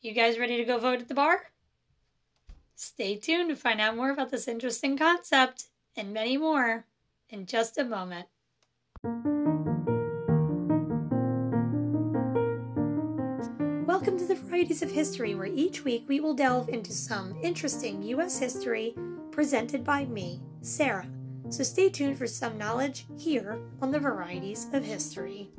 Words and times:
You 0.00 0.12
guys 0.12 0.38
ready 0.38 0.56
to 0.58 0.64
go 0.64 0.78
vote 0.78 1.00
at 1.00 1.08
the 1.08 1.14
bar? 1.14 1.50
Stay 2.76 3.16
tuned 3.16 3.48
to 3.48 3.56
find 3.56 3.80
out 3.80 3.96
more 3.96 4.12
about 4.12 4.30
this 4.30 4.46
interesting 4.46 4.96
concept 4.96 5.64
and 5.96 6.14
many 6.14 6.36
more 6.36 6.84
in 7.30 7.46
just 7.46 7.76
a 7.78 7.84
moment. 7.84 8.28
Welcome 13.88 14.16
to 14.18 14.24
the 14.24 14.36
Varieties 14.36 14.82
of 14.82 14.92
History, 14.92 15.34
where 15.34 15.46
each 15.46 15.82
week 15.82 16.04
we 16.06 16.20
will 16.20 16.34
delve 16.34 16.68
into 16.68 16.92
some 16.92 17.36
interesting 17.42 18.00
U.S. 18.04 18.38
history 18.38 18.94
presented 19.32 19.82
by 19.82 20.04
me, 20.04 20.40
Sarah. 20.60 21.08
So 21.48 21.64
stay 21.64 21.88
tuned 21.88 22.18
for 22.18 22.28
some 22.28 22.56
knowledge 22.56 23.06
here 23.18 23.58
on 23.82 23.90
the 23.90 23.98
Varieties 23.98 24.68
of 24.72 24.84
History. 24.84 25.50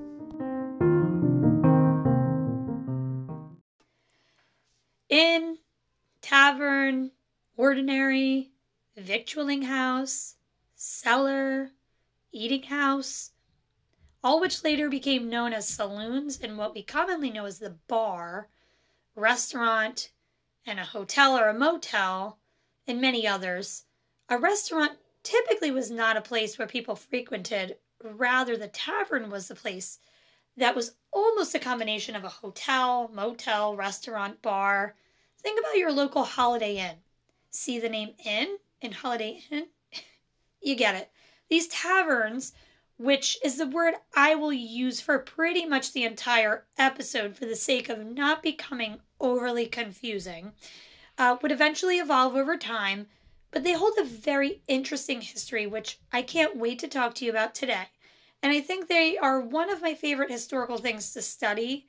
Victualling 8.95 9.63
house, 9.63 10.35
cellar, 10.75 11.71
eating 12.31 12.61
house, 12.61 13.31
all 14.23 14.39
which 14.39 14.63
later 14.63 14.89
became 14.89 15.27
known 15.27 15.53
as 15.53 15.67
saloons 15.67 16.39
and 16.39 16.55
what 16.55 16.75
we 16.75 16.83
commonly 16.83 17.31
know 17.31 17.45
as 17.45 17.57
the 17.57 17.71
bar, 17.87 18.47
restaurant, 19.15 20.11
and 20.67 20.79
a 20.79 20.85
hotel 20.85 21.35
or 21.35 21.47
a 21.47 21.53
motel, 21.53 22.37
and 22.85 23.01
many 23.01 23.27
others. 23.27 23.85
A 24.29 24.37
restaurant 24.37 24.99
typically 25.23 25.71
was 25.71 25.89
not 25.89 26.15
a 26.15 26.21
place 26.21 26.59
where 26.59 26.67
people 26.67 26.95
frequented, 26.95 27.77
rather, 28.03 28.55
the 28.55 28.67
tavern 28.67 29.31
was 29.31 29.47
the 29.47 29.55
place 29.55 29.97
that 30.57 30.75
was 30.75 30.95
almost 31.11 31.55
a 31.55 31.59
combination 31.59 32.15
of 32.15 32.23
a 32.23 32.29
hotel, 32.29 33.09
motel, 33.11 33.75
restaurant, 33.75 34.43
bar. 34.43 34.95
Think 35.41 35.59
about 35.59 35.77
your 35.77 35.91
local 35.91 36.23
Holiday 36.23 36.77
Inn. 36.77 36.97
See 37.51 37.79
the 37.79 37.89
name 37.89 38.13
Inn 38.23 38.59
in 38.79 38.91
Holiday 38.91 39.41
Inn? 39.49 39.67
you 40.61 40.75
get 40.75 40.93
it. 40.93 41.11
These 41.49 41.67
taverns, 41.67 42.53
which 42.97 43.39
is 43.43 43.57
the 43.57 43.65
word 43.65 43.95
I 44.15 44.35
will 44.35 44.53
use 44.53 45.01
for 45.01 45.17
pretty 45.17 45.65
much 45.65 45.91
the 45.91 46.03
entire 46.03 46.67
episode 46.77 47.35
for 47.35 47.45
the 47.45 47.55
sake 47.55 47.89
of 47.89 48.05
not 48.05 48.43
becoming 48.43 49.01
overly 49.19 49.65
confusing, 49.65 50.53
uh, 51.17 51.37
would 51.41 51.51
eventually 51.51 51.97
evolve 51.97 52.35
over 52.35 52.55
time, 52.55 53.07
but 53.49 53.63
they 53.63 53.73
hold 53.73 53.97
a 53.97 54.03
very 54.03 54.61
interesting 54.67 55.21
history, 55.21 55.65
which 55.65 55.99
I 56.13 56.21
can't 56.21 56.55
wait 56.55 56.77
to 56.79 56.87
talk 56.87 57.15
to 57.15 57.25
you 57.25 57.31
about 57.31 57.55
today. 57.55 57.89
And 58.43 58.51
I 58.51 58.61
think 58.61 58.87
they 58.87 59.17
are 59.17 59.41
one 59.41 59.71
of 59.71 59.81
my 59.81 59.95
favorite 59.95 60.29
historical 60.29 60.77
things 60.77 61.13
to 61.13 61.21
study. 61.23 61.87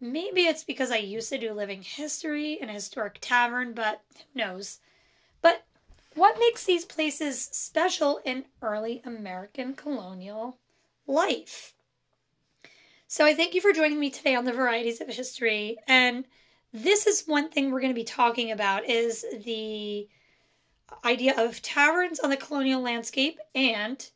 Maybe 0.00 0.46
it's 0.46 0.64
because 0.64 0.90
I 0.90 0.96
used 0.96 1.28
to 1.28 1.38
do 1.38 1.52
living 1.52 1.82
history 1.82 2.54
in 2.60 2.68
a 2.68 2.74
historic 2.74 3.18
tavern, 3.20 3.72
but 3.72 4.02
who 4.16 4.40
knows? 4.40 4.80
But 5.46 5.64
what 6.16 6.40
makes 6.40 6.64
these 6.64 6.84
places 6.84 7.40
special 7.40 8.20
in 8.24 8.46
early 8.60 9.00
American 9.04 9.74
colonial 9.74 10.58
life? 11.06 11.72
So 13.06 13.24
I 13.24 13.32
thank 13.32 13.54
you 13.54 13.60
for 13.60 13.72
joining 13.72 14.00
me 14.00 14.10
today 14.10 14.34
on 14.34 14.44
the 14.44 14.52
varieties 14.52 15.00
of 15.00 15.06
history. 15.06 15.76
And 15.86 16.24
this 16.72 17.06
is 17.06 17.28
one 17.28 17.48
thing 17.48 17.70
we're 17.70 17.80
going 17.80 17.94
to 17.94 18.00
be 18.00 18.02
talking 18.02 18.50
about 18.50 18.86
is 18.86 19.24
the 19.44 20.08
idea 21.04 21.40
of 21.40 21.62
taverns 21.62 22.18
on 22.18 22.30
the 22.30 22.36
colonial 22.36 22.80
landscape 22.80 23.38
and 23.54 24.10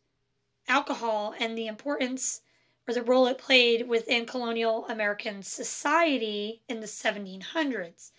alcohol 0.67 1.37
and 1.39 1.57
the 1.57 1.69
importance 1.69 2.41
or 2.89 2.95
the 2.95 3.05
role 3.05 3.29
it 3.29 3.39
played 3.39 3.87
within 3.87 4.27
colonial 4.27 4.85
American 4.89 5.45
society 5.45 6.61
in 6.69 6.81
the 6.81 6.89
1700s. 6.89 8.11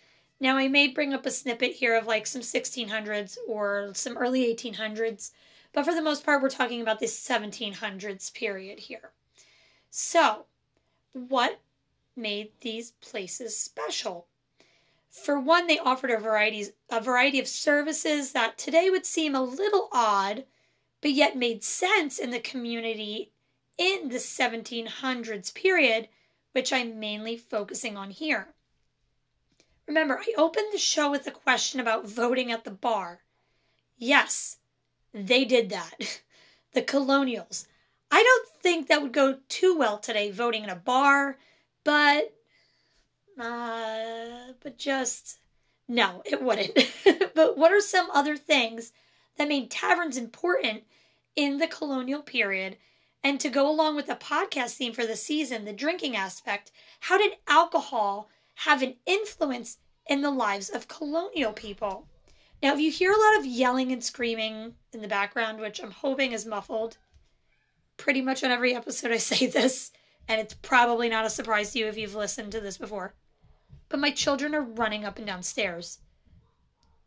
Now, 0.42 0.58
I 0.58 0.67
may 0.67 0.88
bring 0.88 1.14
up 1.14 1.28
a 1.28 1.31
snippet 1.31 1.73
here 1.73 1.95
of 1.95 2.08
like 2.08 2.25
some 2.25 2.42
1600s 2.42 3.38
or 3.47 3.92
some 3.94 4.17
early 4.17 4.53
1800s, 4.53 5.31
but 5.72 5.86
for 5.86 5.94
the 5.94 6.02
most 6.02 6.25
part, 6.25 6.41
we're 6.41 6.50
talking 6.50 6.81
about 6.81 7.00
this 7.00 7.16
1700s 7.16 8.34
period 8.34 8.80
here. 8.80 9.12
So, 9.91 10.47
what 11.13 11.59
made 12.16 12.53
these 12.62 12.91
places 13.01 13.56
special? 13.56 14.25
For 15.12 15.40
one, 15.40 15.68
they 15.68 15.78
offered 15.78 16.09
a 16.09 16.18
variety, 16.18 16.69
a 16.90 17.00
variety 17.00 17.40
of 17.40 17.47
services 17.47 18.31
that 18.31 18.57
today 18.57 18.90
would 18.90 19.06
seem 19.06 19.35
a 19.35 19.44
little 19.44 19.90
odd 19.91 20.46
but 21.01 21.12
yet 21.12 21.38
made 21.38 21.63
sense 21.63 22.18
in 22.18 22.31
the 22.31 22.40
community 22.40 23.31
in 23.78 24.09
the 24.09 24.18
1700s 24.18 25.53
period, 25.53 26.07
which 26.51 26.74
I'm 26.74 27.00
mainly 27.00 27.38
focusing 27.38 27.96
on 27.96 28.09
here. 28.09 28.56
Remember, 29.91 30.22
I 30.22 30.34
opened 30.38 30.68
the 30.72 30.78
show 30.78 31.12
with 31.12 31.28
a 31.28 31.31
question 31.31 31.81
about 31.81 32.07
voting 32.07 32.50
at 32.50 32.63
the 32.63 32.72
bar. 32.72 33.19
Yes, 33.97 34.56
they 35.13 35.44
did 35.44 35.69
that. 35.69 36.22
The 36.74 36.81
colonials. 36.81 37.68
I 38.09 38.24
don't 38.24 38.47
think 38.63 38.88
that 38.88 39.01
would 39.01 39.12
go 39.12 39.40
too 39.50 39.78
well 39.78 39.97
today, 39.97 40.31
voting 40.31 40.63
in 40.63 40.69
a 40.69 40.75
bar, 40.78 41.38
but, 41.84 42.34
uh, 43.38 44.53
but 44.63 44.78
just, 44.78 45.40
no, 45.90 46.24
it 46.24 46.41
wouldn't. 46.41 46.72
but 47.35 47.57
what 47.57 47.74
are 47.74 47.81
some 47.81 48.09
other 48.12 48.38
things 48.38 48.94
that 49.35 49.50
made 49.50 49.69
taverns 49.69 50.16
important 50.16 50.85
in 51.35 51.57
the 51.57 51.68
colonial 51.68 52.22
period. 52.22 52.78
And 53.22 53.38
to 53.41 53.50
go 53.50 53.69
along 53.69 53.97
with 53.97 54.07
the 54.07 54.16
podcast 54.16 54.75
theme 54.75 54.94
for 54.94 55.06
the 55.06 55.18
season, 55.18 55.66
the 55.66 55.74
drinking 55.74 56.16
aspect, 56.16 56.72
how 57.01 57.18
did 57.18 57.34
alcohol 57.50 58.30
have 58.66 58.82
an 58.82 58.96
influence 59.06 59.78
in 60.08 60.22
the 60.22 60.32
lives 60.32 60.70
of 60.70 60.88
colonial 60.88 61.54
people? 61.54 62.08
Now, 62.62 62.74
if 62.74 62.80
you 62.80 62.92
hear 62.92 63.12
a 63.12 63.20
lot 63.20 63.38
of 63.40 63.46
yelling 63.46 63.92
and 63.92 64.04
screaming 64.04 64.76
in 64.94 65.02
the 65.02 65.08
background, 65.08 65.60
which 65.60 65.82
I'm 65.82 65.92
hoping 65.92 66.32
is 66.32 66.46
muffled, 66.46 66.98
pretty 67.98 68.22
much 68.22 68.44
on 68.44 68.52
every 68.52 68.76
episode 68.76 69.12
I 69.12 69.18
say 69.32 69.48
this, 69.48 69.92
and 70.28 70.40
it's 70.40 70.54
probably 70.54 71.10
not 71.10 71.26
a 71.26 71.30
surprise 71.30 71.72
to 71.74 71.80
you 71.80 71.88
if 71.88 71.98
you've 71.98 72.16
listened 72.16 72.52
to 72.52 72.62
this 72.62 72.78
before. 72.78 73.14
But 73.90 74.00
my 74.00 74.12
children 74.12 74.54
are 74.54 74.62
running 74.62 75.06
up 75.06 75.18
and 75.18 75.28
down 75.28 75.44
stairs. 75.44 76.00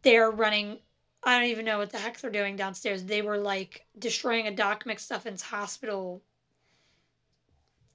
They're 0.03 0.31
running 0.31 0.81
I 1.27 1.39
don't 1.39 1.49
even 1.49 1.65
know 1.65 1.79
what 1.79 1.91
the 1.91 1.99
heck 1.99 2.21
they're 2.21 2.31
doing 2.31 2.55
downstairs. 2.55 3.05
They 3.05 3.23
were 3.23 3.39
like 3.39 3.87
destroying 3.99 4.47
a 4.47 4.55
Doc 4.55 4.85
McStuffins 4.85 5.41
hospital 5.41 6.23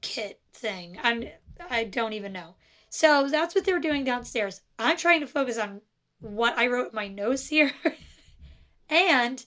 kit 0.01 0.39
thing. 0.53 0.97
I'm, 1.03 1.25
I 1.69 1.83
don't 1.83 2.13
even 2.13 2.33
know. 2.33 2.55
So 2.89 3.27
that's 3.29 3.55
what 3.55 3.65
they're 3.65 3.79
doing 3.79 4.03
downstairs. 4.03 4.61
I'm 4.77 4.97
trying 4.97 5.21
to 5.21 5.27
focus 5.27 5.57
on 5.57 5.81
what 6.19 6.57
I 6.57 6.67
wrote 6.67 6.93
my 6.93 7.07
notes 7.07 7.47
here. 7.47 7.71
and 8.89 9.45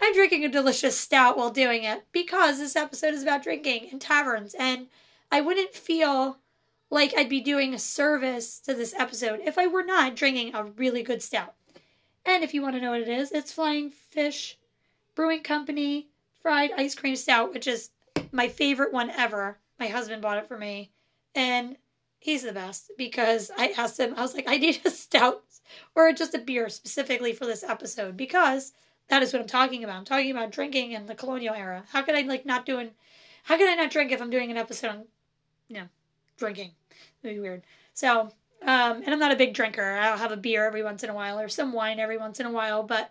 I'm 0.00 0.14
drinking 0.14 0.44
a 0.44 0.48
delicious 0.48 0.98
stout 0.98 1.36
while 1.36 1.50
doing 1.50 1.84
it 1.84 2.04
because 2.12 2.58
this 2.58 2.76
episode 2.76 3.14
is 3.14 3.22
about 3.22 3.42
drinking 3.42 3.88
in 3.90 3.98
taverns. 3.98 4.54
And 4.54 4.88
I 5.30 5.40
wouldn't 5.40 5.74
feel 5.74 6.38
like 6.90 7.14
I'd 7.16 7.28
be 7.28 7.40
doing 7.40 7.72
a 7.72 7.78
service 7.78 8.58
to 8.60 8.74
this 8.74 8.94
episode 8.98 9.40
if 9.44 9.56
I 9.56 9.66
were 9.66 9.84
not 9.84 10.14
drinking 10.14 10.54
a 10.54 10.64
really 10.64 11.02
good 11.02 11.22
stout. 11.22 11.54
And 12.24 12.44
if 12.44 12.52
you 12.52 12.62
want 12.62 12.74
to 12.74 12.80
know 12.80 12.90
what 12.90 13.00
it 13.00 13.08
is, 13.08 13.32
it's 13.32 13.52
Flying 13.52 13.90
Fish 13.90 14.58
Brewing 15.14 15.42
Company 15.42 16.08
Fried 16.40 16.70
Ice 16.76 16.94
Cream 16.94 17.16
Stout, 17.16 17.52
which 17.52 17.66
is 17.66 17.90
my 18.30 18.48
favorite 18.48 18.92
one 18.92 19.10
ever. 19.10 19.58
My 19.80 19.86
husband 19.86 20.22
bought 20.22 20.38
it 20.38 20.46
for 20.46 20.58
me. 20.58 20.90
And 21.34 21.76
he's 22.22 22.42
the 22.42 22.52
best 22.52 22.92
because 22.96 23.50
I 23.58 23.74
asked 23.76 23.98
him, 23.98 24.14
I 24.16 24.22
was 24.22 24.34
like, 24.34 24.48
I 24.48 24.56
need 24.56 24.80
a 24.84 24.90
stout 25.04 25.42
or 25.94 26.12
just 26.12 26.34
a 26.34 26.38
beer 26.38 26.68
specifically 26.68 27.32
for 27.32 27.46
this 27.46 27.64
episode 27.64 28.16
because 28.16 28.72
that 29.08 29.22
is 29.22 29.32
what 29.32 29.42
I'm 29.42 29.48
talking 29.48 29.82
about. 29.82 29.96
I'm 29.96 30.04
talking 30.04 30.30
about 30.30 30.52
drinking 30.52 30.92
in 30.92 31.06
the 31.06 31.14
colonial 31.14 31.54
era. 31.54 31.84
How 31.90 32.02
could 32.02 32.14
I 32.14 32.22
like 32.22 32.46
not 32.46 32.64
doing 32.64 32.90
how 33.44 33.56
could 33.56 33.68
I 33.68 33.74
not 33.74 33.90
drink 33.90 34.12
if 34.12 34.22
I'm 34.22 34.30
doing 34.30 34.52
an 34.52 34.56
episode 34.56 34.90
on 34.90 35.04
you 35.66 35.76
know, 35.76 35.88
drinking? 36.38 36.70
It'd 37.22 37.36
be 37.36 37.40
weird. 37.40 37.62
So 37.94 38.30
um, 38.62 39.02
and 39.02 39.08
I'm 39.08 39.18
not 39.18 39.32
a 39.32 39.36
big 39.36 39.54
drinker. 39.54 39.82
I'll 39.82 40.16
have 40.16 40.30
a 40.30 40.36
beer 40.36 40.64
every 40.64 40.84
once 40.84 41.02
in 41.02 41.10
a 41.10 41.14
while 41.14 41.40
or 41.40 41.48
some 41.48 41.72
wine 41.72 41.98
every 41.98 42.18
once 42.18 42.38
in 42.38 42.46
a 42.46 42.52
while, 42.52 42.84
but 42.84 43.10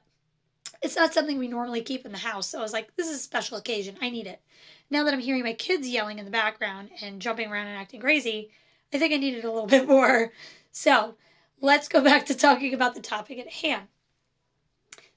it's 0.82 0.96
not 0.96 1.14
something 1.14 1.38
we 1.38 1.50
normally 1.50 1.82
keep 1.82 2.06
in 2.06 2.14
the 2.14 2.18
house. 2.18 2.48
So 2.48 2.60
I 2.60 2.62
was 2.62 2.72
like, 2.72 2.96
this 2.96 3.10
is 3.10 3.18
a 3.18 3.20
special 3.20 3.58
occasion. 3.58 3.98
I 4.02 4.10
need 4.10 4.28
it. 4.28 4.42
Now 4.90 5.04
that 5.04 5.14
I'm 5.14 5.20
hearing 5.20 5.44
my 5.44 5.54
kids 5.54 5.90
yelling 5.90 6.20
in 6.20 6.26
the 6.26 6.32
background 6.32 6.90
and 7.02 7.22
jumping 7.22 7.52
around 7.52 7.68
and 7.68 7.78
acting 7.78 8.00
crazy, 8.00 8.52
I 8.94 8.98
think 8.98 9.14
I 9.14 9.18
needed 9.18 9.46
a 9.46 9.52
little 9.52 9.68
bit 9.68 9.88
more. 9.88 10.32
So 10.72 11.16
let's 11.60 11.88
go 11.88 12.04
back 12.04 12.26
to 12.28 12.36
talking 12.36 12.74
about 12.74 12.96
the 12.96 13.02
topic 13.02 13.40
at 13.40 13.52
hand. 13.52 13.88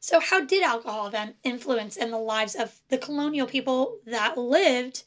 So, 0.00 0.20
how 0.20 0.44
did 0.44 0.62
alcohol 0.62 1.08
then 1.08 1.34
influence 1.42 1.96
in 1.96 2.10
the 2.10 2.18
lives 2.18 2.54
of 2.54 2.78
the 2.88 2.98
colonial 2.98 3.46
people 3.46 4.00
that 4.04 4.36
lived 4.36 5.04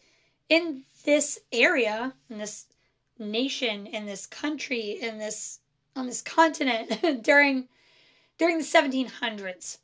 in 0.50 0.86
this 1.04 1.40
area, 1.52 2.16
in 2.32 2.40
this 2.40 2.66
nation 3.20 3.88
in 3.88 4.06
this 4.06 4.26
country 4.26 4.92
in 5.02 5.18
this 5.18 5.60
on 5.96 6.06
this 6.06 6.22
continent 6.22 7.24
during 7.24 7.68
during 8.38 8.60
the 8.60 8.64
1700s. 8.64 9.80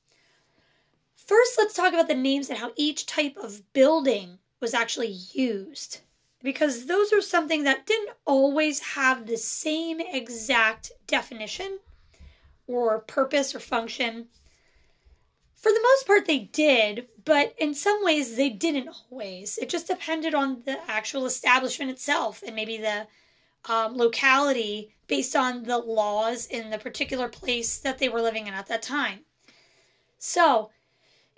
First, 1.16 1.56
let's 1.58 1.74
talk 1.74 1.94
about 1.94 2.08
the 2.08 2.16
names 2.16 2.50
and 2.50 2.60
how 2.60 2.74
each 2.76 3.06
type 3.06 3.38
of 3.38 3.74
building 3.74 4.38
was 4.60 4.74
actually 4.74 5.16
used. 5.34 6.02
Because 6.44 6.86
those 6.86 7.14
are 7.14 7.22
something 7.22 7.64
that 7.64 7.86
didn't 7.86 8.16
always 8.26 8.80
have 8.80 9.26
the 9.26 9.38
same 9.38 10.02
exact 10.02 10.92
definition 11.08 11.80
or 12.68 13.00
purpose 13.00 13.56
or 13.56 13.60
function. 13.60 14.28
For 15.56 15.72
the 15.72 15.82
most 15.82 16.06
part, 16.06 16.26
they 16.26 16.40
did, 16.40 17.08
but 17.24 17.56
in 17.58 17.74
some 17.74 18.04
ways, 18.04 18.36
they 18.36 18.50
didn't 18.50 18.90
always. 19.10 19.58
It 19.58 19.70
just 19.70 19.88
depended 19.88 20.36
on 20.36 20.64
the 20.66 20.80
actual 20.90 21.26
establishment 21.26 21.90
itself 21.90 22.44
and 22.46 22.56
maybe 22.56 22.78
the 22.78 23.08
um, 23.70 23.96
locality 23.96 24.94
based 25.08 25.36
on 25.36 25.64
the 25.64 25.78
laws 25.78 26.46
in 26.48 26.70
the 26.70 26.78
particular 26.78 27.30
place 27.30 27.78
that 27.78 28.00
they 28.00 28.10
were 28.10 28.22
living 28.22 28.48
in 28.48 28.54
at 28.54 28.68
that 28.68 28.82
time. 28.82 29.22
So, 30.18 30.72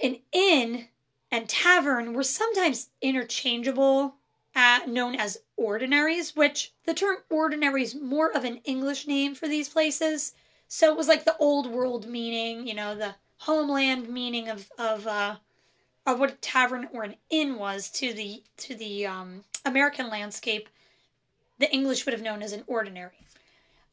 an 0.02 0.18
inn 0.32 0.88
and 1.32 1.48
tavern 1.48 2.14
were 2.14 2.24
sometimes 2.24 2.90
interchangeable, 3.02 4.16
uh, 4.56 4.80
known 4.88 5.16
as 5.16 5.38
ordinaries, 5.58 6.36
which 6.36 6.74
the 6.86 6.94
term 6.94 7.18
ordinary 7.30 7.84
is 7.84 7.94
more 7.94 8.32
of 8.32 8.46
an 8.46 8.58
English 8.64 9.06
name 9.06 9.36
for 9.36 9.48
these 9.48 9.70
places. 9.70 10.34
So 10.68 10.92
it 10.92 10.98
was 10.98 11.08
like 11.08 11.26
the 11.26 11.38
old 11.38 11.68
world 11.68 12.08
meaning, 12.08 12.66
you 12.68 12.74
know, 12.74 12.96
the 12.96 13.16
homeland 13.38 14.10
meaning 14.10 14.50
of 14.50 14.72
of 14.78 15.06
uh, 15.06 15.36
of 16.06 16.20
what 16.20 16.32
a 16.32 16.36
tavern 16.36 16.88
or 16.94 17.04
an 17.04 17.16
inn 17.30 17.58
was 17.58 17.90
to 17.92 18.14
the 18.14 18.44
to 18.58 18.76
the 18.76 19.06
um, 19.06 19.44
American 19.66 20.10
landscape. 20.10 20.70
The 21.60 21.72
English 21.72 22.06
would 22.06 22.14
have 22.14 22.22
known 22.22 22.42
as 22.42 22.54
an 22.54 22.64
ordinary. 22.68 23.14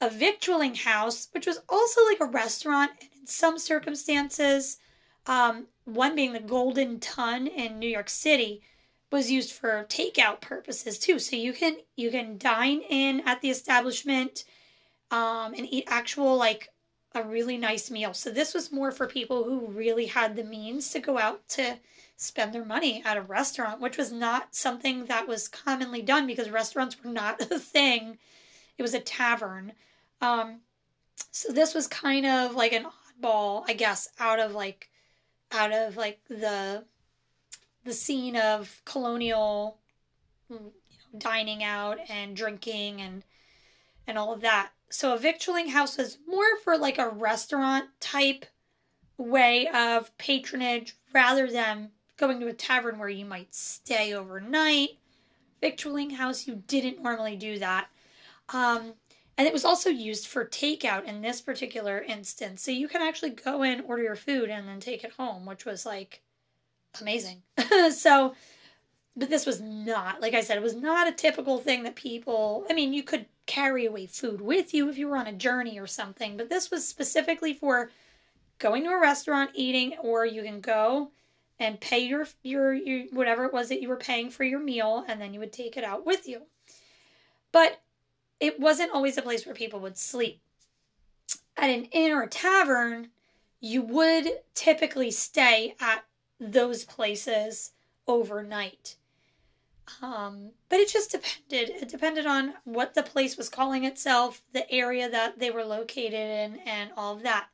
A 0.00 0.10
victualling 0.10 0.74
house, 0.74 1.28
which 1.32 1.46
was 1.46 1.60
also 1.68 2.04
like 2.06 2.20
a 2.20 2.24
restaurant, 2.24 2.90
in 3.00 3.26
some 3.26 3.56
circumstances, 3.56 4.78
um, 5.26 5.68
one 5.84 6.16
being 6.16 6.32
the 6.32 6.40
Golden 6.40 6.98
Tun 6.98 7.46
in 7.46 7.78
New 7.78 7.88
York 7.88 8.10
City, 8.10 8.62
was 9.12 9.30
used 9.30 9.52
for 9.52 9.84
takeout 9.88 10.40
purposes 10.40 10.98
too. 10.98 11.18
So 11.18 11.36
you 11.36 11.52
can 11.52 11.76
you 11.96 12.10
can 12.10 12.38
dine 12.38 12.80
in 12.88 13.20
at 13.26 13.40
the 13.40 13.50
establishment 13.50 14.44
um, 15.10 15.54
and 15.54 15.66
eat 15.70 15.84
actual 15.86 16.36
like 16.36 16.70
a 17.14 17.22
really 17.22 17.58
nice 17.58 17.90
meal. 17.90 18.14
So 18.14 18.30
this 18.30 18.54
was 18.54 18.72
more 18.72 18.90
for 18.90 19.06
people 19.06 19.44
who 19.44 19.66
really 19.66 20.06
had 20.06 20.34
the 20.34 20.44
means 20.44 20.90
to 20.90 20.98
go 20.98 21.18
out 21.18 21.46
to 21.50 21.78
spend 22.16 22.54
their 22.54 22.64
money 22.64 23.02
at 23.04 23.18
a 23.18 23.22
restaurant, 23.22 23.80
which 23.80 23.98
was 23.98 24.12
not 24.12 24.54
something 24.54 25.04
that 25.06 25.28
was 25.28 25.48
commonly 25.48 26.00
done 26.00 26.26
because 26.26 26.48
restaurants 26.48 26.96
were 27.02 27.10
not 27.10 27.40
a 27.50 27.58
thing. 27.58 28.18
It 28.78 28.82
was 28.82 28.94
a 28.94 29.00
tavern. 29.00 29.72
Um, 30.20 30.60
so 31.30 31.52
this 31.52 31.74
was 31.74 31.86
kind 31.86 32.24
of 32.24 32.54
like 32.54 32.72
an 32.72 32.86
oddball, 32.86 33.64
I 33.68 33.74
guess, 33.74 34.08
out 34.18 34.38
of 34.38 34.52
like 34.52 34.88
out 35.50 35.72
of 35.72 35.98
like 35.98 36.20
the 36.28 36.84
the 37.84 37.92
scene 37.92 38.36
of 38.36 38.80
colonial 38.84 39.78
you 40.48 40.56
know, 40.56 40.72
dining 41.18 41.62
out 41.62 41.98
and 42.08 42.36
drinking 42.36 43.00
and 43.00 43.22
and 44.06 44.18
all 44.18 44.32
of 44.32 44.40
that. 44.40 44.70
So 44.90 45.14
a 45.14 45.18
victualling 45.18 45.68
house 45.68 45.96
was 45.96 46.18
more 46.26 46.58
for 46.64 46.76
like 46.76 46.98
a 46.98 47.08
restaurant 47.08 47.86
type 48.00 48.44
way 49.16 49.68
of 49.68 50.16
patronage 50.18 50.96
rather 51.12 51.48
than 51.48 51.90
going 52.16 52.40
to 52.40 52.48
a 52.48 52.52
tavern 52.52 52.98
where 52.98 53.08
you 53.08 53.24
might 53.24 53.54
stay 53.54 54.12
overnight. 54.12 54.98
Victualling 55.62 56.12
house, 56.12 56.46
you 56.46 56.62
didn't 56.66 57.02
normally 57.02 57.36
do 57.36 57.58
that. 57.58 57.88
Um, 58.48 58.94
and 59.38 59.46
it 59.46 59.52
was 59.52 59.64
also 59.64 59.88
used 59.88 60.26
for 60.26 60.44
takeout 60.44 61.04
in 61.04 61.22
this 61.22 61.40
particular 61.40 62.00
instance. 62.02 62.62
So 62.62 62.70
you 62.70 62.88
can 62.88 63.00
actually 63.00 63.30
go 63.30 63.62
in, 63.62 63.80
order 63.82 64.02
your 64.02 64.16
food, 64.16 64.50
and 64.50 64.68
then 64.68 64.80
take 64.80 65.04
it 65.04 65.12
home, 65.12 65.46
which 65.46 65.64
was 65.64 65.86
like 65.86 66.22
amazing. 67.00 67.42
so, 67.92 68.34
but 69.16 69.30
this 69.30 69.46
was 69.46 69.60
not, 69.60 70.20
like 70.20 70.34
I 70.34 70.40
said, 70.40 70.56
it 70.56 70.62
was 70.62 70.74
not 70.74 71.08
a 71.08 71.12
typical 71.12 71.58
thing 71.58 71.82
that 71.82 71.94
people, 71.94 72.66
I 72.70 72.74
mean, 72.74 72.92
you 72.92 73.02
could 73.02 73.26
carry 73.46 73.86
away 73.86 74.06
food 74.06 74.40
with 74.40 74.72
you 74.72 74.88
if 74.88 74.96
you 74.96 75.08
were 75.08 75.16
on 75.16 75.26
a 75.26 75.32
journey 75.32 75.78
or 75.78 75.86
something, 75.86 76.36
but 76.36 76.48
this 76.48 76.70
was 76.70 76.86
specifically 76.86 77.54
for 77.54 77.90
going 78.58 78.84
to 78.84 78.90
a 78.90 79.00
restaurant, 79.00 79.50
eating, 79.54 79.94
or 80.00 80.24
you 80.24 80.42
can 80.42 80.60
go 80.60 81.10
and 81.58 81.80
pay 81.80 82.00
your, 82.00 82.26
your, 82.42 82.72
your 82.72 83.06
whatever 83.12 83.44
it 83.44 83.52
was 83.52 83.68
that 83.68 83.82
you 83.82 83.88
were 83.88 83.96
paying 83.96 84.30
for 84.30 84.44
your 84.44 84.60
meal, 84.60 85.04
and 85.08 85.20
then 85.20 85.34
you 85.34 85.40
would 85.40 85.52
take 85.52 85.76
it 85.76 85.84
out 85.84 86.06
with 86.06 86.26
you. 86.26 86.42
But 87.52 87.80
it 88.40 88.58
wasn't 88.58 88.92
always 88.92 89.18
a 89.18 89.22
place 89.22 89.44
where 89.44 89.54
people 89.54 89.80
would 89.80 89.98
sleep. 89.98 90.40
At 91.56 91.70
an 91.70 91.84
inn 91.84 92.12
or 92.12 92.22
a 92.22 92.28
tavern, 92.28 93.08
you 93.60 93.82
would 93.82 94.26
typically 94.54 95.10
stay 95.10 95.76
at 95.80 96.04
those 96.50 96.84
places 96.84 97.72
overnight. 98.06 98.96
Um, 100.00 100.50
but 100.68 100.80
it 100.80 100.88
just 100.88 101.10
depended. 101.10 101.70
It 101.82 101.88
depended 101.88 102.26
on 102.26 102.54
what 102.64 102.94
the 102.94 103.02
place 103.02 103.36
was 103.36 103.48
calling 103.48 103.84
itself, 103.84 104.42
the 104.52 104.70
area 104.70 105.08
that 105.10 105.38
they 105.38 105.50
were 105.50 105.64
located 105.64 106.14
in, 106.14 106.58
and 106.66 106.90
all 106.96 107.16
of 107.16 107.22
that. 107.22 107.48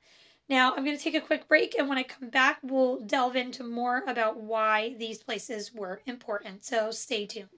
Now, 0.49 0.75
I'm 0.75 0.85
going 0.85 0.97
to 0.97 1.03
take 1.03 1.15
a 1.15 1.21
quick 1.21 1.47
break, 1.47 1.75
and 1.79 1.89
when 1.89 1.99
I 1.99 2.03
come 2.05 2.31
back, 2.31 2.59
we'll 2.63 3.01
delve 3.01 3.37
into 3.37 3.65
more 3.65 4.03
about 4.07 4.41
why 4.41 4.95
these 4.99 5.23
places 5.23 5.75
were 5.75 6.01
important. 6.07 6.65
So 6.65 6.91
stay 6.91 7.27
tuned. 7.27 7.49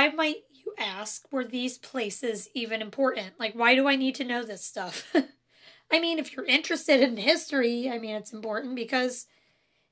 Why 0.00 0.08
might 0.14 0.44
you 0.54 0.72
ask, 0.78 1.30
were 1.30 1.44
these 1.44 1.76
places 1.76 2.48
even 2.54 2.80
important? 2.80 3.38
Like, 3.38 3.54
why 3.54 3.74
do 3.74 3.86
I 3.86 3.96
need 3.96 4.14
to 4.14 4.24
know 4.24 4.42
this 4.42 4.64
stuff? 4.64 5.14
I 5.90 6.00
mean, 6.00 6.18
if 6.18 6.32
you're 6.32 6.46
interested 6.46 7.02
in 7.02 7.18
history, 7.18 7.90
I 7.90 7.98
mean, 7.98 8.14
it's 8.14 8.32
important 8.32 8.76
because 8.76 9.26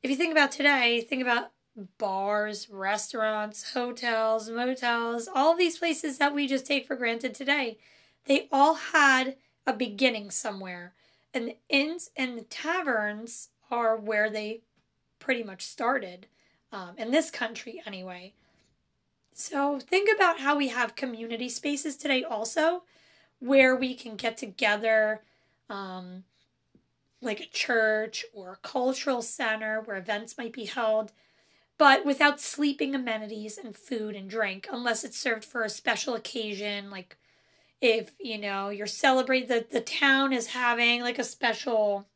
if 0.02 0.10
you 0.10 0.16
think 0.16 0.32
about 0.32 0.50
today, 0.50 1.02
think 1.02 1.20
about 1.20 1.50
bars, 1.98 2.70
restaurants, 2.70 3.74
hotels, 3.74 4.48
motels, 4.48 5.28
all 5.32 5.54
these 5.54 5.76
places 5.76 6.16
that 6.16 6.34
we 6.34 6.46
just 6.46 6.66
take 6.66 6.86
for 6.86 6.96
granted 6.96 7.34
today. 7.34 7.78
They 8.24 8.48
all 8.50 8.74
had 8.74 9.36
a 9.66 9.74
beginning 9.74 10.30
somewhere. 10.30 10.94
And 11.34 11.48
the 11.48 11.56
inns 11.68 12.08
and 12.16 12.38
the 12.38 12.44
taverns 12.44 13.50
are 13.70 13.94
where 13.94 14.30
they 14.30 14.62
pretty 15.18 15.42
much 15.42 15.66
started, 15.66 16.28
um, 16.72 16.94
in 16.96 17.10
this 17.10 17.30
country 17.30 17.82
anyway. 17.84 18.32
So 19.38 19.78
think 19.78 20.10
about 20.12 20.40
how 20.40 20.56
we 20.56 20.66
have 20.66 20.96
community 20.96 21.48
spaces 21.48 21.96
today 21.96 22.24
also, 22.24 22.82
where 23.38 23.76
we 23.76 23.94
can 23.94 24.16
get 24.16 24.36
together, 24.36 25.22
um, 25.70 26.24
like 27.22 27.38
a 27.38 27.46
church 27.46 28.24
or 28.34 28.54
a 28.54 28.66
cultural 28.66 29.22
center 29.22 29.80
where 29.80 29.96
events 29.96 30.36
might 30.36 30.52
be 30.52 30.64
held, 30.64 31.12
but 31.78 32.04
without 32.04 32.40
sleeping 32.40 32.96
amenities 32.96 33.58
and 33.58 33.76
food 33.76 34.16
and 34.16 34.28
drink, 34.28 34.66
unless 34.72 35.04
it's 35.04 35.16
served 35.16 35.44
for 35.44 35.62
a 35.62 35.70
special 35.70 36.16
occasion, 36.16 36.90
like 36.90 37.16
if 37.80 38.10
you 38.18 38.38
know 38.38 38.70
you're 38.70 38.88
celebrating 38.88 39.48
the 39.48 39.64
the 39.70 39.80
town 39.80 40.32
is 40.32 40.48
having 40.48 41.00
like 41.00 41.20
a 41.20 41.24
special 41.24 42.08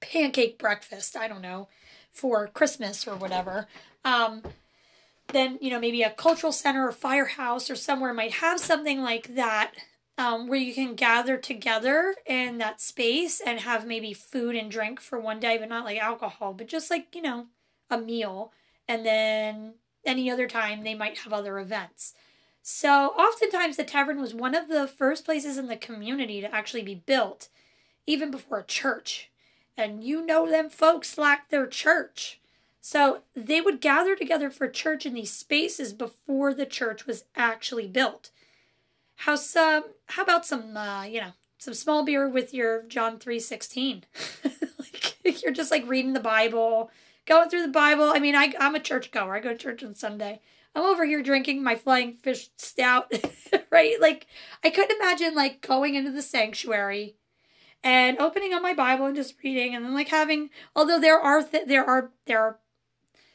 pancake 0.00 0.58
breakfast, 0.58 1.16
I 1.16 1.28
don't 1.28 1.40
know, 1.40 1.68
for 2.10 2.48
Christmas 2.48 3.06
or 3.06 3.14
whatever. 3.14 3.68
Um, 4.04 4.42
then 5.28 5.58
you 5.60 5.70
know 5.70 5.80
maybe 5.80 6.02
a 6.02 6.10
cultural 6.10 6.52
center 6.52 6.86
or 6.86 6.92
firehouse 6.92 7.70
or 7.70 7.76
somewhere 7.76 8.12
might 8.12 8.34
have 8.34 8.60
something 8.60 9.02
like 9.02 9.34
that 9.34 9.72
um, 10.18 10.46
where 10.46 10.58
you 10.58 10.74
can 10.74 10.94
gather 10.94 11.36
together 11.36 12.14
in 12.26 12.58
that 12.58 12.80
space 12.80 13.40
and 13.40 13.60
have 13.60 13.86
maybe 13.86 14.12
food 14.12 14.54
and 14.54 14.70
drink 14.70 15.00
for 15.00 15.18
one 15.18 15.40
day 15.40 15.56
but 15.58 15.68
not 15.68 15.84
like 15.84 15.98
alcohol 15.98 16.52
but 16.52 16.66
just 16.66 16.90
like 16.90 17.14
you 17.14 17.22
know 17.22 17.46
a 17.92 17.98
meal. 17.98 18.52
And 18.88 19.06
then 19.06 19.74
any 20.04 20.30
other 20.30 20.48
time 20.48 20.82
they 20.82 20.94
might 20.94 21.18
have 21.18 21.32
other 21.32 21.58
events. 21.58 22.14
So 22.62 23.08
oftentimes 23.08 23.76
the 23.76 23.84
tavern 23.84 24.20
was 24.20 24.34
one 24.34 24.54
of 24.54 24.68
the 24.68 24.88
first 24.88 25.24
places 25.24 25.58
in 25.58 25.66
the 25.66 25.76
community 25.76 26.40
to 26.40 26.52
actually 26.52 26.82
be 26.82 26.94
built 26.94 27.48
even 28.06 28.30
before 28.30 28.58
a 28.58 28.64
church. 28.64 29.30
And 29.76 30.02
you 30.02 30.24
know 30.24 30.50
them 30.50 30.70
folks 30.70 31.16
like 31.16 31.50
their 31.50 31.66
church 31.66 32.40
so 32.84 33.20
they 33.36 33.60
would 33.60 33.80
gather 33.80 34.16
together 34.16 34.50
for 34.50 34.66
church 34.66 35.06
in 35.06 35.14
these 35.14 35.32
spaces 35.32 35.92
before 35.92 36.52
the 36.52 36.66
church 36.66 37.06
was 37.06 37.24
actually 37.36 37.86
built. 37.86 38.30
How 39.14 39.36
some? 39.36 39.84
How 40.06 40.24
about 40.24 40.44
some? 40.44 40.76
Uh, 40.76 41.04
you 41.04 41.20
know, 41.20 41.30
some 41.58 41.74
small 41.74 42.04
beer 42.04 42.28
with 42.28 42.52
your 42.52 42.82
John 42.82 43.20
three 43.20 43.38
sixteen. 43.38 44.02
like 44.78 45.42
you're 45.42 45.52
just 45.52 45.70
like 45.70 45.88
reading 45.88 46.12
the 46.12 46.18
Bible, 46.18 46.90
going 47.24 47.48
through 47.48 47.62
the 47.62 47.68
Bible. 47.68 48.10
I 48.12 48.18
mean, 48.18 48.34
I 48.34 48.52
I'm 48.58 48.74
a 48.74 48.80
church 48.80 49.12
goer. 49.12 49.36
I 49.36 49.40
go 49.40 49.50
to 49.50 49.56
church 49.56 49.84
on 49.84 49.94
Sunday. 49.94 50.40
I'm 50.74 50.82
over 50.82 51.06
here 51.06 51.22
drinking 51.22 51.62
my 51.62 51.76
flying 51.76 52.14
fish 52.14 52.50
stout, 52.56 53.12
right? 53.70 54.00
Like 54.00 54.26
I 54.64 54.70
couldn't 54.70 54.96
imagine 55.00 55.36
like 55.36 55.60
going 55.60 55.94
into 55.94 56.10
the 56.10 56.22
sanctuary 56.22 57.14
and 57.84 58.18
opening 58.18 58.52
up 58.52 58.62
my 58.62 58.74
Bible 58.74 59.06
and 59.06 59.14
just 59.14 59.34
reading, 59.44 59.76
and 59.76 59.84
then 59.84 59.94
like 59.94 60.08
having. 60.08 60.50
Although 60.74 60.98
there 60.98 61.20
are 61.20 61.44
th- 61.44 61.68
there 61.68 61.84
are 61.84 62.10
there 62.26 62.40
are 62.40 62.58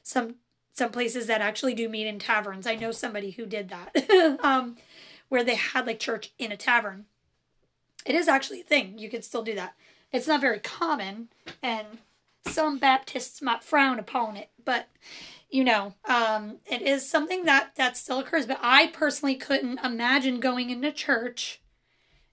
some 0.08 0.36
some 0.74 0.92
places 0.92 1.26
that 1.26 1.42
actually 1.42 1.74
do 1.74 1.90
meet 1.90 2.08
in 2.08 2.20
taverns. 2.20 2.68
I 2.68 2.76
know 2.76 2.92
somebody 2.92 3.32
who 3.32 3.48
did 3.48 3.70
that, 3.70 4.38
um, 4.44 4.78
where 5.28 5.44
they 5.44 5.56
had 5.56 5.88
like 5.88 6.00
church 6.00 6.32
in 6.38 6.52
a 6.52 6.58
tavern. 6.58 7.06
It 8.06 8.16
is 8.16 8.28
actually 8.28 8.62
a 8.62 8.66
thing. 8.66 8.98
You 9.00 9.10
could 9.10 9.26
still 9.26 9.44
do 9.44 9.56
that. 9.56 9.74
It's 10.14 10.28
not 10.28 10.40
very 10.40 10.60
common, 10.60 11.30
and 11.62 11.88
some 12.48 12.78
Baptists 12.78 13.42
might 13.42 13.64
frown 13.64 14.00
upon 14.00 14.38
it, 14.38 14.50
but 14.64 14.88
you 15.50 15.64
know, 15.64 15.94
um, 16.06 16.58
it 16.66 16.82
is 16.82 17.10
something 17.10 17.46
that 17.46 17.76
that 17.76 17.98
still 17.98 18.20
occurs. 18.20 18.46
But 18.46 18.60
I 18.62 18.88
personally 18.88 19.36
couldn't 19.36 19.84
imagine 19.84 20.40
going 20.40 20.70
into 20.70 20.92
church 20.92 21.60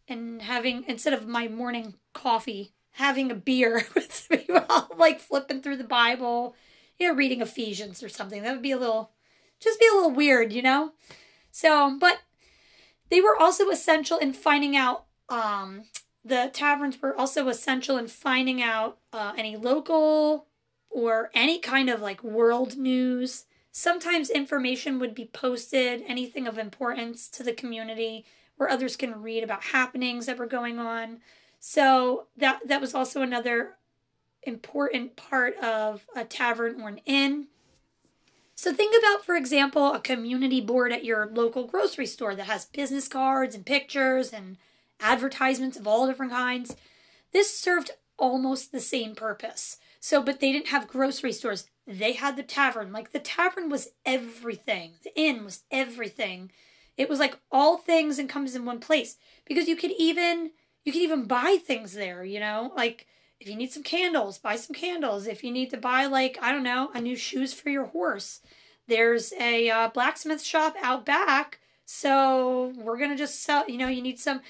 and 0.07 0.43
having 0.43 0.85
instead 0.87 1.13
of 1.13 1.27
my 1.27 1.49
morning 1.49 1.95
coffee, 2.13 2.73
having 2.93 3.31
a 3.31 3.35
beer 3.35 3.87
with 3.95 4.29
while 4.47 4.91
like 4.97 5.19
flipping 5.19 5.61
through 5.61 5.79
the 5.79 5.85
Bible, 5.85 6.55
you 6.99 7.09
know, 7.09 7.15
reading 7.15 7.41
Ephesians 7.41 8.03
or 8.03 8.09
something. 8.09 8.43
That 8.43 8.53
would 8.53 8.63
be 8.63 8.73
a 8.73 8.79
little, 8.79 9.13
just 9.61 9.81
be 9.81 9.87
a 9.87 9.95
little 9.95 10.11
weird, 10.11 10.53
you 10.53 10.63
know. 10.63 10.93
So, 11.51 11.97
but 11.99 12.21
they 13.11 13.21
were 13.21 13.37
also 13.37 13.71
essential 13.71 14.19
in 14.19 14.33
finding 14.33 14.77
out 14.77 15.05
um, 15.29 15.85
the 16.25 16.51
taverns 16.53 17.01
were 17.01 17.15
also 17.15 17.49
essential 17.49 17.99
in 17.99 18.09
finding 18.09 18.63
out 18.63 18.99
uh, 19.13 19.35
any 19.37 19.57
local 19.57 20.47
or 20.91 21.31
any 21.35 21.59
kind 21.59 21.91
of 21.91 22.01
like 22.01 22.25
world 22.25 22.77
news. 22.77 23.45
Sometimes 23.73 24.31
information 24.31 24.99
would 24.99 25.15
be 25.15 25.27
posted, 25.27 26.03
anything 26.07 26.47
of 26.47 26.57
importance 26.57 27.29
to 27.29 27.43
the 27.43 27.53
community 27.53 28.25
where 28.57 28.71
others 28.71 28.97
can 28.97 29.21
read 29.21 29.43
about 29.43 29.65
happenings 29.65 30.27
that 30.27 30.39
were 30.39 30.47
going 30.47 30.79
on. 30.79 31.21
So 31.59 32.29
that 32.37 32.67
that 32.69 32.81
was 32.81 32.95
also 32.95 33.21
another 33.21 33.77
important 34.47 35.17
part 35.17 35.57
of 35.59 36.07
a 36.15 36.25
tavern 36.25 36.81
or 36.81 36.89
an 36.89 37.01
inn. 37.07 37.49
So 38.55 38.73
think 38.73 38.95
about, 38.97 39.25
for 39.25 39.35
example, 39.35 39.93
a 39.93 40.01
community 40.01 40.61
board 40.61 40.93
at 40.93 41.05
your 41.05 41.27
local 41.27 41.67
grocery 41.67 42.07
store 42.07 42.35
that 42.35 42.47
has 42.47 42.67
business 42.67 43.09
cards 43.09 43.55
and 43.55 43.67
pictures 43.67 44.33
and 44.33 44.57
advertisements 45.01 45.77
of 45.77 45.87
all 45.87 46.07
different 46.07 46.33
kinds. 46.33 46.77
This 47.33 47.59
served 47.59 47.91
almost 48.17 48.71
the 48.71 48.81
same 48.81 49.15
purpose. 49.15 49.79
So, 50.01 50.23
but 50.23 50.41
they 50.41 50.53
didn't 50.53 50.69
have 50.69 50.87
grocery 50.87 51.33
stores. 51.33 51.67
They 51.87 52.13
had 52.13 52.37
the 52.37 52.43
tavern. 52.43 52.93
Like 52.93 53.13
the 53.13 53.19
tavern 53.19 53.69
was 53.69 53.89
everything. 54.05 54.93
The 55.03 55.19
inn 55.19 55.45
was 55.45 55.65
everything. 55.71 56.53
It 56.97 57.09
was 57.09 57.19
like 57.19 57.39
all 57.51 57.77
things 57.77 58.19
and 58.19 58.29
comes 58.29 58.55
in 58.55 58.65
one 58.65 58.81
place 58.81 59.17
because 59.45 59.67
you 59.67 59.77
could 59.77 59.93
even 59.99 60.51
you 60.85 60.93
could 60.93 61.03
even 61.03 61.25
buy 61.25 61.59
things 61.65 61.95
there, 61.95 62.25
you 62.25 62.39
know? 62.39 62.73
Like 62.77 63.07
if 63.45 63.51
you 63.51 63.57
need 63.57 63.73
some 63.73 63.83
candles, 63.83 64.39
buy 64.39 64.57
some 64.57 64.75
candles. 64.75 65.27
If 65.27 65.45
you 65.45 65.53
need 65.53 65.69
to 65.71 65.77
buy 65.77 66.07
like, 66.07 66.39
I 66.41 66.51
don't 66.51 66.63
know, 66.63 66.91
a 66.95 67.01
new 67.01 67.15
shoes 67.15 67.53
for 67.53 67.69
your 67.69 67.85
horse. 67.85 68.41
There's 68.89 69.35
a 69.35 69.69
uh, 69.69 69.89
blacksmith 69.89 70.43
shop 70.43 70.75
out 70.83 71.05
back. 71.05 71.61
So, 71.85 72.73
we're 72.77 72.97
going 72.97 73.11
to 73.11 73.17
just 73.17 73.43
sell, 73.43 73.69
you 73.69 73.77
know, 73.77 73.89
you 73.89 74.01
need 74.01 74.19
some 74.19 74.41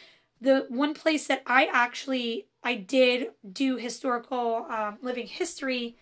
the 0.41 0.67
one 0.69 0.95
place 0.95 1.27
that 1.27 1.43
I 1.45 1.69
actually 1.73 2.47
I 2.63 2.77
did 2.77 3.31
do 3.51 3.77
historical 3.77 4.67
um, 4.71 4.99
living 5.03 5.27
history. 5.27 5.97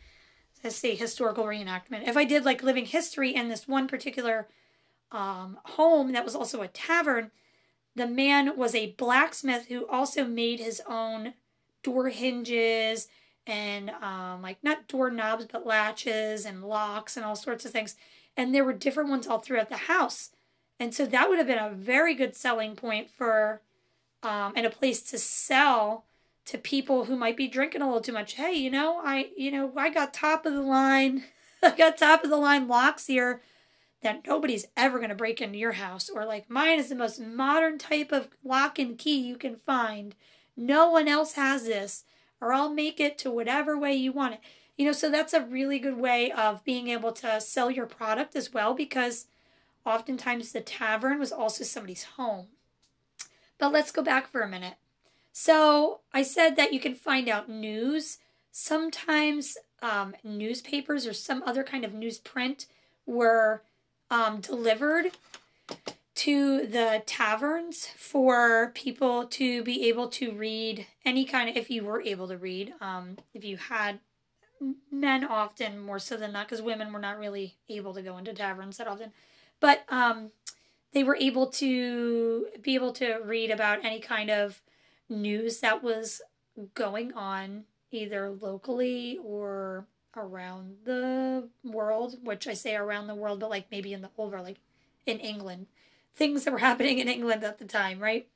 Let's 0.62 0.76
say 0.76 0.94
historical 0.94 1.44
reenactment. 1.44 2.06
If 2.06 2.18
I 2.18 2.24
did 2.24 2.44
like 2.44 2.62
living 2.62 2.84
history 2.84 3.34
in 3.34 3.48
this 3.48 3.66
one 3.66 3.88
particular 3.88 4.48
um, 5.10 5.58
home 5.64 6.12
that 6.12 6.24
was 6.26 6.34
also 6.34 6.60
a 6.60 6.68
tavern, 6.68 7.30
the 7.96 8.06
man 8.06 8.56
was 8.58 8.74
a 8.74 8.92
blacksmith 8.92 9.68
who 9.68 9.86
also 9.86 10.26
made 10.26 10.60
his 10.60 10.82
own 10.86 11.32
door 11.82 12.08
hinges 12.08 13.08
and 13.46 13.90
um, 13.90 14.42
like 14.42 14.58
not 14.62 14.88
door 14.88 15.10
knobs 15.10 15.46
but 15.50 15.66
latches 15.66 16.44
and 16.44 16.64
locks 16.64 17.16
and 17.16 17.26
all 17.26 17.36
sorts 17.36 17.64
of 17.64 17.72
things. 17.72 17.96
And 18.36 18.54
there 18.54 18.64
were 18.64 18.72
different 18.72 19.10
ones 19.10 19.26
all 19.26 19.38
throughout 19.38 19.68
the 19.68 19.76
house. 19.76 20.30
And 20.80 20.94
so 20.94 21.06
that 21.06 21.28
would 21.28 21.38
have 21.38 21.46
been 21.46 21.58
a 21.58 21.70
very 21.70 22.14
good 22.14 22.34
selling 22.34 22.76
point 22.76 23.10
for 23.10 23.60
um, 24.22 24.52
and 24.56 24.66
a 24.66 24.70
place 24.70 25.02
to 25.02 25.18
sell 25.18 26.04
to 26.44 26.58
people 26.58 27.04
who 27.04 27.16
might 27.16 27.36
be 27.36 27.46
drinking 27.46 27.82
a 27.82 27.86
little 27.86 28.00
too 28.00 28.12
much. 28.12 28.34
Hey, 28.34 28.54
you 28.54 28.70
know, 28.70 29.00
I 29.02 29.30
you 29.36 29.50
know, 29.50 29.72
I 29.76 29.90
got 29.90 30.14
top 30.14 30.46
of 30.46 30.54
the 30.54 30.62
line 30.62 31.24
I 31.62 31.70
got 31.70 31.96
top 31.96 32.24
of 32.24 32.30
the 32.30 32.36
line 32.36 32.66
locks 32.66 33.06
here 33.06 33.40
that 34.02 34.26
nobody's 34.26 34.66
ever 34.76 34.98
going 34.98 35.10
to 35.10 35.14
break 35.14 35.40
into 35.40 35.58
your 35.58 35.72
house 35.72 36.10
or 36.10 36.24
like 36.24 36.50
mine 36.50 36.80
is 36.80 36.88
the 36.88 36.94
most 36.96 37.20
modern 37.20 37.78
type 37.78 38.10
of 38.10 38.28
lock 38.42 38.78
and 38.78 38.98
key 38.98 39.20
you 39.20 39.36
can 39.36 39.56
find. 39.64 40.16
No 40.56 40.90
one 40.90 41.08
else 41.08 41.34
has 41.34 41.64
this 41.64 42.04
or 42.42 42.52
I'll 42.52 42.74
make 42.74 42.98
it 43.00 43.16
to 43.18 43.30
whatever 43.30 43.78
way 43.78 43.94
you 43.94 44.12
want 44.12 44.34
it. 44.34 44.40
You 44.76 44.86
know, 44.86 44.92
so 44.92 45.08
that's 45.08 45.32
a 45.32 45.40
really 45.40 45.78
good 45.78 45.96
way 45.96 46.32
of 46.32 46.64
being 46.64 46.88
able 46.88 47.12
to 47.12 47.40
sell 47.40 47.70
your 47.70 47.86
product 47.86 48.34
as 48.34 48.52
well 48.52 48.74
because 48.74 49.26
oftentimes 49.86 50.50
the 50.50 50.60
tavern 50.60 51.20
was 51.20 51.30
also 51.30 51.62
somebody's 51.62 52.04
home. 52.04 52.46
But 53.58 53.72
let's 53.72 53.92
go 53.92 54.02
back 54.02 54.26
for 54.26 54.40
a 54.40 54.48
minute. 54.48 54.74
So 55.32 56.00
I 56.12 56.22
said 56.22 56.56
that 56.56 56.72
you 56.72 56.80
can 56.80 56.94
find 56.94 57.28
out 57.28 57.48
news. 57.48 58.18
Sometimes 58.50 59.56
um, 59.80 60.14
newspapers 60.24 61.06
or 61.06 61.12
some 61.12 61.42
other 61.46 61.62
kind 61.62 61.84
of 61.84 61.92
newsprint 61.92 62.66
were 63.06 63.62
um, 64.10 64.40
delivered 64.40 65.12
to 66.22 66.64
the 66.68 67.02
taverns 67.04 67.88
for 67.96 68.70
people 68.74 69.26
to 69.26 69.60
be 69.64 69.88
able 69.88 70.06
to 70.06 70.30
read 70.30 70.86
any 71.04 71.24
kind 71.24 71.48
of, 71.48 71.56
if 71.56 71.68
you 71.68 71.82
were 71.82 72.00
able 72.00 72.28
to 72.28 72.36
read, 72.36 72.72
um, 72.80 73.18
if 73.34 73.42
you 73.42 73.56
had 73.56 73.98
men 74.88 75.24
often 75.24 75.80
more 75.80 75.98
so 75.98 76.16
than 76.16 76.30
not, 76.30 76.46
because 76.46 76.62
women 76.62 76.92
were 76.92 77.00
not 77.00 77.18
really 77.18 77.56
able 77.68 77.92
to 77.92 78.02
go 78.02 78.18
into 78.18 78.32
taverns 78.32 78.76
that 78.76 78.86
often. 78.86 79.10
But 79.58 79.82
um, 79.88 80.30
they 80.92 81.02
were 81.02 81.16
able 81.16 81.48
to 81.48 82.46
be 82.62 82.76
able 82.76 82.92
to 82.92 83.18
read 83.24 83.50
about 83.50 83.84
any 83.84 83.98
kind 83.98 84.30
of 84.30 84.62
news 85.08 85.58
that 85.58 85.82
was 85.82 86.22
going 86.74 87.14
on 87.14 87.64
either 87.90 88.30
locally 88.30 89.18
or 89.24 89.86
around 90.16 90.76
the 90.84 91.48
world, 91.64 92.18
which 92.22 92.46
I 92.46 92.54
say 92.54 92.76
around 92.76 93.08
the 93.08 93.16
world, 93.16 93.40
but 93.40 93.50
like 93.50 93.72
maybe 93.72 93.92
in 93.92 94.02
the 94.02 94.10
over 94.16 94.40
like 94.40 94.58
in 95.04 95.18
England, 95.18 95.66
things 96.14 96.44
that 96.44 96.52
were 96.52 96.58
happening 96.58 96.98
in 96.98 97.08
England 97.08 97.44
at 97.44 97.58
the 97.58 97.64
time, 97.64 98.00
right? 98.00 98.28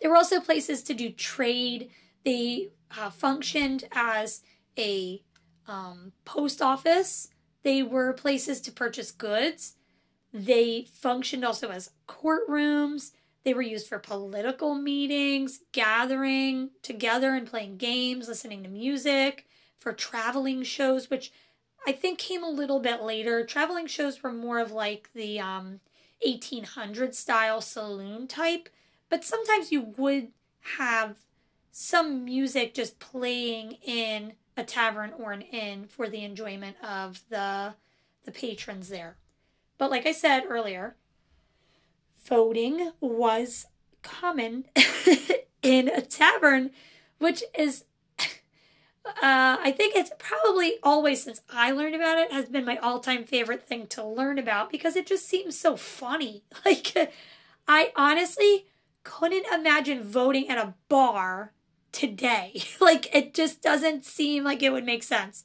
There 0.00 0.10
were 0.10 0.16
also 0.16 0.40
places 0.40 0.82
to 0.84 0.94
do 0.94 1.10
trade. 1.10 1.90
They 2.24 2.70
uh, 2.98 3.10
functioned 3.10 3.84
as 3.92 4.42
a 4.78 5.22
um, 5.66 6.12
post 6.24 6.62
office. 6.62 7.28
They 7.62 7.82
were 7.82 8.12
places 8.12 8.60
to 8.62 8.72
purchase 8.72 9.10
goods. 9.10 9.76
They 10.32 10.86
functioned 10.92 11.44
also 11.44 11.68
as 11.70 11.90
courtrooms. 12.08 13.12
They 13.44 13.54
were 13.54 13.62
used 13.62 13.88
for 13.88 13.98
political 13.98 14.74
meetings, 14.74 15.60
gathering 15.72 16.70
together 16.82 17.34
and 17.34 17.46
playing 17.46 17.78
games, 17.78 18.28
listening 18.28 18.62
to 18.62 18.68
music, 18.68 19.46
for 19.78 19.92
traveling 19.92 20.62
shows, 20.62 21.08
which 21.08 21.32
I 21.86 21.92
think 21.92 22.18
came 22.18 22.44
a 22.44 22.50
little 22.50 22.80
bit 22.80 23.02
later. 23.02 23.44
Traveling 23.44 23.86
shows 23.86 24.22
were 24.22 24.32
more 24.32 24.58
of 24.58 24.72
like 24.72 25.10
the 25.14 25.40
um, 25.40 25.80
1800 26.24 27.14
style 27.14 27.60
saloon 27.60 28.26
type, 28.26 28.68
but 29.08 29.24
sometimes 29.24 29.72
you 29.72 29.94
would 29.96 30.28
have 30.76 31.16
some 31.70 32.24
music 32.24 32.74
just 32.74 32.98
playing 32.98 33.78
in 33.82 34.34
a 34.56 34.64
tavern 34.64 35.12
or 35.18 35.32
an 35.32 35.42
inn 35.42 35.86
for 35.86 36.08
the 36.08 36.24
enjoyment 36.24 36.76
of 36.82 37.22
the 37.30 37.74
the 38.24 38.32
patrons 38.32 38.88
there. 38.88 39.16
But 39.78 39.90
like 39.90 40.06
I 40.06 40.12
said 40.12 40.44
earlier, 40.46 40.96
voting 42.24 42.92
was 43.00 43.66
common 44.02 44.66
in 45.62 45.88
a 45.88 46.02
tavern, 46.02 46.70
which 47.18 47.42
is, 47.56 47.84
uh, 49.06 49.12
I 49.22 49.72
think 49.76 49.94
it's 49.94 50.12
probably 50.18 50.74
always 50.82 51.22
since 51.22 51.40
I 51.48 51.70
learned 51.70 51.94
about 51.94 52.18
it 52.18 52.32
has 52.32 52.48
been 52.48 52.64
my 52.64 52.76
all 52.78 53.00
time 53.00 53.24
favorite 53.24 53.66
thing 53.66 53.86
to 53.88 54.04
learn 54.04 54.38
about 54.38 54.70
because 54.70 54.96
it 54.96 55.06
just 55.06 55.28
seems 55.28 55.58
so 55.58 55.76
funny. 55.76 56.44
Like, 56.64 57.12
I 57.66 57.92
honestly 57.96 58.66
couldn't 59.02 59.46
imagine 59.52 60.02
voting 60.02 60.48
at 60.48 60.58
a 60.58 60.74
bar 60.88 61.52
today. 61.92 62.62
like, 62.80 63.14
it 63.14 63.32
just 63.32 63.62
doesn't 63.62 64.04
seem 64.04 64.44
like 64.44 64.62
it 64.62 64.72
would 64.72 64.84
make 64.84 65.02
sense. 65.02 65.44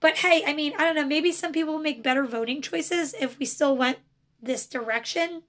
But 0.00 0.18
hey, 0.18 0.42
I 0.46 0.54
mean, 0.54 0.72
I 0.76 0.84
don't 0.84 0.96
know, 0.96 1.06
maybe 1.06 1.30
some 1.30 1.52
people 1.52 1.78
make 1.78 2.02
better 2.02 2.24
voting 2.24 2.62
choices 2.62 3.14
if 3.20 3.38
we 3.38 3.46
still 3.46 3.76
went 3.76 3.98
this 4.42 4.66
direction. 4.66 5.42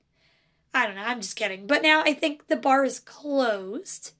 I 0.74 0.86
don't 0.86 0.96
know, 0.96 1.04
I'm 1.04 1.22
just 1.22 1.36
kidding. 1.36 1.68
But 1.68 1.82
now 1.82 2.02
I 2.04 2.14
think 2.14 2.48
the 2.48 2.56
bar 2.58 2.84
is 2.84 3.00
closed. 3.00 4.12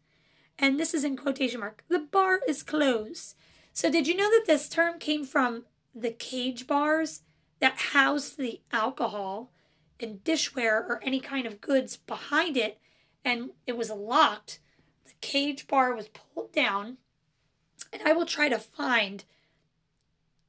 And 0.62 0.80
this 0.80 0.94
is 0.94 1.04
in 1.04 1.18
quotation 1.18 1.60
mark. 1.60 1.84
The 1.90 1.98
bar 2.00 2.40
is 2.48 2.62
closed. 2.62 3.36
So 3.74 3.90
did 3.90 4.08
you 4.08 4.16
know 4.16 4.30
that 4.30 4.46
this 4.46 4.70
term 4.70 5.00
came 5.00 5.26
from 5.26 5.66
the 5.96 6.12
cage 6.12 6.68
bars 6.68 7.24
that 7.60 7.78
housed 7.78 8.38
the 8.38 8.62
alcohol 8.72 9.52
and 10.00 10.24
dishware 10.24 10.88
or 10.88 11.02
any 11.04 11.20
kind 11.20 11.48
of 11.48 11.62
goods 11.62 11.98
behind 11.98 12.58
it 12.58 12.80
and 13.26 13.50
it 13.66 13.76
was 13.76 13.90
locked? 13.90 14.60
The 15.06 15.14
cage 15.20 15.68
bar 15.68 15.96
was 15.96 16.10
pulled 16.10 16.54
down 16.54 16.98
and 17.92 18.04
I 18.06 18.14
will 18.14 18.28
try 18.28 18.48
to 18.48 18.60
find 18.60 19.24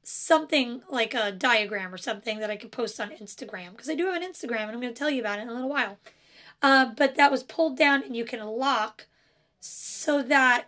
something 0.02 0.82
like 0.90 1.14
a 1.14 1.32
diagram 1.32 1.94
or 1.94 1.98
something 1.98 2.38
that 2.40 2.50
I 2.50 2.56
could 2.56 2.72
post 2.72 3.00
on 3.00 3.10
Instagram 3.10 3.70
because 3.70 3.88
I 3.88 3.94
do 3.94 4.06
have 4.06 4.20
an 4.20 4.30
Instagram 4.30 4.62
and 4.62 4.72
I'm 4.72 4.80
going 4.80 4.92
to 4.92 4.98
tell 4.98 5.10
you 5.10 5.20
about 5.20 5.38
it 5.38 5.42
in 5.42 5.48
a 5.48 5.54
little 5.54 5.70
while. 5.70 5.98
Uh, 6.60 6.86
but 6.96 7.14
that 7.14 7.30
was 7.30 7.42
pulled 7.42 7.78
down 7.78 8.02
and 8.02 8.14
you 8.14 8.24
can 8.26 8.44
lock 8.44 9.06
so 9.64 10.22
that 10.22 10.66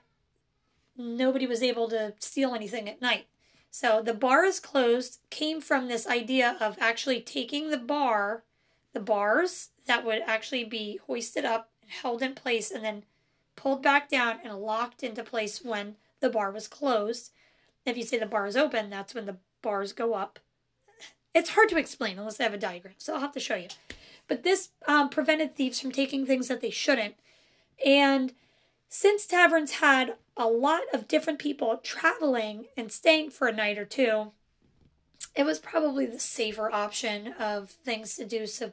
nobody 0.96 1.46
was 1.46 1.62
able 1.62 1.88
to 1.88 2.14
steal 2.20 2.54
anything 2.54 2.88
at 2.88 3.02
night. 3.02 3.26
So 3.70 4.00
the 4.00 4.14
bar 4.14 4.44
is 4.44 4.60
closed 4.60 5.18
came 5.30 5.60
from 5.60 5.88
this 5.88 6.06
idea 6.06 6.56
of 6.60 6.76
actually 6.78 7.20
taking 7.20 7.70
the 7.70 7.76
bar, 7.76 8.44
the 8.92 9.00
bars 9.00 9.70
that 9.86 10.04
would 10.04 10.22
actually 10.26 10.62
be 10.62 11.00
hoisted 11.08 11.44
up 11.44 11.70
and 11.82 11.90
held 11.90 12.22
in 12.22 12.34
place 12.34 12.70
and 12.70 12.84
then 12.84 13.02
pulled 13.56 13.82
back 13.82 14.08
down 14.08 14.38
and 14.44 14.54
locked 14.60 15.02
into 15.02 15.24
place 15.24 15.64
when 15.64 15.96
the 16.20 16.30
bar 16.30 16.52
was 16.52 16.68
closed. 16.68 17.32
If 17.84 17.96
you 17.96 18.04
say 18.04 18.18
the 18.18 18.26
bar 18.26 18.46
is 18.46 18.56
open, 18.56 18.90
that's 18.90 19.12
when 19.12 19.26
the 19.26 19.38
bars 19.60 19.92
go 19.92 20.14
up. 20.14 20.38
It's 21.34 21.50
hard 21.50 21.68
to 21.70 21.76
explain 21.76 22.16
unless 22.16 22.38
I 22.38 22.44
have 22.44 22.54
a 22.54 22.58
diagram, 22.58 22.94
so 22.98 23.14
I'll 23.14 23.20
have 23.20 23.32
to 23.32 23.40
show 23.40 23.56
you. 23.56 23.68
But 24.28 24.44
this 24.44 24.68
um, 24.86 25.08
prevented 25.08 25.56
thieves 25.56 25.80
from 25.80 25.90
taking 25.90 26.24
things 26.24 26.46
that 26.46 26.60
they 26.60 26.70
shouldn't. 26.70 27.16
And 27.84 28.32
since 28.94 29.26
taverns 29.26 29.72
had 29.72 30.14
a 30.36 30.46
lot 30.46 30.82
of 30.92 31.08
different 31.08 31.40
people 31.40 31.80
traveling 31.82 32.66
and 32.76 32.92
staying 32.92 33.28
for 33.28 33.48
a 33.48 33.52
night 33.52 33.76
or 33.76 33.84
two, 33.84 34.30
it 35.34 35.44
was 35.44 35.58
probably 35.58 36.06
the 36.06 36.20
safer 36.20 36.70
option 36.70 37.34
of 37.40 37.70
things 37.70 38.14
to 38.14 38.24
do. 38.24 38.46
So, 38.46 38.70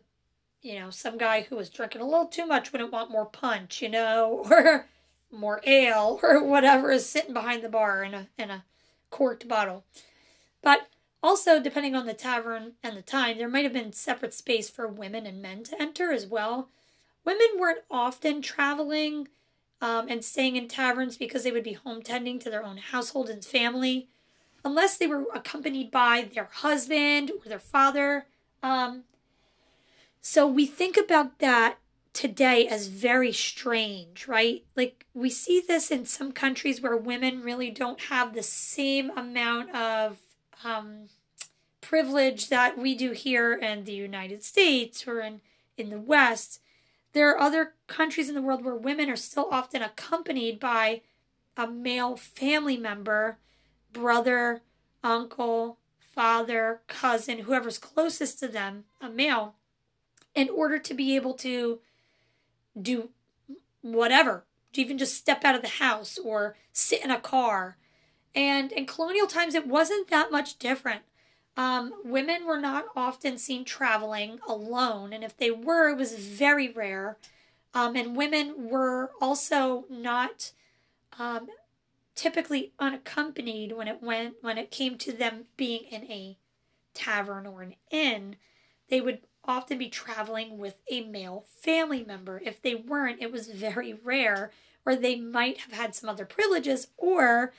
you 0.62 0.80
know, 0.80 0.92
some 0.92 1.18
guy 1.18 1.42
who 1.42 1.56
was 1.56 1.72
drinking 1.72 2.02
a 2.02 2.06
little 2.06 2.28
too 2.28 2.46
much 2.46 2.72
wouldn't 2.72 2.92
want 2.92 3.10
more 3.10 3.26
punch, 3.26 3.82
you 3.82 3.90
know, 3.90 4.46
or 4.52 4.86
more 5.32 5.60
ale 5.66 6.20
or 6.24 6.44
whatever 6.44 6.92
is 6.92 7.10
sitting 7.10 7.34
behind 7.34 7.64
the 7.64 7.70
bar 7.70 8.04
in 8.04 8.14
a 8.14 8.28
in 8.38 8.52
a 8.52 8.64
corked 9.10 9.48
bottle. 9.48 9.86
But 10.62 10.88
also, 11.24 11.60
depending 11.60 11.96
on 11.96 12.06
the 12.06 12.14
tavern 12.14 12.74
and 12.84 12.96
the 12.96 13.02
time, 13.02 13.40
there 13.40 13.50
might 13.50 13.64
have 13.64 13.74
been 13.74 13.92
separate 13.92 14.36
space 14.36 14.70
for 14.70 14.88
women 14.88 15.26
and 15.26 15.42
men 15.42 15.64
to 15.64 15.82
enter 15.82 16.12
as 16.12 16.28
well. 16.28 16.70
Women 17.26 17.48
weren't 17.58 17.86
often 17.90 18.44
traveling 18.44 19.28
um, 19.82 20.08
and 20.08 20.24
staying 20.24 20.56
in 20.56 20.68
taverns 20.68 21.18
because 21.18 21.44
they 21.44 21.52
would 21.52 21.64
be 21.64 21.74
home 21.74 22.02
tending 22.02 22.40
to 22.40 22.50
their 22.50 22.64
own 22.64 22.78
household 22.78 23.30
and 23.30 23.44
family, 23.44 24.08
unless 24.64 24.98
they 24.98 25.08
were 25.08 25.26
accompanied 25.34 25.90
by 25.90 26.30
their 26.34 26.50
husband 26.52 27.32
or 27.32 27.50
their 27.50 27.60
father. 27.60 28.28
Um, 28.62 29.04
so 30.22 30.46
we 30.48 30.68
think 30.68 30.98
about 30.98 31.40
that 31.40 31.78
today 32.14 32.68
as 32.68 32.88
very 32.88 33.32
strange, 33.32 34.28
right? 34.28 34.64
Like 34.76 35.06
we 35.14 35.30
see 35.30 35.64
this 35.66 35.90
in 35.90 36.06
some 36.06 36.32
countries 36.32 36.82
where 36.82 36.96
women 36.96 37.42
really 37.42 37.72
don't 37.72 38.02
have 38.02 38.34
the 38.34 38.44
same 38.44 39.10
amount 39.18 39.74
of 39.74 40.20
um, 40.64 41.10
privilege 41.80 42.50
that 42.50 42.78
we 42.78 42.96
do 42.96 43.12
here 43.12 43.54
in 43.54 43.86
the 43.86 43.94
United 43.94 44.44
States 44.44 45.08
or 45.08 45.22
in, 45.22 45.42
in 45.78 45.90
the 45.90 46.00
West. 46.00 46.60
There 47.14 47.30
are 47.30 47.40
other 47.40 47.74
countries 47.88 48.30
in 48.30 48.36
the 48.36 48.42
world 48.42 48.64
where 48.64 48.76
women 48.76 49.10
are 49.10 49.16
still 49.16 49.48
often 49.52 49.82
accompanied 49.82 50.60
by 50.60 51.02
a 51.58 51.68
male 51.68 52.16
family 52.16 52.78
member, 52.78 53.38
brother, 53.92 54.62
uncle, 55.04 55.78
father, 56.00 56.82
cousin, 56.88 57.40
whoever's 57.40 57.78
closest 57.78 58.40
to 58.40 58.48
them, 58.48 58.86
a 59.02 59.10
male, 59.10 59.56
in 60.34 60.50
order 60.50 60.80
to 60.80 60.94
be 60.94 61.16
able 61.16 61.34
to 61.34 61.80
do 62.82 63.10
whatever, 63.82 64.46
to 64.74 64.82
even 64.82 64.98
just 64.98 65.16
step 65.16 65.44
out 65.44 65.56
of 65.56 65.62
the 65.62 65.68
house 65.68 66.18
or 66.18 66.56
sit 66.72 67.04
in 67.04 67.12
a 67.12 67.20
car. 67.20 67.78
And 68.34 68.72
in 68.72 68.86
colonial 68.86 69.28
times, 69.28 69.56
it 69.56 69.68
wasn't 69.68 70.10
that 70.10 70.32
much 70.32 70.58
different. 70.58 71.02
Um, 71.58 71.94
women 72.06 72.46
were 72.46 72.60
not 72.60 72.86
often 72.96 73.38
seen 73.38 73.66
traveling 73.66 74.40
alone, 74.48 75.14
and 75.14 75.24
if 75.24 75.36
they 75.36 75.52
were, 75.52 75.90
it 75.90 75.98
was 75.98 76.14
very 76.18 76.70
rare. 76.70 77.18
Um, 77.74 77.96
and 77.96 78.16
women 78.16 78.70
were 78.70 79.12
also 79.22 79.86
not 79.90 80.52
um, 81.20 81.48
typically 82.16 82.74
unaccompanied 82.80 83.72
when 83.74 83.88
it 83.88 84.02
went 84.02 84.36
when 84.42 84.58
it 84.58 84.72
came 84.72 84.98
to 84.98 85.12
them 85.12 85.46
being 85.58 85.84
in 85.84 86.04
a 86.04 86.38
tavern 86.94 87.46
or 87.46 87.62
an 87.62 87.76
inn. 87.90 88.36
They 88.90 89.02
would 89.02 89.20
often 89.44 89.78
be 89.78 89.90
traveling 89.90 90.58
with 90.58 90.76
a 90.90 91.02
male 91.02 91.46
family 91.62 92.04
member. 92.04 92.42
If 92.44 92.62
they 92.62 92.76
weren't, 92.76 93.22
it 93.22 93.32
was 93.32 93.48
very 93.48 93.94
rare, 93.94 94.52
or 94.86 94.96
they 94.96 95.16
might 95.16 95.60
have 95.60 95.74
had 95.74 95.96
some 95.96 96.10
other 96.10 96.26
privileges, 96.26 96.88
or 96.98 97.54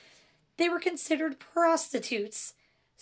they 0.57 0.69
were 0.69 0.79
considered 0.79 1.39
prostitutes. 1.39 2.53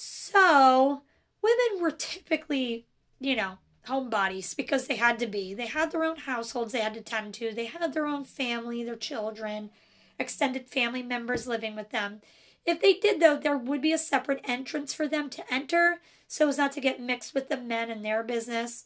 So, 0.03 1.03
women 1.43 1.79
were 1.79 1.91
typically, 1.91 2.87
you 3.19 3.35
know, 3.35 3.59
homebodies 3.87 4.55
because 4.55 4.87
they 4.87 4.95
had 4.95 5.19
to 5.19 5.27
be. 5.27 5.53
They 5.53 5.67
had 5.67 5.91
their 5.91 6.03
own 6.03 6.17
households 6.17 6.71
they 6.71 6.79
had 6.79 6.95
to 6.95 7.01
tend 7.01 7.35
to, 7.35 7.53
they 7.53 7.65
had 7.65 7.93
their 7.93 8.07
own 8.07 8.23
family, 8.23 8.83
their 8.83 8.95
children, 8.95 9.69
extended 10.17 10.67
family 10.67 11.03
members 11.03 11.45
living 11.45 11.75
with 11.75 11.91
them. 11.91 12.21
If 12.65 12.81
they 12.81 12.95
did, 12.95 13.19
though, 13.19 13.37
there 13.37 13.57
would 13.57 13.79
be 13.79 13.93
a 13.93 13.99
separate 13.99 14.41
entrance 14.43 14.91
for 14.91 15.07
them 15.07 15.29
to 15.29 15.53
enter 15.53 15.99
so 16.27 16.47
as 16.47 16.57
not 16.57 16.71
to 16.71 16.81
get 16.81 16.99
mixed 16.99 17.35
with 17.35 17.49
the 17.49 17.57
men 17.57 17.91
and 17.91 18.03
their 18.03 18.23
business. 18.23 18.85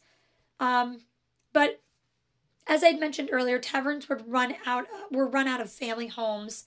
Um, 0.60 1.02
but 1.54 1.80
as 2.66 2.84
I'd 2.84 3.00
mentioned 3.00 3.30
earlier, 3.32 3.58
taverns 3.58 4.10
would 4.10 4.30
run 4.30 4.56
out 4.66 4.86
were 5.10 5.26
run 5.26 5.48
out 5.48 5.62
of 5.62 5.72
family 5.72 6.08
homes. 6.08 6.66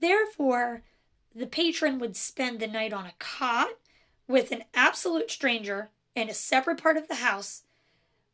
Therefore, 0.00 0.82
the 1.34 1.46
patron 1.46 1.98
would 1.98 2.14
spend 2.14 2.60
the 2.60 2.66
night 2.66 2.92
on 2.92 3.06
a 3.06 3.14
cot 3.18 3.70
with 4.28 4.52
an 4.52 4.64
absolute 4.74 5.30
stranger 5.30 5.90
in 6.14 6.28
a 6.28 6.34
separate 6.34 6.82
part 6.82 6.96
of 6.96 7.08
the 7.08 7.16
house, 7.16 7.62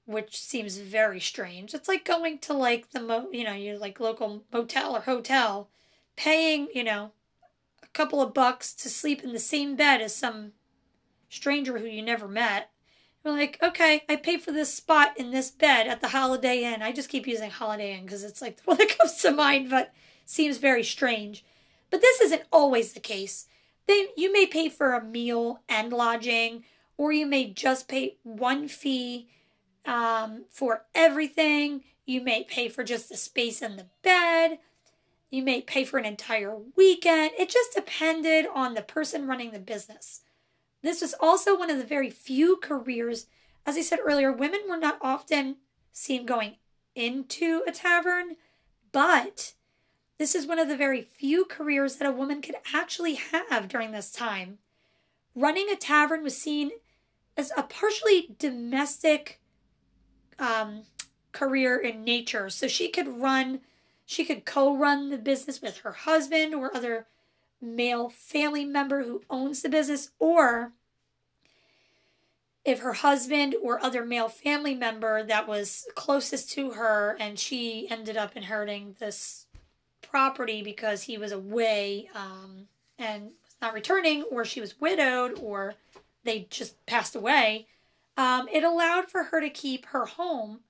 which 0.07 0.41
seems 0.41 0.79
very 0.79 1.21
strange. 1.21 1.75
It's 1.75 1.89
like 1.89 2.05
going 2.05 2.39
to 2.41 2.55
like 2.55 2.91
the 2.91 3.01
mo, 3.01 3.29
you 3.33 3.45
know, 3.45 3.53
your 3.53 3.79
like 3.79 4.01
local 4.01 4.45
motel 4.53 4.97
or 4.97 5.01
hotel, 5.01 5.69
paying, 6.17 6.69
you 6.75 6.85
know, 6.85 7.13
a 7.83 7.87
couple 7.89 8.23
of 8.23 8.35
bucks 8.35 8.73
to 8.75 8.89
sleep 8.89 9.23
in 9.23 9.33
the 9.33 9.39
same 9.39 9.77
bed 9.77 10.01
as 10.01 10.15
some 10.15 10.53
stranger 11.29 11.79
who 11.79 11.87
you 11.87 12.03
never 12.03 12.29
met. 12.29 12.71
You're 13.25 13.35
like, 13.35 13.59
okay, 13.63 14.03
I 14.09 14.17
paid 14.17 14.43
for 14.43 14.53
this 14.53 14.75
spot 14.75 15.17
in 15.17 15.31
this 15.31 15.51
bed 15.51 15.87
at 15.87 16.01
the 16.01 16.09
Holiday 16.09 16.65
Inn. 16.65 16.83
I 16.83 16.93
just 16.93 17.09
keep 17.09 17.27
using 17.27 17.51
Holiday 17.51 17.97
Inn 17.97 18.05
because 18.05 18.25
it's 18.25 18.43
like 18.43 18.57
the 18.59 18.63
one 18.65 18.79
that 18.79 18.99
comes 18.99 19.17
to 19.23 19.31
mind, 19.31 19.71
but 19.71 19.93
seems 20.25 20.59
very 20.59 20.83
strange. 20.83 21.45
But 21.91 22.01
this 22.01 22.21
isn't 22.21 22.43
always 22.51 22.93
the 22.93 23.01
case. 23.01 23.47
They, 23.87 24.09
you 24.17 24.33
may 24.33 24.47
pay 24.47 24.69
for 24.69 24.95
a 24.95 25.05
meal 25.05 25.61
and 25.69 25.93
lodging, 25.93 26.65
or 26.97 27.13
you 27.13 27.27
may 27.27 27.51
just 27.51 27.89
pay 27.89 28.17
one 28.23 28.69
fee 28.69 29.29
um, 29.85 30.45
for 30.51 30.85
everything. 30.95 31.83
You 32.07 32.21
may 32.23 32.45
pay 32.45 32.69
for 32.69 32.85
just 32.85 33.09
the 33.09 33.17
space 33.17 33.63
in 33.63 33.77
the 33.77 33.87
bed. 34.03 34.59
You 35.31 35.43
may 35.43 35.63
pay 35.63 35.85
for 35.85 35.99
an 35.99 36.05
entire 36.05 36.57
weekend. 36.77 37.33
It 37.39 37.49
just 37.49 37.75
depended 37.75 38.47
on 38.55 38.75
the 38.75 38.83
person 38.83 39.27
running 39.27 39.51
the 39.51 39.59
business. 39.59 40.21
This 40.83 41.01
was 41.01 41.15
also 41.21 41.59
one 41.59 41.71
of 41.71 41.79
the 41.79 41.85
very 41.85 42.11
few 42.11 42.57
careers, 42.57 43.27
as 43.65 43.77
I 43.77 43.83
said 43.83 44.01
earlier, 44.05 44.33
women 44.33 44.63
were 44.69 44.77
not 44.77 44.99
often 45.01 45.57
seen 45.93 46.27
going 46.27 46.57
into 46.95 47.63
a 47.67 47.73
tavern, 47.73 48.37
but 48.91 49.55
this 50.23 50.37
is 50.37 50.47
one 50.47 50.61
of 50.61 50.69
the 50.69 50.77
very 50.77 51.03
few 51.03 51.45
careers 51.45 51.97
that 51.97 52.09
a 52.09 52.13
woman 52.13 52.41
could 52.41 52.55
actually 52.73 53.15
have 53.15 53.67
during 53.67 53.91
this 53.91 54.13
time. 54.13 54.59
Running 55.35 55.67
a 55.69 55.75
tavern 55.75 56.23
was 56.23 56.37
seen 56.37 56.71
as 57.37 57.51
a 57.57 57.65
partially 57.65 58.29
domestic 58.39 59.41
um, 60.39 60.83
career 61.33 61.77
in 61.77 62.05
nature. 62.05 62.49
So 62.51 62.69
she 62.69 62.89
could 62.89 63.09
run, 63.09 63.63
she 64.07 64.25
could 64.25 64.45
co 64.45 64.77
run 64.77 65.11
the 65.11 65.19
business 65.19 65.61
with 65.61 65.79
her 65.79 65.91
husband 65.91 66.55
or 66.55 66.73
other 66.73 67.09
male 67.61 68.09
family 68.09 68.65
member 68.65 69.03
who 69.03 69.25
owns 69.29 69.63
the 69.63 69.69
business, 69.69 70.13
or 70.21 70.71
if 72.65 72.79
her 72.79 72.93
husband 72.93 73.57
or 73.61 73.85
other 73.85 74.05
male 74.05 74.29
family 74.29 74.77
member 74.77 75.25
that 75.25 75.49
was 75.49 75.85
closest 75.97 76.49
to 76.53 76.71
her 76.75 77.17
and 77.19 77.41
she 77.41 77.89
ended 77.91 78.17
up 78.17 78.37
inheriting 78.37 78.95
this 79.01 79.47
property 80.03 80.63
because 80.63 81.03
he 81.03 81.19
was 81.19 81.33
away 81.33 82.09
um, 82.15 82.67
and 82.99 83.25
was 83.25 83.57
not 83.61 83.75
returning, 83.75 84.23
or 84.25 84.45
she 84.45 84.61
was 84.61 84.81
widowed, 84.81 85.39
or 85.41 85.75
they 86.25 86.47
just 86.51 86.85
passed 86.87 87.15
away, 87.15 87.67
um, 88.17 88.49
it 88.53 88.65
allowed 88.65 89.11
for 89.11 89.25
her 89.25 89.41
to 89.41 89.51
keep 89.51 89.87
her 89.87 90.07
home 90.07 90.61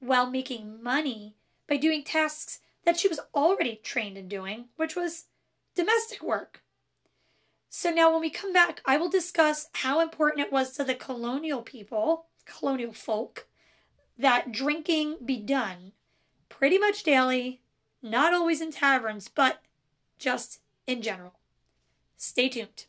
while 0.00 0.30
making 0.30 0.82
money 0.82 1.34
by 1.68 1.76
doing 1.76 2.02
tasks 2.02 2.60
that 2.84 2.98
she 2.98 3.08
was 3.08 3.20
already 3.34 3.80
trained 3.82 4.16
in 4.16 4.28
doing, 4.28 4.66
which 4.76 4.96
was 4.96 5.26
domestic 5.74 6.22
work. 6.22 6.62
So 7.68 7.90
now 7.90 8.10
when 8.10 8.20
we 8.20 8.30
come 8.30 8.52
back, 8.52 8.80
I 8.86 8.96
will 8.96 9.10
discuss 9.10 9.68
how 9.72 10.00
important 10.00 10.46
it 10.46 10.52
was 10.52 10.72
to 10.72 10.84
the 10.84 10.94
colonial 10.94 11.62
people, 11.62 12.26
colonial 12.46 12.92
folk, 12.92 13.46
that 14.18 14.52
drinking 14.52 15.18
be 15.24 15.36
done 15.36 15.92
pretty 16.48 16.78
much 16.78 17.02
daily, 17.02 17.60
not 18.02 18.32
always 18.32 18.60
in 18.60 18.70
taverns, 18.70 19.28
but 19.28 19.62
just 20.18 20.60
in 20.86 21.02
general. 21.02 21.34
Stay 22.16 22.48
tuned. 22.48 22.86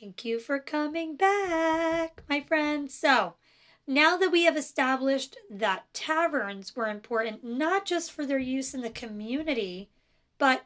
Thank 0.00 0.24
you 0.24 0.38
for 0.38 0.58
coming 0.58 1.16
back, 1.16 2.22
my 2.28 2.40
friend. 2.40 2.90
So, 2.90 3.34
now 3.86 4.16
that 4.16 4.30
we 4.30 4.44
have 4.44 4.56
established 4.56 5.36
that 5.50 5.92
taverns 5.92 6.76
were 6.76 6.88
important 6.88 7.42
not 7.42 7.84
just 7.84 8.12
for 8.12 8.24
their 8.24 8.38
use 8.38 8.74
in 8.74 8.82
the 8.82 8.90
community, 8.90 9.90
but 10.38 10.64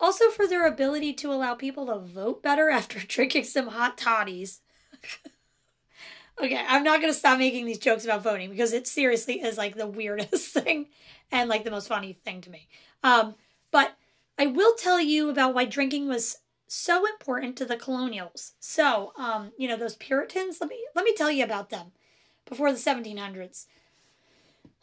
also 0.00 0.28
for 0.30 0.46
their 0.46 0.66
ability 0.66 1.12
to 1.14 1.32
allow 1.32 1.54
people 1.54 1.86
to 1.86 1.98
vote 1.98 2.42
better 2.42 2.68
after 2.70 2.98
drinking 2.98 3.44
some 3.44 3.68
hot 3.68 3.96
toddies. 3.96 4.60
okay, 6.42 6.64
I'm 6.66 6.84
not 6.84 7.00
going 7.00 7.12
to 7.12 7.18
stop 7.18 7.38
making 7.38 7.66
these 7.66 7.78
jokes 7.78 8.04
about 8.04 8.22
voting 8.22 8.50
because 8.50 8.72
it 8.72 8.86
seriously 8.86 9.40
is 9.40 9.58
like 9.58 9.76
the 9.76 9.86
weirdest 9.86 10.52
thing 10.54 10.88
and 11.30 11.48
like 11.48 11.64
the 11.64 11.70
most 11.70 11.88
funny 11.88 12.12
thing 12.24 12.40
to 12.42 12.50
me. 12.50 12.68
Um, 13.02 13.34
but 13.70 13.96
I 14.38 14.46
will 14.46 14.74
tell 14.74 15.00
you 15.00 15.30
about 15.30 15.54
why 15.54 15.64
drinking 15.64 16.08
was 16.08 16.38
so 16.66 17.06
important 17.06 17.56
to 17.56 17.64
the 17.64 17.76
colonials. 17.76 18.52
So, 18.58 19.12
um, 19.16 19.52
you 19.56 19.68
know, 19.68 19.76
those 19.76 19.96
Puritans, 19.96 20.58
let 20.60 20.70
me 20.70 20.84
let 20.94 21.04
me 21.04 21.14
tell 21.14 21.30
you 21.30 21.44
about 21.44 21.70
them 21.70 21.92
before 22.46 22.72
the 22.72 22.78
1700s. 22.78 23.66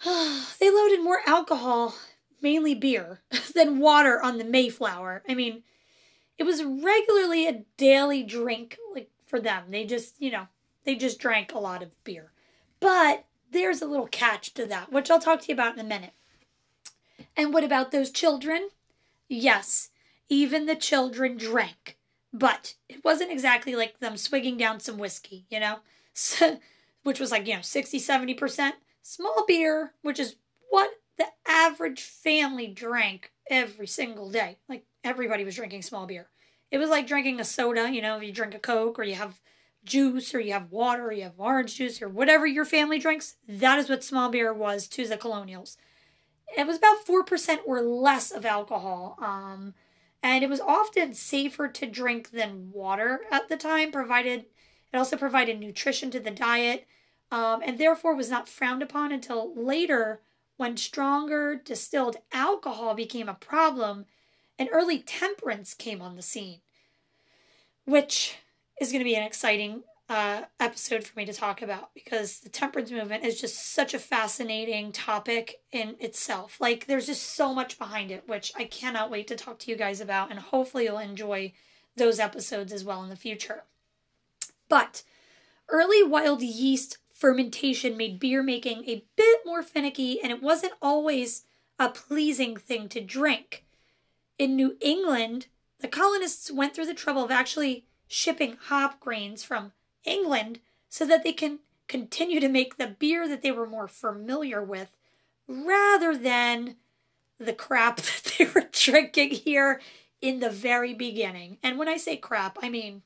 they 0.59 0.69
loaded 0.69 1.03
more 1.03 1.21
alcohol, 1.27 1.95
mainly 2.41 2.75
beer, 2.75 3.21
than 3.55 3.79
water 3.79 4.21
on 4.21 4.37
the 4.37 4.43
Mayflower. 4.43 5.23
I 5.27 5.35
mean, 5.35 5.63
it 6.37 6.43
was 6.43 6.63
regularly 6.63 7.47
a 7.47 7.63
daily 7.77 8.23
drink 8.23 8.77
like 8.93 9.09
for 9.25 9.39
them. 9.39 9.65
They 9.69 9.85
just, 9.85 10.21
you 10.21 10.31
know, 10.31 10.47
they 10.83 10.95
just 10.95 11.19
drank 11.19 11.53
a 11.53 11.59
lot 11.59 11.83
of 11.83 12.03
beer. 12.03 12.31
But 12.79 13.25
there's 13.51 13.81
a 13.81 13.85
little 13.85 14.07
catch 14.07 14.53
to 14.55 14.65
that, 14.65 14.91
which 14.91 15.11
I'll 15.11 15.19
talk 15.19 15.41
to 15.41 15.47
you 15.49 15.53
about 15.53 15.75
in 15.75 15.79
a 15.79 15.87
minute. 15.87 16.13
And 17.37 17.53
what 17.53 17.63
about 17.63 17.91
those 17.91 18.09
children? 18.09 18.69
Yes, 19.27 19.89
even 20.29 20.65
the 20.65 20.75
children 20.75 21.37
drank. 21.37 21.97
But 22.33 22.75
it 22.89 23.03
wasn't 23.03 23.31
exactly 23.31 23.75
like 23.75 23.99
them 23.99 24.17
swigging 24.17 24.57
down 24.57 24.79
some 24.79 24.97
whiskey, 24.97 25.45
you 25.49 25.59
know? 25.59 25.79
So, 26.13 26.59
which 27.03 27.19
was 27.19 27.31
like, 27.31 27.47
you 27.47 27.55
know, 27.55 27.61
60, 27.61 27.99
70%. 27.99 28.73
Small 29.01 29.45
beer, 29.47 29.93
which 30.01 30.19
is 30.19 30.35
what 30.69 30.91
the 31.17 31.25
average 31.47 32.01
family 32.01 32.67
drank 32.67 33.31
every 33.49 33.87
single 33.87 34.29
day. 34.29 34.57
Like 34.69 34.85
everybody 35.03 35.43
was 35.43 35.55
drinking 35.55 35.81
small 35.81 36.05
beer. 36.05 36.29
It 36.69 36.77
was 36.77 36.89
like 36.89 37.07
drinking 37.07 37.39
a 37.39 37.43
soda, 37.43 37.91
you 37.91 38.01
know, 38.01 38.19
you 38.19 38.31
drink 38.31 38.55
a 38.55 38.59
Coke 38.59 38.97
or 38.97 39.03
you 39.03 39.15
have 39.15 39.41
juice 39.83 40.33
or 40.33 40.39
you 40.39 40.53
have 40.53 40.71
water 40.71 41.07
or 41.07 41.11
you 41.11 41.23
have 41.23 41.39
orange 41.39 41.75
juice 41.75 42.01
or 42.01 42.07
whatever 42.07 42.45
your 42.45 42.65
family 42.65 42.99
drinks. 42.99 43.35
That 43.47 43.79
is 43.79 43.89
what 43.89 44.03
small 44.03 44.29
beer 44.29 44.53
was 44.53 44.87
to 44.89 45.07
the 45.07 45.17
colonials. 45.17 45.77
It 46.57 46.67
was 46.67 46.77
about 46.77 47.05
4% 47.05 47.59
or 47.65 47.81
less 47.81 48.31
of 48.31 48.45
alcohol. 48.45 49.17
Um, 49.21 49.73
and 50.23 50.43
it 50.43 50.49
was 50.49 50.61
often 50.61 51.13
safer 51.13 51.67
to 51.67 51.85
drink 51.87 52.31
than 52.31 52.71
water 52.71 53.21
at 53.31 53.49
the 53.49 53.57
time, 53.57 53.91
provided 53.91 54.45
it 54.93 54.97
also 54.97 55.17
provided 55.17 55.59
nutrition 55.59 56.11
to 56.11 56.19
the 56.19 56.31
diet, 56.31 56.87
um, 57.31 57.61
and 57.63 57.77
therefore 57.77 58.15
was 58.15 58.29
not 58.29 58.49
frowned 58.49 58.83
upon 58.83 59.11
until 59.11 59.53
later 59.55 60.21
when 60.57 60.77
stronger 60.77 61.55
distilled 61.55 62.17
alcohol 62.31 62.93
became 62.93 63.29
a 63.29 63.33
problem 63.33 64.05
and 64.59 64.69
early 64.71 64.99
temperance 64.99 65.73
came 65.73 66.01
on 66.01 66.15
the 66.15 66.21
scene, 66.21 66.59
which 67.85 68.37
is 68.79 68.91
going 68.91 68.99
to 68.99 69.09
be 69.09 69.15
an 69.15 69.23
exciting 69.23 69.83
uh, 70.09 70.43
episode 70.59 71.03
for 71.05 71.17
me 71.17 71.25
to 71.25 71.33
talk 71.33 71.61
about 71.61 71.93
because 71.93 72.41
the 72.41 72.49
temperance 72.49 72.91
movement 72.91 73.23
is 73.23 73.39
just 73.39 73.73
such 73.73 73.93
a 73.93 73.99
fascinating 73.99 74.91
topic 74.91 75.61
in 75.71 75.95
itself. 75.99 76.59
Like, 76.59 76.85
there's 76.85 77.05
just 77.05 77.23
so 77.23 77.53
much 77.53 77.79
behind 77.79 78.11
it, 78.11 78.27
which 78.27 78.51
I 78.57 78.65
cannot 78.65 79.09
wait 79.09 79.27
to 79.29 79.37
talk 79.37 79.57
to 79.59 79.71
you 79.71 79.77
guys 79.77 80.01
about, 80.01 80.29
and 80.29 80.39
hopefully, 80.39 80.83
you'll 80.83 80.97
enjoy 80.97 81.53
those 81.95 82.19
episodes 82.19 82.73
as 82.73 82.83
well 82.83 83.03
in 83.03 83.09
the 83.09 83.15
future. 83.15 83.63
But 84.71 85.03
early 85.67 86.01
wild 86.01 86.41
yeast 86.41 86.97
fermentation 87.13 87.97
made 87.97 88.21
beer 88.21 88.41
making 88.41 88.85
a 88.87 89.03
bit 89.17 89.41
more 89.45 89.61
finicky, 89.63 90.21
and 90.21 90.31
it 90.31 90.41
wasn't 90.41 90.75
always 90.81 91.43
a 91.77 91.89
pleasing 91.89 92.55
thing 92.55 92.87
to 92.87 93.01
drink. 93.01 93.65
In 94.39 94.55
New 94.55 94.77
England, 94.79 95.47
the 95.81 95.89
colonists 95.89 96.49
went 96.49 96.73
through 96.73 96.85
the 96.85 96.93
trouble 96.93 97.21
of 97.21 97.31
actually 97.31 97.83
shipping 98.07 98.55
hop 98.67 99.01
grains 99.01 99.43
from 99.43 99.73
England 100.05 100.61
so 100.87 101.05
that 101.05 101.25
they 101.25 101.33
can 101.33 101.59
continue 101.89 102.39
to 102.39 102.47
make 102.47 102.77
the 102.77 102.87
beer 102.87 103.27
that 103.27 103.41
they 103.41 103.51
were 103.51 103.67
more 103.67 103.89
familiar 103.89 104.63
with 104.63 104.95
rather 105.49 106.15
than 106.15 106.77
the 107.37 107.51
crap 107.51 107.97
that 107.97 108.35
they 108.37 108.45
were 108.45 108.69
drinking 108.71 109.31
here 109.31 109.81
in 110.21 110.39
the 110.39 110.49
very 110.49 110.93
beginning. 110.93 111.57
And 111.61 111.77
when 111.77 111.89
I 111.89 111.97
say 111.97 112.15
crap, 112.15 112.57
I 112.61 112.69
mean 112.69 113.01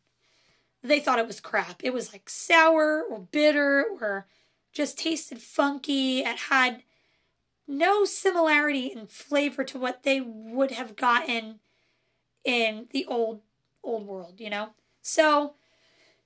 they 0.88 1.00
thought 1.00 1.19
it 1.19 1.28
was 1.28 1.39
crap. 1.39 1.82
It 1.84 1.93
was 1.93 2.12
like 2.12 2.30
sour 2.30 3.04
or 3.04 3.19
bitter 3.19 3.86
or 4.00 4.28
just 4.71 4.98
tasted 4.98 5.41
funky. 5.41 6.19
It 6.19 6.38
had 6.38 6.84
no 7.67 8.06
similarity 8.06 8.88
in 8.88 9.08
flavor 9.08 9.63
to 9.63 9.80
what 9.80 10.04
they 10.04 10.21
would 10.21 10.71
have 10.71 10.95
gotten 10.95 11.60
in 12.43 12.88
the 12.91 13.06
old 13.06 13.41
old 13.84 14.08
world, 14.08 14.39
you 14.39 14.50
know? 14.50 14.69
So 15.02 15.56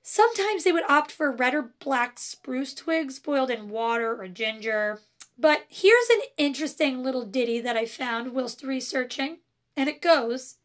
Sometimes 0.02 0.64
they 0.64 0.72
would 0.72 0.88
opt 0.88 1.12
for 1.12 1.30
red 1.30 1.54
or 1.54 1.74
black 1.78 2.18
spruce 2.18 2.72
twigs 2.72 3.18
boiled 3.18 3.50
in 3.50 3.68
water 3.68 4.20
or 4.20 4.28
ginger. 4.28 5.00
But 5.38 5.66
here's 5.68 6.08
an 6.10 6.22
interesting 6.36 7.02
little 7.02 7.24
ditty 7.24 7.60
that 7.60 7.76
I 7.76 7.86
found 7.86 8.32
whilst 8.32 8.62
researching, 8.62 9.38
and 9.76 9.88
it 9.88 10.02
goes 10.02 10.56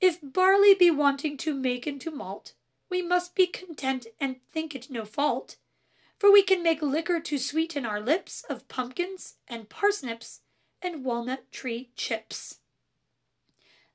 If 0.00 0.20
barley 0.22 0.74
be 0.74 0.90
wanting 0.90 1.36
to 1.38 1.54
make 1.54 1.86
into 1.86 2.10
malt, 2.10 2.52
we 2.94 3.02
must 3.02 3.34
be 3.34 3.48
content 3.48 4.06
and 4.20 4.36
think 4.52 4.72
it 4.72 4.88
no 4.88 5.04
fault. 5.04 5.56
For 6.16 6.30
we 6.30 6.44
can 6.44 6.62
make 6.62 6.80
liquor 6.80 7.18
to 7.18 7.38
sweeten 7.38 7.84
our 7.84 8.00
lips 8.00 8.44
of 8.48 8.68
pumpkins 8.68 9.34
and 9.48 9.68
parsnips 9.68 10.42
and 10.80 11.04
walnut 11.04 11.50
tree 11.50 11.90
chips. 11.96 12.60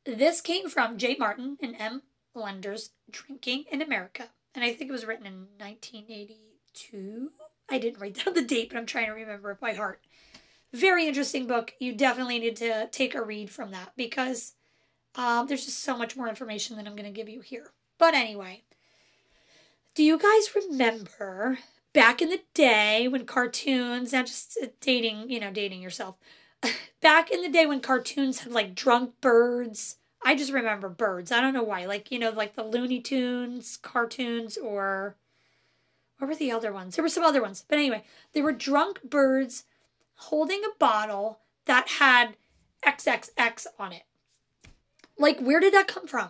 This 0.04 0.42
came 0.42 0.68
from 0.68 0.98
J. 0.98 1.16
Martin 1.18 1.58
and 1.62 1.78
M. 1.80 2.02
Lender's 2.36 2.90
Drinking 3.10 3.64
in 3.72 3.82
America 3.82 4.32
and 4.54 4.66
I 4.66 4.74
think 4.74 4.90
it 4.90 4.92
was 4.92 5.06
written 5.06 5.26
in 5.26 5.48
1982. 5.60 7.32
I 7.70 7.78
didn't 7.78 8.02
write 8.02 8.26
down 8.26 8.34
the 8.34 8.42
date, 8.42 8.68
but 8.68 8.78
I'm 8.78 8.86
trying 8.86 9.06
to 9.06 9.14
remember 9.14 9.52
it 9.52 9.62
by 9.62 9.76
heart. 9.76 10.02
Very 10.74 11.08
interesting 11.08 11.48
book. 11.48 11.74
You 11.80 11.96
definitely 11.96 12.40
need 12.40 12.58
to 12.58 12.90
take 12.92 13.16
a 13.16 13.24
read 13.24 13.50
from 13.50 13.72
that 13.72 13.94
because 13.96 14.56
um, 15.16 15.48
there's 15.48 15.64
just 15.64 15.80
so 15.80 15.98
much 15.98 16.18
more 16.18 16.28
information 16.28 16.76
than 16.76 16.86
I'm 16.86 16.98
going 16.98 17.06
to 17.12 17.18
give 17.18 17.30
you 17.30 17.40
here. 17.40 17.72
But 17.98 18.14
anyway, 18.14 18.64
do 19.96 20.04
you 20.04 20.18
guys 20.18 20.56
remember 20.56 21.60
back 21.94 22.22
in 22.22 22.30
the 22.30 22.42
day 22.54 23.08
when 23.08 23.26
cartoons, 23.26 24.14
not 24.14 24.28
just 24.28 24.58
dating, 24.82 25.30
you 25.30 25.40
know, 25.40 25.52
dating 25.52 25.82
yourself, 25.82 26.16
back 27.02 27.32
in 27.32 27.42
the 27.42 27.50
day 27.50 27.66
when 27.66 27.82
cartoons 27.82 28.40
had 28.40 28.52
like 28.52 28.76
drunk 28.76 29.20
birds 29.22 29.98
I 30.22 30.36
just 30.36 30.52
remember 30.52 30.90
birds. 30.90 31.32
I 31.32 31.42
don't 31.42 31.54
know 31.54 31.64
why. 31.64 31.86
Like, 31.86 32.12
you 32.12 32.20
know, 32.20 32.32
like 32.32 32.56
the 32.56 32.64
Looney 32.64 33.00
Tunes 33.00 33.78
cartoons 33.78 34.58
or 34.58 35.16
what 36.18 36.28
were 36.28 36.36
the 36.36 36.52
other 36.52 36.74
ones? 36.74 36.96
There 36.96 37.04
were 37.04 37.10
some 37.10 37.24
other 37.24 37.42
ones. 37.42 37.64
But 37.68 37.78
anyway, 37.78 38.04
they 38.34 38.42
were 38.42 38.52
drunk 38.52 39.02
birds 39.04 39.64
holding 40.16 40.62
a 40.64 40.78
bottle 40.78 41.40
that 41.66 41.90
had 41.90 42.36
XXX 42.86 43.68
on 43.78 43.94
it. 43.94 44.04
Like, 45.18 45.40
where 45.40 45.60
did 45.60 45.74
that 45.74 45.88
come 45.88 46.08
from? 46.08 46.30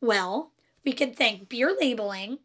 Well, 0.00 0.52
we 0.84 0.92
can 0.92 1.12
thank 1.12 1.48
beer 1.48 1.76
labeling 1.78 2.38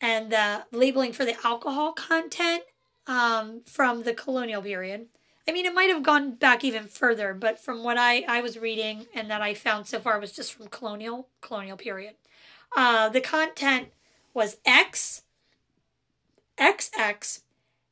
and 0.00 0.32
the 0.32 0.64
labeling 0.72 1.12
for 1.12 1.24
the 1.24 1.36
alcohol 1.44 1.92
content 1.92 2.62
um, 3.06 3.62
from 3.66 4.02
the 4.02 4.14
colonial 4.14 4.62
period. 4.62 5.06
I 5.48 5.52
mean, 5.52 5.66
it 5.66 5.74
might 5.74 5.90
have 5.90 6.02
gone 6.02 6.32
back 6.32 6.62
even 6.62 6.84
further, 6.84 7.34
but 7.34 7.58
from 7.58 7.82
what 7.82 7.98
I, 7.98 8.24
I 8.28 8.40
was 8.40 8.58
reading 8.58 9.06
and 9.14 9.30
that 9.30 9.42
I 9.42 9.54
found 9.54 9.86
so 9.86 9.98
far 9.98 10.20
was 10.20 10.32
just 10.32 10.52
from 10.52 10.68
colonial 10.68 11.28
colonial 11.40 11.76
period. 11.76 12.14
Uh, 12.76 13.08
the 13.08 13.20
content 13.20 13.88
was 14.32 14.58
X, 14.64 15.22
XX, 16.56 17.40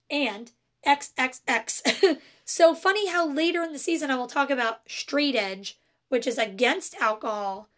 and 0.09 0.53
XXX. 0.87 2.19
so 2.45 2.75
funny 2.75 3.09
how 3.09 3.29
later 3.29 3.63
in 3.63 3.73
the 3.73 3.79
season 3.79 4.11
I 4.11 4.17
will 4.17 4.29
talk 4.29 4.51
about 4.51 4.83
straight 4.87 5.35
edge, 5.35 5.79
which 6.09 6.27
is 6.27 6.39
against 6.39 6.95
alcohol. 6.97 7.69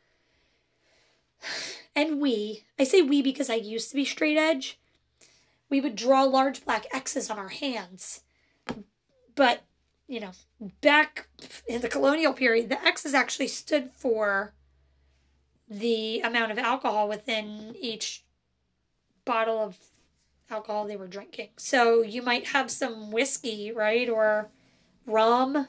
And 2.01 2.19
we, 2.19 2.65
I 2.79 2.85
say 2.85 3.03
we 3.03 3.21
because 3.21 3.51
I 3.51 3.57
used 3.57 3.91
to 3.91 3.95
be 3.95 4.07
straight 4.07 4.39
edge, 4.39 4.81
we 5.69 5.83
would 5.83 5.97
draw 5.97 6.23
large 6.23 6.65
black 6.65 6.87
X's 6.95 7.29
on 7.29 7.39
our 7.39 7.49
hands. 7.49 8.23
But 9.35 9.65
you 10.09 10.19
know, 10.19 10.33
back 10.81 11.29
in 11.69 11.83
the 11.83 11.91
colonial 11.91 12.33
period, 12.33 12.71
the 12.71 12.83
X's 12.83 13.13
actually 13.13 13.49
stood 13.49 13.91
for 13.93 14.55
the 15.69 16.21
amount 16.21 16.53
of 16.53 16.59
alcohol 16.59 17.07
within 17.07 17.77
each 17.79 18.25
bottle 19.27 19.59
of 19.59 19.77
alcohol 20.51 20.87
they 20.87 20.97
were 20.97 21.07
drinking. 21.07 21.51
So 21.59 22.03
you 22.03 22.23
might 22.23 22.49
have 22.49 22.71
some 22.71 23.11
whiskey, 23.11 23.73
right, 23.73 24.09
or 24.09 24.49
rum, 25.05 25.69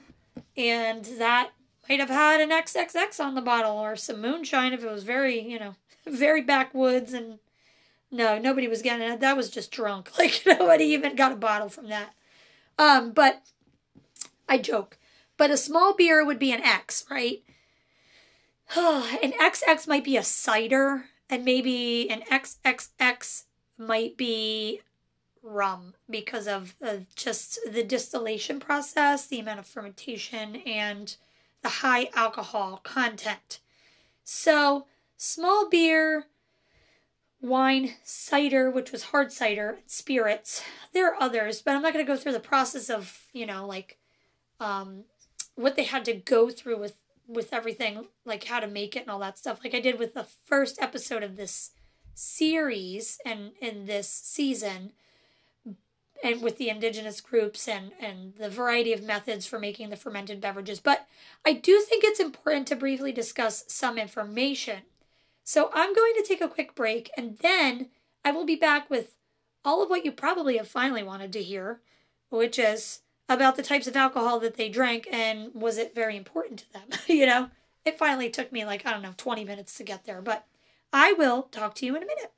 and 0.55 1.03
that 1.19 1.49
might 1.89 1.99
have 1.99 2.09
had 2.09 2.39
an 2.39 2.51
XXX 2.51 3.19
on 3.19 3.35
the 3.35 3.41
bottle, 3.41 3.77
or 3.77 3.97
some 3.97 4.21
moonshine 4.21 4.71
if 4.71 4.81
it 4.81 4.89
was 4.89 5.03
very, 5.03 5.37
you 5.41 5.59
know, 5.59 5.75
very 6.05 6.41
backwoods 6.41 7.13
and 7.13 7.39
no, 8.11 8.37
nobody 8.37 8.67
was 8.67 8.81
getting 8.81 9.07
it. 9.07 9.19
That 9.21 9.37
was 9.37 9.49
just 9.49 9.71
drunk. 9.71 10.11
Like 10.17 10.43
nobody 10.45 10.85
even 10.85 11.15
got 11.15 11.31
a 11.31 11.37
bottle 11.37 11.69
from 11.69 11.87
that. 11.87 12.13
Um, 12.77 13.11
but 13.11 13.41
I 14.47 14.57
joke. 14.57 14.97
But 15.37 15.51
a 15.51 15.57
small 15.57 15.95
beer 15.95 16.23
would 16.25 16.39
be 16.39 16.51
an 16.51 16.61
X, 16.61 17.05
right? 17.09 17.41
an 18.75 19.31
XX 19.33 19.87
might 19.87 20.03
be 20.03 20.17
a 20.17 20.23
cider, 20.23 21.05
and 21.29 21.43
maybe 21.43 22.09
an 22.09 22.21
XXX 22.29 23.43
might 23.77 24.17
be 24.17 24.81
rum 25.43 25.95
because 26.09 26.47
of 26.47 26.75
uh, 26.85 26.97
just 27.15 27.59
the 27.69 27.83
distillation 27.83 28.59
process, 28.59 29.27
the 29.27 29.39
amount 29.39 29.59
of 29.59 29.65
fermentation, 29.65 30.57
and 30.57 31.15
the 31.63 31.69
high 31.69 32.09
alcohol 32.13 32.79
content. 32.83 33.59
So, 34.23 34.85
small 35.21 35.69
beer, 35.69 36.25
wine, 37.41 37.93
cider, 38.03 38.71
which 38.71 38.91
was 38.91 39.03
hard 39.03 39.31
cider, 39.31 39.77
spirits. 39.85 40.63
There 40.93 41.13
are 41.13 41.21
others, 41.21 41.61
but 41.61 41.75
I'm 41.75 41.83
not 41.83 41.93
going 41.93 42.03
to 42.03 42.11
go 42.11 42.17
through 42.17 42.31
the 42.31 42.39
process 42.39 42.89
of, 42.89 43.27
you 43.31 43.45
know, 43.45 43.67
like 43.67 43.99
um, 44.59 45.03
what 45.53 45.75
they 45.75 45.83
had 45.83 46.05
to 46.05 46.13
go 46.13 46.49
through 46.49 46.79
with 46.79 46.95
with 47.27 47.53
everything, 47.53 48.07
like 48.25 48.43
how 48.45 48.59
to 48.59 48.67
make 48.67 48.95
it 48.95 49.03
and 49.03 49.09
all 49.09 49.19
that 49.19 49.37
stuff, 49.37 49.61
like 49.63 49.73
I 49.73 49.79
did 49.79 49.97
with 49.97 50.15
the 50.15 50.25
first 50.43 50.81
episode 50.81 51.23
of 51.23 51.37
this 51.37 51.69
series 52.13 53.19
and 53.23 53.51
in 53.61 53.85
this 53.85 54.09
season 54.09 54.91
and 56.23 56.41
with 56.41 56.57
the 56.57 56.69
indigenous 56.69 57.21
groups 57.21 57.67
and 57.67 57.91
and 57.99 58.33
the 58.35 58.49
variety 58.49 58.91
of 58.91 59.01
methods 59.01 59.45
for 59.45 59.59
making 59.59 59.89
the 59.89 59.95
fermented 59.95 60.41
beverages 60.41 60.79
but 60.79 61.07
i 61.45 61.53
do 61.53 61.79
think 61.79 62.03
it's 62.03 62.19
important 62.19 62.67
to 62.67 62.75
briefly 62.75 63.11
discuss 63.11 63.63
some 63.67 63.97
information 63.97 64.81
so 65.43 65.69
i'm 65.73 65.93
going 65.93 66.13
to 66.15 66.25
take 66.27 66.41
a 66.41 66.47
quick 66.47 66.75
break 66.75 67.09
and 67.17 67.37
then 67.39 67.89
i 68.23 68.31
will 68.31 68.45
be 68.45 68.55
back 68.55 68.89
with 68.89 69.15
all 69.63 69.83
of 69.83 69.89
what 69.89 70.05
you 70.05 70.11
probably 70.11 70.57
have 70.57 70.67
finally 70.67 71.03
wanted 71.03 71.31
to 71.31 71.43
hear 71.43 71.81
which 72.29 72.57
is 72.57 73.01
about 73.29 73.55
the 73.55 73.63
types 73.63 73.87
of 73.87 73.95
alcohol 73.95 74.39
that 74.39 74.57
they 74.57 74.69
drank 74.69 75.07
and 75.11 75.53
was 75.53 75.77
it 75.77 75.95
very 75.95 76.17
important 76.17 76.59
to 76.59 76.73
them 76.73 76.87
you 77.07 77.25
know? 77.25 77.49
It 77.83 77.97
finally 77.97 78.29
took 78.29 78.51
me 78.51 78.63
like 78.65 78.85
i 78.85 78.91
don't 78.91 79.01
know 79.01 79.13
20 79.17 79.43
minutes 79.43 79.75
to 79.75 79.83
get 79.83 80.05
there 80.05 80.21
but 80.21 80.45
i 80.93 81.13
will 81.13 81.43
talk 81.43 81.75
to 81.75 81.85
you 81.85 81.95
in 81.95 82.03
a 82.03 82.05
minute 82.05 82.31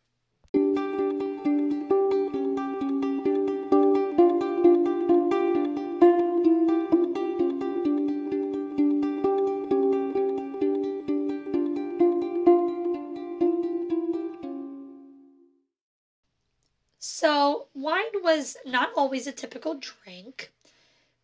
wine 17.83 18.23
was 18.23 18.55
not 18.65 18.93
always 18.95 19.27
a 19.27 19.33
typical 19.33 19.75
drink 19.75 20.53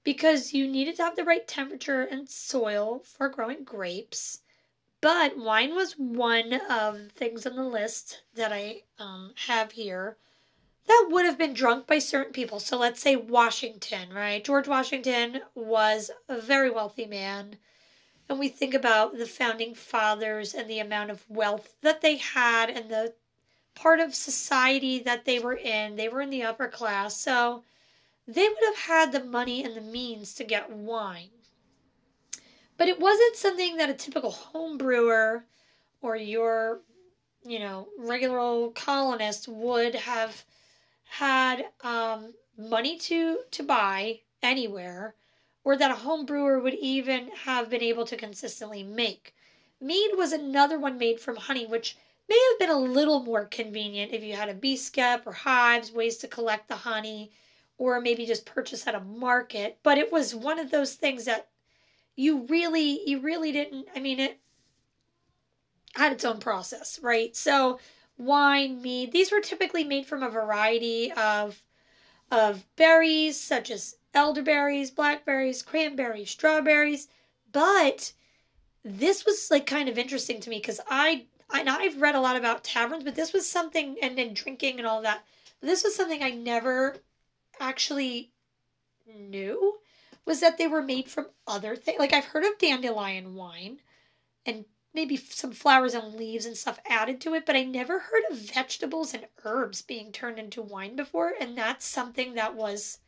because 0.04 0.54
you 0.54 0.68
needed 0.68 0.98
to 0.98 1.04
have 1.04 1.16
the 1.16 1.24
right 1.24 1.48
temperature 1.48 2.04
and 2.04 2.30
soil 2.30 3.00
for 3.00 3.30
growing 3.30 3.64
grapes. 3.64 4.42
But 5.00 5.38
wine 5.38 5.74
was 5.74 5.94
one 5.94 6.54
of 6.70 6.98
the 6.98 7.10
things 7.16 7.46
on 7.46 7.56
the 7.56 7.64
list 7.64 8.24
that 8.34 8.52
I 8.52 8.84
um, 8.98 9.34
have 9.48 9.72
here 9.72 10.18
that 10.88 11.08
would 11.10 11.26
have 11.26 11.38
been 11.38 11.54
drunk 11.54 11.88
by 11.88 12.00
certain 12.00 12.34
people. 12.34 12.60
So 12.60 12.76
let's 12.78 13.00
say 13.00 13.16
Washington, 13.16 14.12
right? 14.12 14.44
George 14.44 14.68
Washington 14.68 15.42
was 15.56 16.12
a 16.28 16.42
very 16.42 16.70
wealthy 16.70 17.06
man. 17.06 17.58
And 18.28 18.38
we 18.38 18.50
think 18.50 18.74
about 18.74 19.18
the 19.18 19.26
founding 19.26 19.76
fathers 19.76 20.54
and 20.54 20.70
the 20.70 20.80
amount 20.80 21.12
of 21.12 21.30
wealth 21.30 21.76
that 21.82 22.02
they 22.02 22.18
had 22.18 22.70
and 22.70 22.90
the 22.90 23.14
part 23.82 24.02
of 24.02 24.14
society 24.14 25.00
that 25.00 25.24
they 25.24 25.40
were 25.40 25.56
in. 25.56 25.96
They 25.96 26.10
were 26.10 26.22
in 26.22 26.30
the 26.30 26.44
upper 26.44 26.68
class, 26.68 27.16
so 27.16 27.64
they 28.28 28.48
would 28.48 28.64
have 28.66 28.78
had 28.78 29.12
the 29.12 29.24
money 29.24 29.64
and 29.64 29.76
the 29.76 29.82
means 29.82 30.34
to 30.36 30.44
get 30.44 30.70
wine. 30.70 31.30
But 32.78 32.90
it 32.90 33.00
wasn't 33.00 33.38
something 33.38 33.78
that 33.78 33.90
a 33.90 33.94
typical 33.94 34.32
home 34.32 34.78
brewer 34.78 35.46
or 36.02 36.18
your, 36.18 36.82
you 37.46 37.60
know, 37.60 37.88
regular 37.98 38.38
old 38.38 38.76
colonist 38.76 39.48
would 39.48 39.96
have 39.96 40.44
had 41.06 41.66
um, 41.82 42.34
money 42.58 42.98
to 42.98 43.40
to 43.52 43.64
buy 43.64 44.20
anywhere, 44.44 45.16
or 45.64 45.78
that 45.78 45.92
a 45.92 45.96
home 45.96 46.26
brewer 46.26 46.60
would 46.60 46.76
even 46.76 47.30
have 47.46 47.70
been 47.70 47.82
able 47.82 48.06
to 48.06 48.18
consistently 48.18 48.84
make. 48.84 49.34
Mead 49.82 50.12
was 50.18 50.34
another 50.34 50.78
one 50.78 50.98
made 50.98 51.20
from 51.20 51.38
honey, 51.38 51.66
which 51.66 51.96
may 52.30 52.40
have 52.52 52.60
been 52.60 52.70
a 52.70 52.80
little 52.80 53.22
more 53.22 53.46
convenient 53.46 54.14
if 54.14 54.24
you 54.24 54.36
had 54.36 54.50
a 54.50 54.54
bee 54.54 54.78
skep 54.78 55.26
or 55.26 55.34
hives, 55.34 55.92
ways 55.92 56.18
to 56.18 56.28
collect 56.28 56.68
the 56.68 56.76
honey, 56.76 57.32
or 57.78 58.00
maybe 58.00 58.26
just 58.26 58.46
purchase 58.46 58.86
at 58.88 58.96
a 58.96 59.00
market. 59.00 59.80
But 59.84 59.98
it 59.98 60.12
was 60.12 60.36
one 60.36 60.60
of 60.60 60.72
those 60.72 60.94
things 60.94 61.26
that 61.26 61.50
you 62.16 62.46
really, 62.48 63.02
you 63.10 63.20
really 63.20 63.52
didn't, 63.52 63.88
I 63.96 64.00
mean, 64.00 64.20
it 64.20 64.40
had 65.96 66.12
its 66.12 66.26
own 66.26 66.40
process, 66.40 67.00
right? 67.02 67.36
So 67.36 67.80
wine, 68.18 68.82
mead, 68.82 69.12
these 69.12 69.32
were 69.32 69.42
typically 69.42 69.84
made 69.84 70.06
from 70.06 70.24
a 70.24 70.30
variety 70.30 71.12
of 71.14 71.62
of 72.32 72.64
berries 72.76 73.40
such 73.40 73.72
as 73.72 73.96
elderberries, 74.14 74.92
blackberries, 74.92 75.64
cranberries, 75.64 76.30
strawberries, 76.30 77.08
but 77.52 78.14
this 78.84 79.26
was 79.26 79.50
like 79.50 79.66
kind 79.66 79.90
of 79.90 79.98
interesting 79.98 80.40
to 80.40 80.50
me 80.50 80.58
because 80.60 80.80
I 80.90 81.26
I 81.50 81.64
know 81.64 81.78
I've 81.78 82.02
read 82.02 82.16
a 82.16 82.22
lot 82.22 82.36
about 82.36 82.64
taverns, 82.64 83.04
but 83.04 83.16
this 83.16 83.34
was 83.34 83.50
something, 83.50 83.98
and 84.02 84.18
then 84.18 84.34
drinking 84.34 84.78
and 84.78 84.88
all 84.88 85.02
that. 85.02 85.26
But 85.60 85.68
This 85.68 85.84
was 85.84 85.96
something 85.96 86.24
I 86.24 86.32
never 86.32 86.98
actually 87.60 88.32
knew 89.08 89.80
was 90.26 90.40
that 90.42 90.58
they 90.58 90.68
were 90.68 90.82
made 90.82 91.10
from 91.10 91.28
other 91.48 91.76
things. 91.76 92.00
Like 92.00 92.14
I've 92.14 92.26
heard 92.26 92.46
of 92.46 92.58
dandelion 92.60 93.36
wine, 93.36 93.82
and 94.46 94.66
maybe 94.94 95.18
some 95.18 95.52
flowers 95.52 95.94
and 95.94 96.16
leaves 96.16 96.46
and 96.46 96.58
stuff 96.58 96.80
added 96.86 97.22
to 97.22 97.34
it, 97.34 97.46
but 97.46 97.56
I 97.56 97.64
never 97.64 98.00
heard 98.00 98.24
of 98.30 98.38
vegetables 98.38 99.14
and 99.14 99.28
herbs 99.44 99.82
being 99.82 100.12
turned 100.12 100.40
into 100.40 100.62
wine 100.62 100.96
before, 100.96 101.34
and 101.40 101.58
that's 101.58 101.86
something 101.86 102.36
that 102.36 102.56
was 102.56 103.00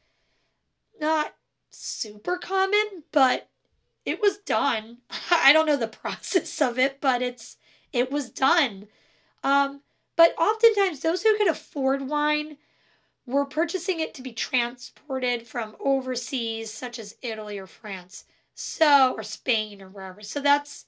not 0.99 1.35
super 1.69 2.37
common, 2.37 3.03
but 3.11 3.49
it 4.05 4.21
was 4.21 4.37
done. 4.37 4.99
I 5.31 5.53
don't 5.53 5.65
know 5.65 5.77
the 5.77 5.87
process 6.03 6.61
of 6.61 6.79
it, 6.79 6.99
but 7.01 7.21
it's 7.21 7.57
it 7.93 8.11
was 8.11 8.29
done. 8.29 8.87
Um, 9.43 9.81
but 10.15 10.35
oftentimes, 10.37 10.99
those 10.99 11.23
who 11.23 11.37
could 11.37 11.47
afford 11.47 12.07
wine 12.07 12.57
were 13.25 13.45
purchasing 13.45 13.99
it 13.99 14.13
to 14.15 14.21
be 14.21 14.33
transported 14.33 15.47
from 15.47 15.75
overseas, 15.79 16.71
such 16.71 16.99
as 16.99 17.15
Italy 17.21 17.57
or 17.57 17.67
France, 17.67 18.25
so 18.53 19.13
or 19.13 19.23
Spain 19.23 19.81
or 19.81 19.89
wherever. 19.89 20.21
So 20.21 20.41
that's 20.41 20.85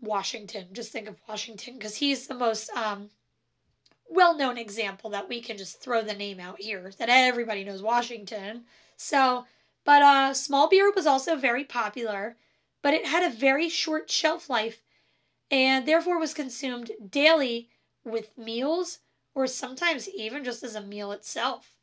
Washington. 0.00 0.68
Just 0.72 0.92
think 0.92 1.08
of 1.08 1.16
Washington 1.28 1.74
because 1.74 1.96
he's 1.96 2.26
the 2.26 2.34
most 2.34 2.70
um, 2.70 3.10
well-known 4.08 4.56
example 4.56 5.10
that 5.10 5.28
we 5.28 5.40
can 5.40 5.56
just 5.56 5.80
throw 5.80 6.02
the 6.02 6.14
name 6.14 6.40
out 6.40 6.60
here 6.60 6.92
that 6.98 7.08
everybody 7.08 7.64
knows 7.64 7.82
Washington. 7.82 8.64
So, 8.96 9.46
but 9.84 10.02
uh, 10.02 10.34
small 10.34 10.68
beer 10.68 10.92
was 10.94 11.06
also 11.06 11.36
very 11.36 11.64
popular, 11.64 12.36
but 12.82 12.94
it 12.94 13.06
had 13.06 13.24
a 13.24 13.34
very 13.34 13.68
short 13.68 14.10
shelf 14.10 14.48
life 14.48 14.80
and 15.50 15.86
therefore 15.86 16.18
was 16.18 16.34
consumed 16.34 16.90
daily 17.10 17.70
with 18.04 18.36
meals 18.36 19.00
or 19.34 19.46
sometimes 19.46 20.08
even 20.08 20.44
just 20.44 20.62
as 20.62 20.74
a 20.74 20.80
meal 20.80 21.12
itself. 21.12 21.74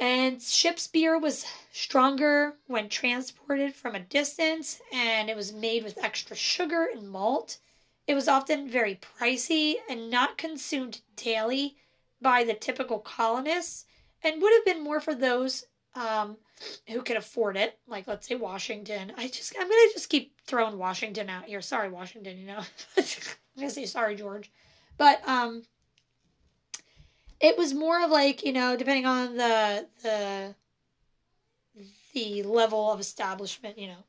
And 0.00 0.42
ship's 0.42 0.86
beer 0.86 1.18
was 1.18 1.44
stronger 1.70 2.56
when 2.66 2.88
transported 2.88 3.74
from 3.74 3.94
a 3.94 4.00
distance, 4.00 4.80
and 4.90 5.28
it 5.28 5.36
was 5.36 5.52
made 5.52 5.84
with 5.84 6.02
extra 6.02 6.34
sugar 6.34 6.86
and 6.86 7.10
malt. 7.10 7.58
It 8.06 8.14
was 8.14 8.26
often 8.26 8.68
very 8.68 8.96
pricey 8.96 9.76
and 9.90 10.10
not 10.10 10.38
consumed 10.38 11.02
daily 11.14 11.76
by 12.22 12.42
the 12.42 12.54
typical 12.54 13.00
colonists, 13.00 13.84
and 14.22 14.40
would 14.40 14.52
have 14.54 14.64
been 14.64 14.82
more 14.82 15.00
for 15.00 15.14
those 15.14 15.66
um, 15.94 16.36
who 16.88 17.02
can 17.02 17.16
afford 17.16 17.56
it, 17.56 17.78
like 17.86 18.06
let's 18.06 18.26
say 18.26 18.34
Washington. 18.34 19.12
I 19.16 19.28
just 19.28 19.54
I'm 19.58 19.68
gonna 19.68 19.92
just 19.92 20.08
keep 20.08 20.34
throwing 20.46 20.78
Washington 20.78 21.28
out 21.28 21.44
here. 21.44 21.60
Sorry, 21.60 21.90
Washington. 21.90 22.38
You 22.38 22.46
know, 22.46 22.60
I'm 22.96 23.04
gonna 23.56 23.70
say 23.70 23.86
sorry, 23.86 24.16
George, 24.16 24.50
but 24.96 25.26
um, 25.28 25.62
it 27.40 27.58
was 27.58 27.74
more 27.74 28.02
of 28.02 28.10
like 28.10 28.44
you 28.44 28.52
know 28.52 28.76
depending 28.76 29.06
on 29.06 29.36
the 29.36 29.86
the 30.02 30.54
the 32.14 32.42
level 32.42 32.90
of 32.92 33.00
establishment, 33.00 33.78
you 33.78 33.88
know 33.88 34.04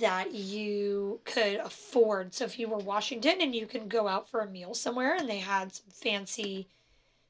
that 0.00 0.32
you 0.32 1.20
could 1.24 1.56
afford. 1.56 2.32
So 2.34 2.44
if 2.44 2.58
you 2.58 2.68
were 2.68 2.78
Washington 2.78 3.40
and 3.40 3.54
you 3.54 3.66
can 3.66 3.88
go 3.88 4.08
out 4.08 4.28
for 4.28 4.40
a 4.40 4.48
meal 4.48 4.72
somewhere 4.74 5.16
and 5.16 5.28
they 5.28 5.38
had 5.38 5.74
some 5.74 5.90
fancy 5.90 6.66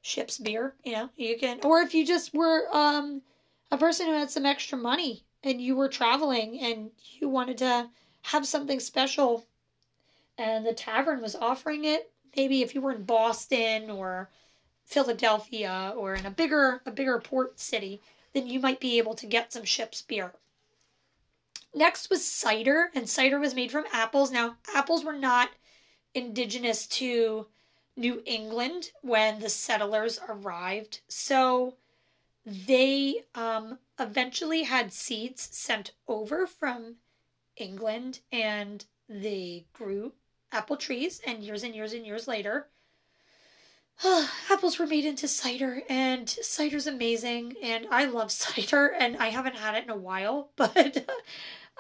ship's 0.01 0.39
beer, 0.39 0.75
you 0.85 0.93
know, 0.93 1.11
you 1.17 1.37
can 1.39 1.61
or 1.65 1.81
if 1.81 1.95
you 1.95 2.07
just 2.07 2.35
were 2.35 2.69
um 2.73 3.23
a 3.71 3.79
person 3.79 4.07
who 4.07 4.13
had 4.13 4.31
some 4.31 4.47
extra 4.47 4.79
money 4.79 5.25
and 5.43 5.61
you 5.61 5.77
were 5.77 5.89
traveling 5.89 6.61
and 6.61 6.91
you 7.19 7.29
wanted 7.29 7.59
to 7.59 7.89
have 8.23 8.47
something 8.47 8.81
special 8.81 9.47
and 10.39 10.67
the 10.67 10.75
tavern 10.75 11.23
was 11.23 11.35
offering 11.35 11.85
it, 11.85 12.11
maybe 12.37 12.63
if 12.63 12.75
you 12.75 12.81
were 12.81 12.93
in 12.93 13.05
Boston 13.05 13.91
or 13.91 14.31
Philadelphia 14.85 15.93
or 15.97 16.15
in 16.15 16.27
a 16.27 16.31
bigger 16.31 16.83
a 16.87 16.91
bigger 16.91 17.19
port 17.19 17.59
city, 17.59 18.01
then 18.35 18.47
you 18.47 18.61
might 18.61 18.81
be 18.81 18.99
able 18.99 19.15
to 19.15 19.27
get 19.27 19.53
some 19.53 19.65
ship's 19.65 20.03
beer. 20.03 20.35
Next 21.75 22.09
was 22.09 22.25
cider, 22.25 22.91
and 22.95 23.09
cider 23.09 23.39
was 23.39 23.55
made 23.55 23.71
from 23.71 23.85
apples. 23.93 24.31
Now, 24.31 24.57
apples 24.75 25.05
were 25.05 25.13
not 25.13 25.51
indigenous 26.15 26.87
to 26.87 27.47
New 27.97 28.23
England 28.25 28.93
when 29.03 29.41
the 29.41 29.49
settlers 29.49 30.19
arrived, 30.29 31.01
so 31.09 31.75
they 32.47 33.25
um, 33.35 33.79
eventually 33.99 34.63
had 34.63 34.93
seeds 34.93 35.49
sent 35.51 35.91
over 36.07 36.47
from 36.47 36.97
England 37.57 38.21
and 38.31 38.85
they 39.09 39.67
grew 39.73 40.13
apple 40.53 40.77
trees. 40.77 41.21
And 41.27 41.43
years 41.43 41.65
and 41.65 41.75
years 41.75 41.93
and 41.93 42.07
years 42.07 42.29
later, 42.29 42.69
apples 44.51 44.79
were 44.79 44.87
made 44.87 45.05
into 45.05 45.27
cider, 45.27 45.83
and 45.89 46.29
cider's 46.29 46.87
amazing. 46.87 47.55
And 47.63 47.87
I 47.91 48.05
love 48.05 48.31
cider, 48.33 48.89
and 48.89 49.17
I 49.17 49.29
haven't 49.29 49.57
had 49.57 49.75
it 49.75 49.85
in 49.85 49.91
a 49.91 49.97
while, 49.97 50.51
but 50.57 51.09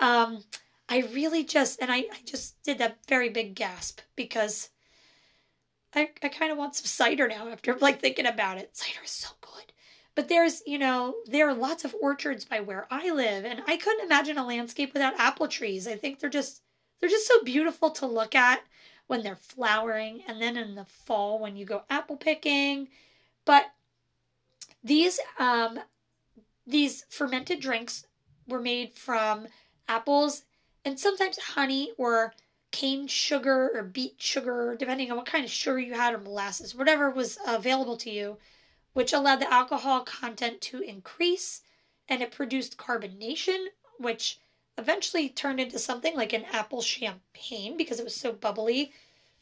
um, 0.00 0.42
I 0.88 1.00
really 1.12 1.44
just, 1.44 1.81
and 1.81 1.90
I, 1.92 1.98
I 1.98 2.18
just 2.24 2.62
did 2.62 2.79
that 2.79 2.98
very 3.09 3.29
big 3.29 3.55
gasp 3.55 4.00
because 4.14 4.70
I, 5.94 6.11
I 6.22 6.29
kind 6.29 6.52
of 6.52 6.59
want 6.59 6.76
some 6.76 6.87
cider 6.87 7.29
now 7.29 7.48
after 7.48 7.76
like 7.76 8.00
thinking 8.00 8.26
about 8.26 8.59
it. 8.59 8.76
Cider 8.76 9.05
is 9.05 9.11
so 9.11 9.29
good. 9.40 9.72
But 10.16 10.29
there's, 10.29 10.62
you 10.66 10.79
know, 10.79 11.14
there 11.26 11.46
are 11.46 11.55
lots 11.55 11.85
of 11.85 11.94
orchards 12.00 12.46
by 12.46 12.61
where 12.61 12.87
I 12.90 13.11
live, 13.11 13.44
and 13.44 13.62
I 13.66 13.76
couldn't 13.76 14.07
imagine 14.07 14.38
a 14.38 14.46
landscape 14.46 14.94
without 14.94 15.20
apple 15.20 15.46
trees. 15.46 15.87
I 15.87 15.96
think 15.96 16.18
they're 16.18 16.31
just 16.31 16.62
they're 16.98 17.11
just 17.11 17.29
so 17.29 17.44
beautiful 17.44 17.90
to 17.90 18.07
look 18.07 18.35
at 18.35 18.62
when 19.09 19.22
they're 19.22 19.37
flowering 19.37 20.24
and 20.26 20.40
then 20.40 20.57
in 20.57 20.74
the 20.74 20.87
fall 20.87 21.38
when 21.38 21.55
you 21.55 21.66
go 21.66 21.83
apple 21.90 22.16
picking. 22.16 22.88
But 23.44 23.66
these 24.83 25.20
um 25.38 25.79
these 26.66 27.05
fermented 27.11 27.61
drinks 27.61 28.07
were 28.48 28.61
made 28.61 28.94
from 28.94 29.46
apples 29.87 30.44
and 30.87 30.98
sometimes 30.98 31.38
honey 31.38 31.92
or 31.98 32.33
cane 32.70 33.07
sugar 33.07 33.70
or 33.74 33.83
beet 33.83 34.14
sugar, 34.16 34.76
depending 34.79 35.11
on 35.11 35.18
what 35.18 35.26
kind 35.26 35.44
of 35.44 35.50
sugar 35.50 35.79
you 35.79 35.92
had 35.92 36.14
or 36.14 36.18
molasses, 36.18 36.74
whatever 36.74 37.11
was 37.11 37.38
available 37.46 37.98
to 37.98 38.11
you 38.11 38.38
which 38.96 39.12
allowed 39.12 39.40
the 39.40 39.52
alcohol 39.52 40.00
content 40.00 40.59
to 40.59 40.80
increase 40.80 41.61
and 42.09 42.22
it 42.22 42.30
produced 42.30 42.78
carbonation, 42.78 43.66
which 43.98 44.38
eventually 44.78 45.28
turned 45.28 45.61
into 45.61 45.78
something 45.78 46.16
like 46.16 46.32
an 46.32 46.46
apple 46.46 46.80
champagne 46.80 47.76
because 47.76 48.00
it 48.00 48.04
was 48.04 48.14
so 48.14 48.32
bubbly. 48.32 48.90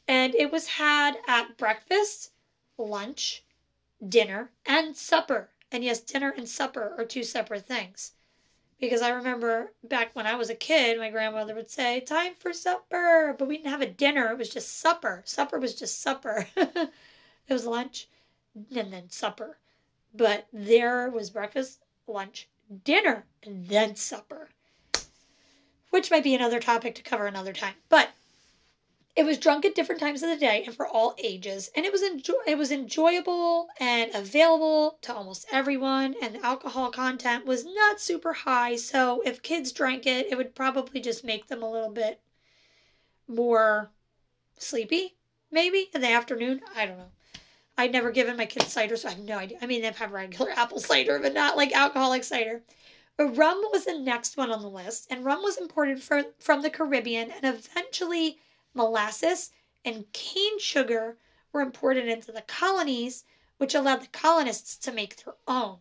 And 0.09 0.35
it 0.35 0.51
was 0.51 0.67
had 0.67 1.19
at 1.29 1.57
breakfast, 1.57 2.33
lunch, 2.77 3.45
dinner, 4.09 4.51
and 4.67 4.97
supper. 4.97 5.51
And 5.71 5.85
yes, 5.85 6.01
dinner 6.01 6.31
and 6.37 6.49
supper 6.49 6.93
are 6.99 7.05
two 7.05 7.23
separate 7.23 7.64
things. 7.64 8.11
Because 8.81 9.03
I 9.03 9.11
remember 9.11 9.73
back 9.85 10.17
when 10.17 10.27
I 10.27 10.35
was 10.35 10.51
a 10.51 10.57
kid, 10.57 10.99
my 10.99 11.11
grandmother 11.11 11.55
would 11.55 11.71
say, 11.71 12.01
Time 12.01 12.35
for 12.35 12.53
supper. 12.53 13.37
But 13.38 13.47
we 13.47 13.59
didn't 13.59 13.71
have 13.71 13.83
a 13.83 13.87
dinner, 13.87 14.33
it 14.33 14.38
was 14.38 14.51
just 14.51 14.81
supper. 14.81 15.23
Supper 15.25 15.61
was 15.61 15.77
just 15.77 16.03
supper. 16.03 16.49
it 16.57 16.90
was 17.49 17.67
lunch 17.67 18.09
and 18.55 18.93
then 18.93 19.11
supper. 19.11 19.59
But 20.14 20.47
there 20.53 21.11
was 21.11 21.31
breakfast, 21.31 21.81
lunch, 22.07 22.49
dinner, 22.85 23.27
and 23.43 23.69
then 23.69 23.97
supper, 23.97 24.51
which 25.90 26.11
might 26.11 26.25
be 26.25 26.35
another 26.35 26.61
topic 26.61 26.95
to 26.95 27.03
cover 27.03 27.27
another 27.27 27.53
time. 27.53 27.75
But 27.88 28.11
it 29.17 29.25
was 29.25 29.38
drunk 29.38 29.64
at 29.64 29.77
different 29.77 30.01
times 30.01 30.23
of 30.23 30.29
the 30.29 30.37
day 30.37 30.64
and 30.64 30.75
for 30.75 30.87
all 30.87 31.14
ages, 31.19 31.71
and 31.77 31.87
it 31.87 31.93
was 31.93 32.03
it 32.03 32.59
was 32.59 32.73
enjoyable 32.73 33.69
and 33.79 34.12
available 34.14 34.99
to 35.03 35.14
almost 35.14 35.47
everyone. 35.53 36.14
And 36.21 36.35
the 36.35 36.45
alcohol 36.45 36.90
content 36.90 37.47
was 37.47 37.64
not 37.64 38.01
super 38.01 38.33
high, 38.33 38.77
so 38.77 39.23
if 39.25 39.43
kids 39.43 39.73
drank 39.73 40.07
it, 40.07 40.27
it 40.31 40.37
would 40.37 40.55
probably 40.55 41.01
just 41.01 41.25
make 41.25 41.47
them 41.47 41.62
a 41.62 41.71
little 41.71 41.90
bit 41.90 42.21
more 43.29 43.90
sleepy, 44.59 45.17
maybe 45.51 45.90
in 45.95 46.01
the 46.01 46.11
afternoon. 46.11 46.61
I 46.75 46.87
don't 46.87 46.99
know. 46.99 47.13
I'd 47.77 47.93
never 47.93 48.11
given 48.11 48.37
my 48.37 48.47
kids 48.47 48.73
cider, 48.73 48.97
so 48.97 49.09
I 49.09 49.13
have 49.13 49.21
no 49.21 49.39
idea. 49.39 49.59
I 49.61 49.67
mean, 49.67 49.83
they've 49.83 49.97
had 49.97 50.13
regular 50.13 50.51
apple 50.57 50.81
cider, 50.81 51.19
but 51.19 51.35
not 51.35 51.57
like 51.57 51.73
alcoholic 51.73 52.25
cider. 52.25 52.63
But 53.17 53.37
rum 53.37 53.61
was 53.73 53.85
the 53.85 53.99
next 53.99 54.37
one 54.37 54.51
on 54.51 54.63
the 54.63 54.69
list, 54.69 55.07
and 55.11 55.25
rum 55.25 55.43
was 55.43 55.57
imported 55.57 56.03
for, 56.03 56.25
from 56.39 56.63
the 56.63 56.71
Caribbean, 56.71 57.31
and 57.31 57.45
eventually 57.45 58.39
molasses 58.75 59.51
and 59.85 60.11
cane 60.13 60.59
sugar 60.59 61.19
were 61.53 61.61
imported 61.61 62.09
into 62.09 62.33
the 62.33 62.43
colonies, 62.43 63.25
which 63.59 63.75
allowed 63.75 64.03
the 64.03 64.09
colonists 64.09 64.77
to 64.77 64.93
make 64.93 65.17
their 65.17 65.35
own. 65.47 65.79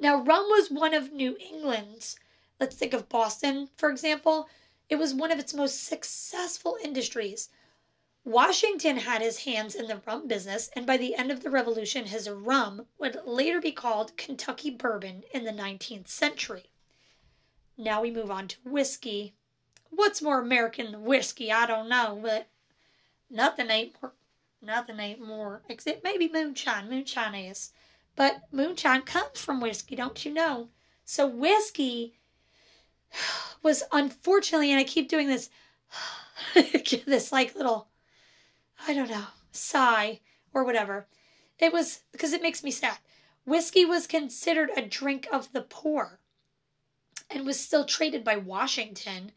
Now, 0.00 0.22
rum 0.22 0.44
was 0.48 0.70
one 0.70 0.94
of 0.94 1.12
New 1.12 1.36
England's, 1.38 2.16
let's 2.60 2.76
think 2.76 2.92
of 2.92 3.08
Boston, 3.08 3.70
for 3.76 3.88
example, 3.88 4.48
it 4.88 4.96
was 4.96 5.14
one 5.14 5.32
of 5.32 5.38
its 5.38 5.54
most 5.54 5.84
successful 5.84 6.76
industries 6.82 7.48
Washington 8.26 8.96
had 8.96 9.22
his 9.22 9.44
hands 9.44 9.76
in 9.76 9.86
the 9.86 10.02
rum 10.04 10.26
business, 10.26 10.68
and 10.74 10.84
by 10.84 10.96
the 10.96 11.14
end 11.14 11.30
of 11.30 11.44
the 11.44 11.48
Revolution, 11.48 12.06
his 12.06 12.28
rum 12.28 12.88
would 12.98 13.16
later 13.24 13.60
be 13.60 13.70
called 13.70 14.16
Kentucky 14.16 14.68
bourbon 14.68 15.22
in 15.32 15.44
the 15.44 15.52
19th 15.52 16.08
century. 16.08 16.72
Now 17.78 18.02
we 18.02 18.10
move 18.10 18.28
on 18.28 18.48
to 18.48 18.56
whiskey. 18.64 19.36
What's 19.90 20.20
more 20.20 20.40
American 20.40 20.90
than 20.90 21.04
whiskey? 21.04 21.52
I 21.52 21.66
don't 21.66 21.88
know, 21.88 22.18
but 22.20 22.48
nothing 23.30 23.70
ain't 23.70 23.94
more. 24.02 24.12
Nothing 24.60 24.98
ain't 24.98 25.20
more. 25.20 25.62
Except 25.68 26.02
maybe 26.02 26.28
moonshine. 26.28 26.90
Moonshine 26.90 27.36
is, 27.36 27.70
but 28.16 28.42
moonshine 28.50 29.02
comes 29.02 29.40
from 29.40 29.60
whiskey, 29.60 29.94
don't 29.94 30.24
you 30.24 30.32
know? 30.32 30.70
So 31.04 31.28
whiskey 31.28 32.18
was 33.62 33.84
unfortunately, 33.92 34.72
and 34.72 34.80
I 34.80 34.84
keep 34.84 35.08
doing 35.08 35.28
this, 35.28 35.48
this 37.06 37.30
like 37.30 37.54
little 37.54 37.86
I 38.86 38.94
don't 38.94 39.10
know, 39.10 39.26
sigh 39.52 40.20
or 40.52 40.64
whatever. 40.64 41.06
It 41.58 41.72
was 41.72 42.00
because 42.12 42.32
it 42.32 42.42
makes 42.42 42.62
me 42.62 42.70
sad. 42.70 42.98
Whiskey 43.44 43.84
was 43.84 44.06
considered 44.06 44.70
a 44.76 44.82
drink 44.82 45.28
of 45.30 45.52
the 45.52 45.62
poor 45.62 46.18
and 47.30 47.46
was 47.46 47.58
still 47.58 47.84
traded 47.84 48.24
by 48.24 48.36
Washington. 48.36 49.32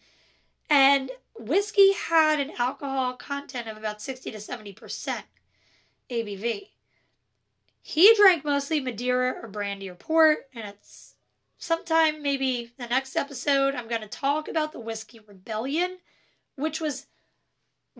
And 0.69 1.11
whiskey 1.37 1.93
had 1.93 2.39
an 2.39 2.51
alcohol 2.57 3.13
content 3.13 3.67
of 3.67 3.77
about 3.77 4.01
60 4.01 4.31
to 4.31 4.37
70% 4.37 5.23
ABV. 6.09 6.69
He 7.81 8.13
drank 8.15 8.43
mostly 8.43 8.79
Madeira 8.79 9.39
or 9.41 9.47
brandy 9.47 9.89
or 9.89 9.95
port, 9.95 10.49
and 10.53 10.67
it's 10.67 11.15
sometime 11.57 12.21
maybe 12.21 12.71
the 12.77 12.87
next 12.87 13.15
episode 13.15 13.73
I'm 13.73 13.87
going 13.87 14.01
to 14.01 14.07
talk 14.07 14.47
about 14.47 14.71
the 14.71 14.79
whiskey 14.79 15.19
rebellion, 15.19 15.97
which 16.55 16.81
was 16.81 17.07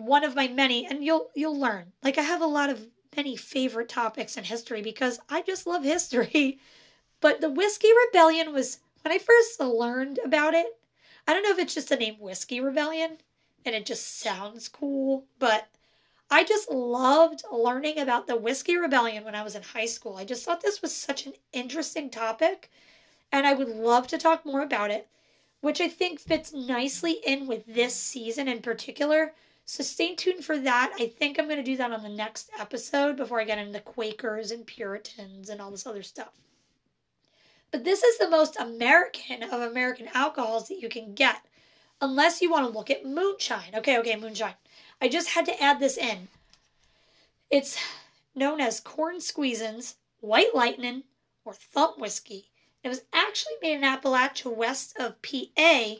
one 0.06 0.24
of 0.24 0.34
my 0.34 0.48
many 0.48 0.86
and 0.86 1.04
you'll 1.04 1.30
you'll 1.34 1.58
learn. 1.58 1.92
Like 2.02 2.18
I 2.18 2.22
have 2.22 2.42
a 2.42 2.46
lot 2.46 2.70
of 2.70 2.88
many 3.16 3.36
favorite 3.36 3.88
topics 3.88 4.36
in 4.36 4.44
history 4.44 4.82
because 4.82 5.20
I 5.28 5.42
just 5.42 5.66
love 5.66 5.84
history. 5.84 6.58
But 7.20 7.42
the 7.42 7.50
Whiskey 7.50 7.90
Rebellion 8.06 8.54
was 8.54 8.78
when 9.02 9.12
I 9.12 9.18
first 9.18 9.60
learned 9.60 10.18
about 10.24 10.54
it. 10.54 10.78
I 11.28 11.34
don't 11.34 11.42
know 11.42 11.50
if 11.50 11.58
it's 11.58 11.74
just 11.74 11.90
the 11.90 11.96
name 11.96 12.14
Whiskey 12.18 12.60
Rebellion 12.60 13.18
and 13.64 13.74
it 13.74 13.84
just 13.84 14.20
sounds 14.20 14.68
cool, 14.68 15.26
but 15.38 15.68
I 16.30 16.44
just 16.44 16.70
loved 16.70 17.42
learning 17.52 17.98
about 17.98 18.26
the 18.26 18.36
Whiskey 18.36 18.76
Rebellion 18.76 19.24
when 19.24 19.34
I 19.34 19.42
was 19.42 19.54
in 19.54 19.62
high 19.62 19.84
school. 19.84 20.16
I 20.16 20.24
just 20.24 20.46
thought 20.46 20.62
this 20.62 20.80
was 20.80 20.96
such 20.96 21.26
an 21.26 21.34
interesting 21.52 22.08
topic 22.08 22.70
and 23.30 23.46
I 23.46 23.52
would 23.52 23.68
love 23.68 24.06
to 24.08 24.18
talk 24.18 24.46
more 24.46 24.62
about 24.62 24.90
it, 24.90 25.08
which 25.60 25.80
I 25.80 25.88
think 25.88 26.20
fits 26.20 26.52
nicely 26.54 27.20
in 27.26 27.46
with 27.46 27.66
this 27.66 27.94
season 27.94 28.48
in 28.48 28.62
particular 28.62 29.34
so 29.64 29.82
stay 29.82 30.14
tuned 30.14 30.44
for 30.44 30.58
that. 30.58 30.92
I 30.98 31.06
think 31.06 31.38
I'm 31.38 31.46
going 31.46 31.56
to 31.56 31.62
do 31.62 31.76
that 31.76 31.92
on 31.92 32.02
the 32.02 32.08
next 32.08 32.50
episode 32.58 33.16
before 33.16 33.40
I 33.40 33.44
get 33.44 33.58
into 33.58 33.80
Quakers 33.80 34.50
and 34.50 34.66
Puritans 34.66 35.48
and 35.48 35.60
all 35.60 35.70
this 35.70 35.86
other 35.86 36.02
stuff. 36.02 36.32
But 37.70 37.84
this 37.84 38.02
is 38.02 38.18
the 38.18 38.28
most 38.28 38.56
American 38.58 39.44
of 39.44 39.60
American 39.60 40.08
alcohols 40.12 40.66
that 40.68 40.80
you 40.80 40.88
can 40.88 41.14
get, 41.14 41.46
unless 42.00 42.42
you 42.42 42.50
want 42.50 42.66
to 42.66 42.76
look 42.76 42.90
at 42.90 43.04
moonshine. 43.04 43.74
Okay, 43.74 43.96
okay, 43.98 44.16
moonshine. 44.16 44.54
I 45.00 45.08
just 45.08 45.28
had 45.28 45.46
to 45.46 45.62
add 45.62 45.78
this 45.78 45.96
in. 45.96 46.28
It's 47.48 47.78
known 48.34 48.60
as 48.60 48.80
corn 48.80 49.18
squeezins, 49.18 49.94
white 50.20 50.54
lightning, 50.54 51.04
or 51.44 51.54
thump 51.54 51.98
whiskey. 51.98 52.50
It 52.82 52.88
was 52.88 53.02
actually 53.12 53.54
made 53.62 53.74
in 53.74 53.82
Appalachia 53.82 54.54
west 54.54 54.96
of 54.98 55.20
PA, 55.22 55.96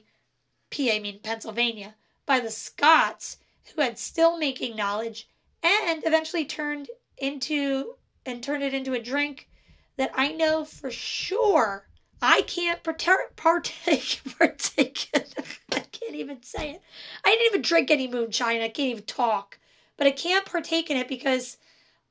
PA 0.70 0.98
meaning 1.00 1.20
Pennsylvania, 1.22 1.94
by 2.26 2.40
the 2.40 2.50
Scots 2.50 3.36
who 3.74 3.82
had 3.82 3.98
still 3.98 4.38
making 4.38 4.76
knowledge 4.76 5.28
and 5.62 6.02
eventually 6.06 6.44
turned 6.44 6.88
into 7.18 7.94
and 8.26 8.42
turned 8.42 8.62
it 8.62 8.74
into 8.74 8.94
a 8.94 9.02
drink 9.02 9.48
that 9.96 10.10
I 10.14 10.32
know 10.32 10.64
for 10.64 10.90
sure 10.90 11.86
I 12.22 12.42
can't 12.42 12.82
partake 12.82 13.36
partake 13.36 15.08
in. 15.14 15.24
I 15.72 15.80
can't 15.80 16.14
even 16.14 16.42
say 16.42 16.72
it. 16.72 16.82
I 17.24 17.30
didn't 17.30 17.46
even 17.46 17.62
drink 17.62 17.90
any 17.90 18.08
moonshine. 18.08 18.60
I 18.60 18.68
can't 18.68 18.90
even 18.90 19.04
talk. 19.04 19.58
but 19.96 20.06
I 20.06 20.10
can't 20.10 20.44
partake 20.46 20.90
in 20.90 20.96
it 20.96 21.08
because, 21.08 21.58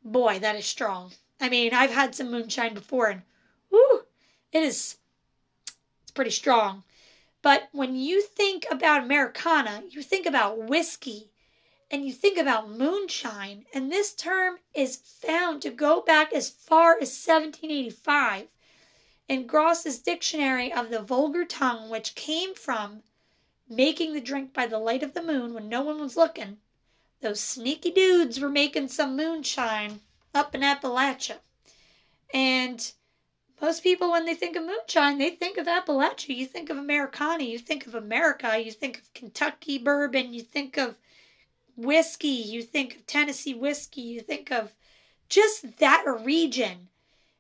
boy, 0.03 0.39
that 0.39 0.55
is 0.55 0.65
strong. 0.65 1.11
I 1.39 1.49
mean, 1.49 1.73
I've 1.73 1.91
had 1.91 2.15
some 2.15 2.31
moonshine 2.31 2.73
before 2.73 3.07
and, 3.07 3.21
whoo, 3.71 4.01
it 4.51 4.63
is, 4.63 4.97
it's 6.03 6.11
pretty 6.11 6.31
strong. 6.31 6.83
But 7.41 7.69
when 7.71 7.95
you 7.95 8.21
think 8.21 8.65
about 8.69 9.03
Americana, 9.03 9.83
you 9.89 10.01
think 10.01 10.25
about 10.25 10.57
whiskey 10.57 11.31
and 11.91 12.05
you 12.05 12.13
think 12.13 12.37
about 12.37 12.69
moonshine, 12.69 13.65
and 13.73 13.91
this 13.91 14.13
term 14.13 14.59
is 14.73 14.95
found 14.95 15.61
to 15.61 15.71
go 15.71 16.01
back 16.01 16.31
as 16.33 16.49
far 16.49 16.91
as 16.93 17.09
1785 17.09 18.47
in 19.27 19.47
Grose's 19.47 19.99
Dictionary 19.99 20.71
of 20.71 20.89
the 20.89 21.01
Vulgar 21.01 21.45
Tongue, 21.45 21.89
which 21.89 22.15
came 22.15 22.53
from 22.53 23.01
making 23.67 24.13
the 24.13 24.21
drink 24.21 24.53
by 24.53 24.67
the 24.67 24.79
light 24.79 25.03
of 25.03 25.13
the 25.13 25.21
moon 25.21 25.53
when 25.53 25.69
no 25.69 25.81
one 25.81 25.99
was 25.99 26.15
looking. 26.15 26.57
Those 27.21 27.39
sneaky 27.39 27.91
dudes 27.91 28.39
were 28.39 28.49
making 28.49 28.87
some 28.89 29.15
moonshine 29.15 30.01
up 30.33 30.55
in 30.55 30.61
Appalachia. 30.61 31.37
And 32.33 32.91
most 33.61 33.83
people, 33.83 34.11
when 34.11 34.25
they 34.25 34.35
think 34.35 34.55
of 34.55 34.63
moonshine, 34.63 35.17
they 35.17 35.31
think 35.31 35.57
of 35.57 35.67
Appalachia. 35.67 36.35
You 36.35 36.45
think 36.45 36.69
of 36.69 36.77
Americana, 36.77 37.43
you 37.43 37.59
think 37.59 37.87
of 37.87 37.95
America, 37.95 38.57
you 38.57 38.71
think 38.71 38.99
of 38.99 39.13
Kentucky 39.13 39.77
bourbon, 39.77 40.33
you 40.33 40.41
think 40.41 40.77
of 40.77 40.95
whiskey, 41.79 42.27
you 42.27 42.61
think 42.61 42.95
of 42.95 43.05
Tennessee 43.05 43.53
whiskey, 43.53 44.01
you 44.01 44.21
think 44.21 44.51
of 44.51 44.73
just 45.29 45.77
that 45.77 46.03
region. 46.23 46.89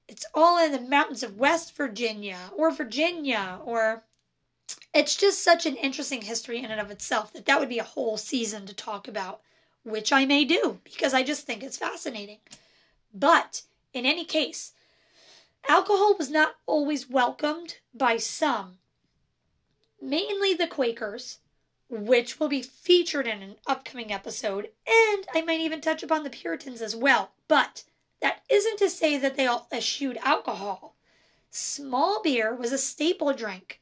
It's 0.07 0.25
all 0.33 0.63
in 0.63 0.71
the 0.71 0.81
mountains 0.81 1.23
of 1.23 1.37
West 1.37 1.75
Virginia 1.75 2.37
or 2.55 2.71
Virginia 2.71 3.59
or 3.63 4.03
it's 4.93 5.15
just 5.15 5.43
such 5.43 5.65
an 5.65 5.75
interesting 5.75 6.21
history 6.21 6.59
in 6.59 6.71
and 6.71 6.79
of 6.79 6.91
itself 6.91 7.33
that 7.33 7.45
that 7.45 7.59
would 7.59 7.69
be 7.69 7.79
a 7.79 7.83
whole 7.83 8.17
season 8.17 8.65
to 8.67 8.73
talk 8.73 9.07
about, 9.07 9.41
which 9.83 10.11
I 10.11 10.25
may 10.25 10.45
do 10.45 10.79
because 10.83 11.13
I 11.13 11.23
just 11.23 11.45
think 11.45 11.63
it's 11.63 11.77
fascinating. 11.77 12.39
But 13.13 13.63
in 13.93 14.05
any 14.05 14.25
case, 14.25 14.73
alcohol 15.67 16.15
was 16.17 16.29
not 16.29 16.55
always 16.65 17.09
welcomed 17.09 17.77
by 17.93 18.17
some, 18.17 18.77
mainly 20.01 20.53
the 20.53 20.67
Quakers, 20.67 21.39
which 21.89 22.39
will 22.39 22.49
be 22.49 22.61
featured 22.61 23.27
in 23.27 23.41
an 23.41 23.55
upcoming 23.65 24.11
episode, 24.11 24.69
and 24.87 25.25
I 25.33 25.41
might 25.41 25.59
even 25.59 25.81
touch 25.81 26.03
upon 26.03 26.23
the 26.23 26.29
Puritans 26.29 26.81
as 26.81 26.95
well. 26.95 27.31
But 27.47 27.83
that 28.21 28.43
isn't 28.49 28.77
to 28.79 28.89
say 28.89 29.17
that 29.17 29.35
they 29.35 29.47
all 29.47 29.67
eschewed 29.71 30.17
alcohol. 30.21 30.95
Small 31.49 32.21
beer 32.21 32.53
was 32.53 32.71
a 32.71 32.77
staple 32.77 33.33
drink. 33.33 33.81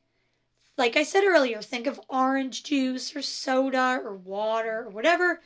Like 0.77 0.95
I 0.95 1.03
said 1.03 1.23
earlier, 1.25 1.61
think 1.61 1.87
of 1.87 1.99
orange 2.07 2.63
juice 2.63 3.15
or 3.15 3.21
soda 3.21 3.99
or 4.03 4.15
water 4.15 4.85
or 4.85 4.89
whatever, 4.89 5.41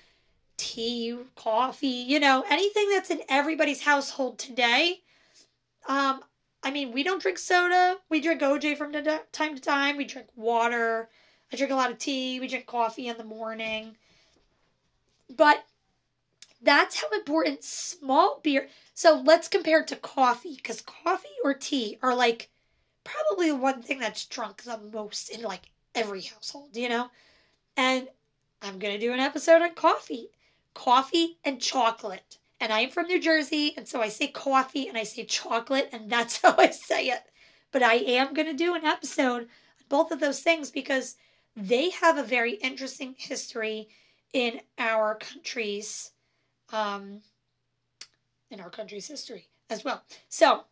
tea, 0.57 1.17
coffee, 1.35 1.87
you 1.87 2.19
know, 2.19 2.45
anything 2.49 2.89
that's 2.91 3.09
in 3.09 3.21
everybody's 3.27 3.81
household 3.81 4.37
today. 4.37 5.01
Um, 5.87 6.21
I 6.61 6.69
mean, 6.69 6.91
we 6.91 7.01
don't 7.01 7.21
drink 7.21 7.39
soda. 7.39 7.97
We 8.09 8.21
drink 8.21 8.41
OJ 8.41 8.77
from 8.77 8.93
time 9.31 9.55
to 9.55 9.61
time. 9.61 9.97
We 9.97 10.05
drink 10.05 10.27
water. 10.35 11.09
I 11.51 11.57
drink 11.57 11.71
a 11.71 11.75
lot 11.75 11.91
of 11.91 11.97
tea. 11.97 12.39
We 12.39 12.47
drink 12.47 12.65
coffee 12.65 13.07
in 13.07 13.17
the 13.17 13.23
morning. 13.23 13.97
But 15.29 15.65
that's 16.61 17.01
how 17.01 17.09
important 17.11 17.63
small 17.63 18.39
beer. 18.43 18.69
So 18.93 19.21
let's 19.25 19.47
compare 19.47 19.81
it 19.81 19.87
to 19.87 19.95
coffee 19.95 20.55
because 20.55 20.81
coffee 20.81 21.27
or 21.43 21.53
tea 21.53 21.97
are 22.01 22.15
like 22.15 22.49
probably 23.03 23.49
the 23.49 23.55
one 23.55 23.81
thing 23.81 23.99
that's 23.99 24.25
drunk 24.25 24.63
the 24.63 24.77
most 24.77 25.29
in 25.29 25.41
like 25.41 25.71
every 25.95 26.21
household, 26.21 26.75
you 26.75 26.89
know? 26.89 27.09
And 27.75 28.07
I'm 28.61 28.79
going 28.79 28.93
to 28.93 28.99
do 28.99 29.13
an 29.13 29.19
episode 29.19 29.61
on 29.61 29.73
coffee. 29.73 30.29
Coffee 30.73 31.37
and 31.43 31.59
chocolate. 31.59 32.37
And 32.59 32.71
I'm 32.71 32.91
from 32.91 33.07
New 33.07 33.19
Jersey, 33.19 33.73
and 33.75 33.87
so 33.87 34.01
I 34.01 34.09
say 34.09 34.27
coffee 34.27 34.87
and 34.87 34.95
I 34.95 35.03
say 35.03 35.25
chocolate, 35.25 35.89
and 35.91 36.09
that's 36.11 36.37
how 36.41 36.55
I 36.57 36.69
say 36.69 37.07
it. 37.07 37.23
But 37.71 37.81
I 37.81 37.95
am 37.95 38.33
going 38.33 38.47
to 38.47 38.53
do 38.53 38.75
an 38.75 38.85
episode 38.85 39.41
on 39.41 39.47
both 39.89 40.11
of 40.11 40.19
those 40.19 40.41
things 40.41 40.69
because 40.69 41.15
they 41.55 41.89
have 41.89 42.17
a 42.17 42.23
very 42.23 42.53
interesting 42.53 43.15
history 43.17 43.89
in 44.33 44.61
our 44.77 45.15
country's 45.15 46.11
um, 46.71 47.21
in 48.49 48.59
our 48.59 48.69
country's 48.69 49.07
history 49.07 49.47
as 49.69 49.83
well. 49.83 50.03
So, 50.29 50.65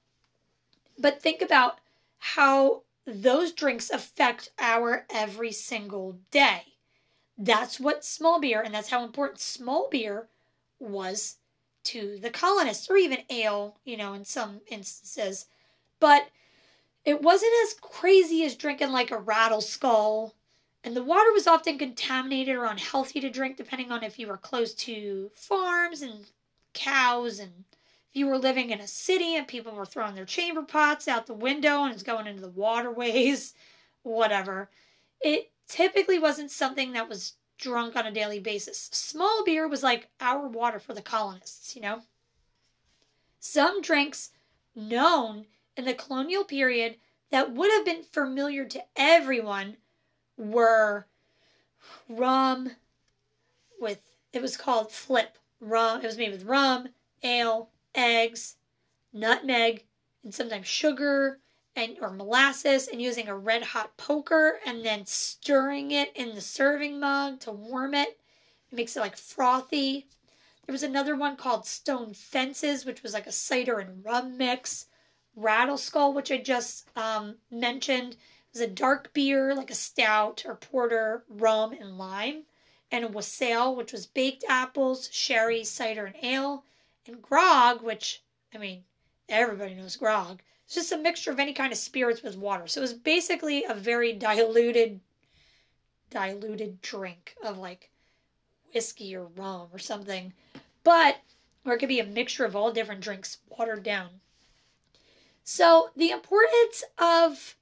but 0.97 1.21
think 1.21 1.41
about 1.41 1.79
how 2.17 2.83
those 3.05 3.51
drinks 3.51 3.89
affect 3.89 4.51
our 4.59 5.05
every 5.09 5.51
single 5.51 6.19
day. 6.31 6.63
That's 7.37 7.79
what 7.79 8.03
small 8.05 8.39
beer, 8.39 8.61
and 8.61 8.73
that's 8.73 8.89
how 8.89 9.03
important 9.03 9.39
small 9.39 9.87
beer 9.89 10.27
was 10.79 11.37
to 11.85 12.19
the 12.21 12.29
colonists, 12.29 12.89
or 12.89 12.97
even 12.97 13.19
ale, 13.29 13.77
you 13.85 13.97
know, 13.97 14.13
in 14.13 14.25
some 14.25 14.61
instances. 14.67 15.45
But 15.99 16.27
it 17.05 17.21
wasn't 17.21 17.53
as 17.63 17.75
crazy 17.75 18.43
as 18.43 18.55
drinking 18.55 18.91
like 18.91 19.11
a 19.11 19.17
rattle 19.17 19.61
skull 19.61 20.35
and 20.83 20.95
the 20.95 21.03
water 21.03 21.31
was 21.33 21.47
often 21.47 21.77
contaminated 21.77 22.55
or 22.55 22.65
unhealthy 22.65 23.19
to 23.19 23.29
drink, 23.29 23.57
depending 23.57 23.91
on 23.91 24.03
if 24.03 24.17
you 24.17 24.27
were 24.27 24.37
close 24.37 24.73
to 24.75 25.29
farms 25.35 26.01
and 26.01 26.31
cows, 26.73 27.39
and 27.39 27.65
if 28.09 28.15
you 28.15 28.27
were 28.27 28.37
living 28.37 28.69
in 28.69 28.79
a 28.79 28.87
city 28.87 29.35
and 29.35 29.47
people 29.47 29.73
were 29.73 29.85
throwing 29.85 30.15
their 30.15 30.25
chamber 30.25 30.61
pots 30.61 31.07
out 31.07 31.27
the 31.27 31.33
window 31.33 31.83
and 31.83 31.93
it's 31.93 32.03
going 32.03 32.27
into 32.27 32.41
the 32.41 32.49
waterways, 32.49 33.53
whatever. 34.03 34.69
It 35.19 35.51
typically 35.67 36.17
wasn't 36.17 36.49
something 36.49 36.93
that 36.93 37.09
was 37.09 37.33
drunk 37.57 37.97
on 37.97 38.07
a 38.07 38.11
daily 38.11 38.39
basis. 38.39 38.89
Small 38.93 39.43
beer 39.43 39.67
was 39.67 39.83
like 39.83 40.07
our 40.21 40.47
water 40.47 40.79
for 40.79 40.93
the 40.93 41.01
colonists, 41.01 41.75
you 41.75 41.81
know? 41.81 42.01
Some 43.41 43.81
drinks 43.81 44.31
known 44.73 45.45
in 45.75 45.83
the 45.83 45.93
colonial 45.93 46.45
period 46.45 46.95
that 47.31 47.51
would 47.51 47.71
have 47.71 47.85
been 47.85 48.03
familiar 48.03 48.63
to 48.65 48.83
everyone 48.95 49.75
were 50.39 51.05
rum 52.07 52.71
with 53.79 53.99
it 54.33 54.41
was 54.41 54.57
called 54.57 54.91
flip. 54.91 55.37
Rum 55.59 56.01
it 56.01 56.05
was 56.05 56.17
made 56.17 56.31
with 56.31 56.45
rum 56.45 56.89
ale 57.21 57.69
eggs 57.93 58.55
nutmeg 59.11 59.85
and 60.23 60.33
sometimes 60.33 60.67
sugar 60.67 61.39
and 61.75 61.97
or 62.01 62.11
molasses 62.11 62.87
and 62.87 63.01
using 63.01 63.27
a 63.27 63.37
red 63.37 63.63
hot 63.63 63.97
poker 63.97 64.59
and 64.65 64.85
then 64.85 65.05
stirring 65.05 65.91
it 65.91 66.11
in 66.15 66.35
the 66.35 66.41
serving 66.41 66.99
mug 66.99 67.39
to 67.41 67.51
warm 67.51 67.93
it. 67.93 68.19
It 68.71 68.75
makes 68.75 68.95
it 68.95 69.01
like 69.01 69.17
frothy. 69.17 70.07
There 70.65 70.73
was 70.73 70.83
another 70.83 71.15
one 71.15 71.35
called 71.35 71.65
stone 71.65 72.13
fences 72.13 72.85
which 72.85 73.03
was 73.03 73.13
like 73.13 73.27
a 73.27 73.31
cider 73.31 73.79
and 73.79 74.05
rum 74.05 74.37
mix. 74.37 74.85
Rattle 75.35 75.77
skull 75.77 76.13
which 76.13 76.31
i 76.31 76.37
just 76.37 76.87
um, 76.97 77.35
mentioned 77.51 78.15
was 78.53 78.61
a 78.61 78.67
dark 78.67 79.13
beer, 79.13 79.53
like 79.53 79.69
a 79.69 79.75
stout 79.75 80.43
or 80.45 80.55
porter, 80.55 81.23
rum, 81.29 81.73
and 81.73 81.97
lime, 81.97 82.43
and 82.91 83.05
a 83.05 83.07
wassail, 83.07 83.75
which 83.75 83.91
was 83.91 84.07
baked 84.07 84.43
apples, 84.47 85.09
sherry, 85.11 85.63
cider, 85.63 86.05
and 86.05 86.15
ale, 86.23 86.63
and 87.05 87.21
grog, 87.21 87.81
which, 87.81 88.23
I 88.53 88.57
mean, 88.57 88.83
everybody 89.27 89.75
knows 89.75 89.95
grog. 89.95 90.41
It's 90.65 90.75
just 90.75 90.91
a 90.91 90.97
mixture 90.97 91.31
of 91.31 91.39
any 91.39 91.53
kind 91.53 91.71
of 91.71 91.77
spirits 91.77 92.21
with 92.21 92.37
water. 92.37 92.67
So 92.67 92.81
it 92.81 92.83
was 92.83 92.93
basically 92.93 93.63
a 93.63 93.73
very 93.73 94.13
diluted, 94.13 94.99
diluted 96.09 96.81
drink 96.81 97.35
of 97.43 97.57
like 97.57 97.89
whiskey 98.73 99.15
or 99.15 99.25
rum 99.25 99.69
or 99.71 99.79
something. 99.79 100.33
But, 100.83 101.17
or 101.65 101.73
it 101.73 101.79
could 101.79 101.89
be 101.89 101.99
a 101.99 102.05
mixture 102.05 102.45
of 102.45 102.55
all 102.55 102.71
different 102.71 103.01
drinks 103.01 103.37
watered 103.47 103.83
down. 103.83 104.21
So 105.43 105.89
the 105.95 106.11
importance 106.11 106.83
of 106.97 107.55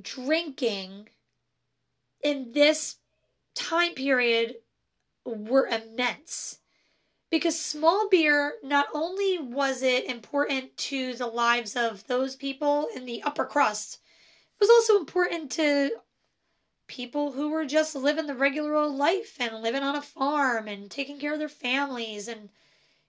drinking 0.00 1.08
in 2.22 2.52
this 2.52 2.96
time 3.54 3.94
period 3.94 4.56
were 5.24 5.66
immense. 5.66 6.60
Because 7.30 7.58
small 7.58 8.08
beer 8.08 8.54
not 8.62 8.86
only 8.94 9.38
was 9.38 9.82
it 9.82 10.04
important 10.04 10.76
to 10.76 11.14
the 11.14 11.26
lives 11.26 11.76
of 11.76 12.06
those 12.06 12.36
people 12.36 12.88
in 12.94 13.04
the 13.04 13.22
upper 13.22 13.44
crust 13.44 13.98
it 14.58 14.64
was 14.64 14.70
also 14.70 14.98
important 14.98 15.52
to 15.52 15.90
people 16.86 17.32
who 17.32 17.50
were 17.50 17.66
just 17.66 17.94
living 17.94 18.26
the 18.26 18.34
regular 18.34 18.74
old 18.74 18.94
life 18.94 19.36
and 19.38 19.60
living 19.60 19.82
on 19.82 19.94
a 19.94 20.00
farm 20.00 20.66
and 20.66 20.90
taking 20.90 21.18
care 21.18 21.34
of 21.34 21.38
their 21.38 21.48
families 21.48 22.26
and 22.26 22.48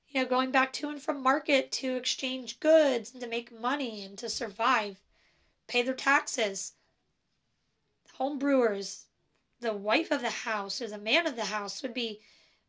you 0.10 0.22
know 0.22 0.28
going 0.28 0.52
back 0.52 0.74
to 0.74 0.90
and 0.90 1.02
from 1.02 1.24
market 1.24 1.72
to 1.72 1.96
exchange 1.96 2.60
goods 2.60 3.14
and 3.14 3.22
to 3.22 3.30
make 3.30 3.50
money 3.50 4.04
and 4.04 4.18
to 4.18 4.28
survive 4.28 5.00
pay 5.68 5.82
their 5.82 5.94
taxes 5.94 6.74
home 8.18 8.40
brewers, 8.40 9.06
the 9.60 9.74
wife 9.74 10.10
of 10.10 10.22
the 10.22 10.30
house 10.30 10.82
or 10.82 10.88
the 10.88 10.98
man 10.98 11.28
of 11.28 11.36
the 11.36 11.46
house 11.46 11.84
would 11.84 11.94
be 11.94 12.20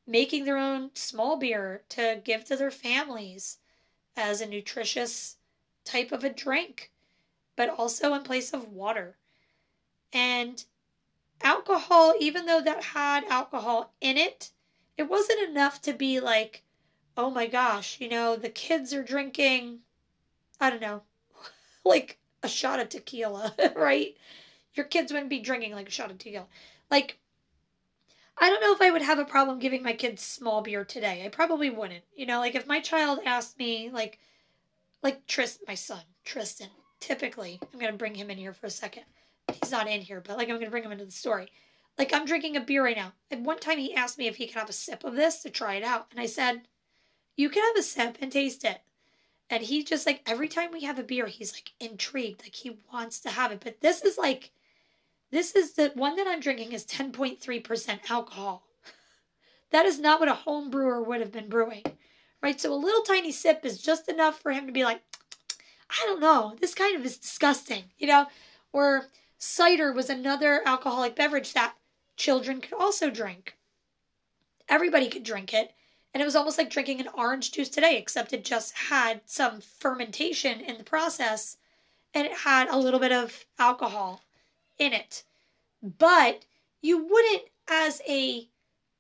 making 0.07 0.45
their 0.45 0.59
own 0.59 0.91
small 0.95 1.37
beer 1.37 1.83
to 1.89 2.21
give 2.23 2.45
to 2.45 2.57
their 2.57 2.71
families 2.71 3.59
as 4.15 4.41
a 4.41 4.47
nutritious 4.47 5.37
type 5.85 6.13
of 6.13 6.23
a 6.23 6.29
drink, 6.31 6.93
but 7.57 7.71
also 7.71 8.13
in 8.13 8.23
place 8.23 8.53
of 8.53 8.69
water. 8.69 9.17
And 10.13 10.63
alcohol, 11.41 12.15
even 12.21 12.45
though 12.45 12.61
that 12.61 12.85
had 12.85 13.25
alcohol 13.25 13.95
in 14.03 14.19
it, 14.19 14.51
it 14.99 15.05
wasn't 15.05 15.49
enough 15.49 15.81
to 15.83 15.95
be 15.95 16.21
like, 16.21 16.63
oh 17.17 17.31
my 17.31 17.47
gosh, 17.47 18.01
you 18.01 18.09
know, 18.09 18.37
the 18.37 18.51
kids 18.51 18.93
are 18.93 19.03
drinking, 19.03 19.81
I 20.61 20.69
don't 20.69 20.83
know, 20.83 21.03
like 21.85 22.19
a 22.43 22.49
shot 22.49 22.81
of 22.81 22.91
tequila, 22.91 23.55
right? 23.77 24.15
Your 24.79 24.87
kids 24.87 25.13
wouldn't 25.13 25.29
be 25.29 25.41
drinking 25.41 25.73
like 25.73 25.89
a 25.89 25.91
shot 25.91 26.13
of 26.13 26.19
tequila. 26.19 26.47
Like, 26.89 27.19
I 28.39 28.49
don't 28.49 28.61
know 28.61 28.73
if 28.73 28.81
I 28.81 28.93
would 28.93 29.03
have 29.03 29.19
a 29.19 29.25
problem 29.25 29.59
giving 29.59 29.83
my 29.83 29.93
kids 29.93 30.23
small 30.23 30.63
beer 30.63 30.85
today. 30.85 31.25
I 31.25 31.29
probably 31.31 31.69
wouldn't. 31.69 32.05
You 32.15 32.27
know, 32.27 32.39
like 32.39 32.55
if 32.55 32.69
my 32.69 32.79
child 32.79 33.19
asked 33.27 33.59
me, 33.59 33.91
like, 33.93 34.21
like 35.03 35.27
Tristan, 35.27 35.65
my 35.67 35.75
son, 35.75 36.03
Tristan, 36.25 36.69
typically, 37.01 37.59
I'm 37.73 37.81
going 37.81 37.91
to 37.91 37.99
bring 37.99 38.15
him 38.15 38.31
in 38.31 38.39
here 38.39 38.53
for 38.53 38.67
a 38.67 38.71
second. 38.71 39.03
He's 39.61 39.73
not 39.73 39.89
in 39.89 40.01
here, 40.01 40.21
but 40.21 40.37
like 40.37 40.49
I'm 40.49 40.55
going 40.55 40.67
to 40.67 40.71
bring 40.71 40.85
him 40.85 40.93
into 40.93 41.05
the 41.05 41.11
story. 41.11 41.51
Like 41.99 42.15
I'm 42.15 42.25
drinking 42.25 42.57
a 42.57 42.61
beer 42.61 42.85
right 42.85 42.97
now. 42.97 43.15
And 43.33 43.45
one 43.45 43.59
time 43.59 43.79
he 43.79 43.97
asked 43.97 44.17
me 44.17 44.29
if 44.29 44.37
he 44.37 44.47
could 44.47 44.61
have 44.61 44.71
a 44.71 44.73
sip 44.73 45.03
of 45.03 45.17
this 45.17 45.43
to 45.43 45.51
try 45.51 45.75
it 45.75 45.83
out. 45.83 46.07
And 46.13 46.21
I 46.21 46.27
said, 46.27 46.69
You 47.35 47.51
can 47.51 47.65
have 47.65 47.77
a 47.77 47.83
sip 47.83 48.19
and 48.21 48.31
taste 48.31 48.65
it. 48.65 48.81
And 49.51 49.65
he 49.65 49.83
just 49.83 50.07
like 50.07 50.23
every 50.25 50.47
time 50.47 50.71
we 50.71 50.85
have 50.85 51.01
a 51.01 51.03
beer, 51.03 51.27
he's 51.27 51.53
like 51.53 51.73
intrigued. 51.81 52.43
Like 52.43 52.55
he 52.55 52.79
wants 52.93 53.19
to 53.21 53.31
have 53.31 53.51
it. 53.51 53.61
But 53.65 53.81
this 53.81 54.03
is 54.03 54.17
like 54.17 54.53
this 55.31 55.55
is 55.55 55.73
the 55.73 55.93
one 55.95 56.17
that 56.17 56.27
I'm 56.27 56.41
drinking 56.41 56.73
is 56.73 56.85
10.3% 56.87 58.11
alcohol. 58.11 58.63
That 59.71 59.85
is 59.85 59.99
not 59.99 60.19
what 60.19 60.31
a 60.31 60.35
home 60.35 60.71
brewer 60.71 61.03
would 61.03 61.21
have 61.21 61.31
been 61.31 61.51
brewing. 61.51 61.83
Right? 62.43 62.59
So 62.59 62.73
a 62.73 62.75
little 62.75 63.03
tiny 63.03 63.31
sip 63.31 63.67
is 63.67 63.83
just 63.83 64.09
enough 64.09 64.41
for 64.41 64.51
him 64.51 64.67
to 64.67 64.73
be 64.73 64.83
like, 64.83 65.03
I 65.91 66.07
don't 66.07 66.21
know, 66.21 66.57
this 66.59 66.75
kind 66.75 66.97
of 66.97 67.05
is 67.05 67.19
disgusting, 67.19 67.85
you 67.99 68.07
know? 68.07 68.29
Or 68.73 69.09
cider 69.37 69.93
was 69.93 70.09
another 70.09 70.63
alcoholic 70.65 71.15
beverage 71.15 71.53
that 71.53 71.75
children 72.17 72.63
could 72.63 72.73
also 72.73 73.11
drink. 73.11 73.59
Everybody 74.71 75.11
could 75.11 75.23
drink 75.23 75.53
it. 75.53 75.75
And 76.15 76.23
it 76.23 76.25
was 76.25 76.37
almost 76.37 76.57
like 76.57 76.71
drinking 76.71 77.01
an 77.01 77.09
orange 77.13 77.53
juice 77.53 77.69
today, 77.69 77.99
except 77.99 78.33
it 78.33 78.47
just 78.47 78.75
had 78.75 79.21
some 79.27 79.61
fermentation 79.61 80.63
in 80.63 80.79
the 80.79 80.85
process 80.85 81.59
and 82.15 82.27
it 82.27 82.33
had 82.33 82.69
a 82.69 82.79
little 82.79 83.01
bit 83.01 83.13
of 83.13 83.45
alcohol 83.59 84.23
in 84.79 84.93
it. 84.93 85.25
But 85.83 86.45
you 86.81 86.99
wouldn't, 86.99 87.43
as 87.69 88.01
a, 88.09 88.49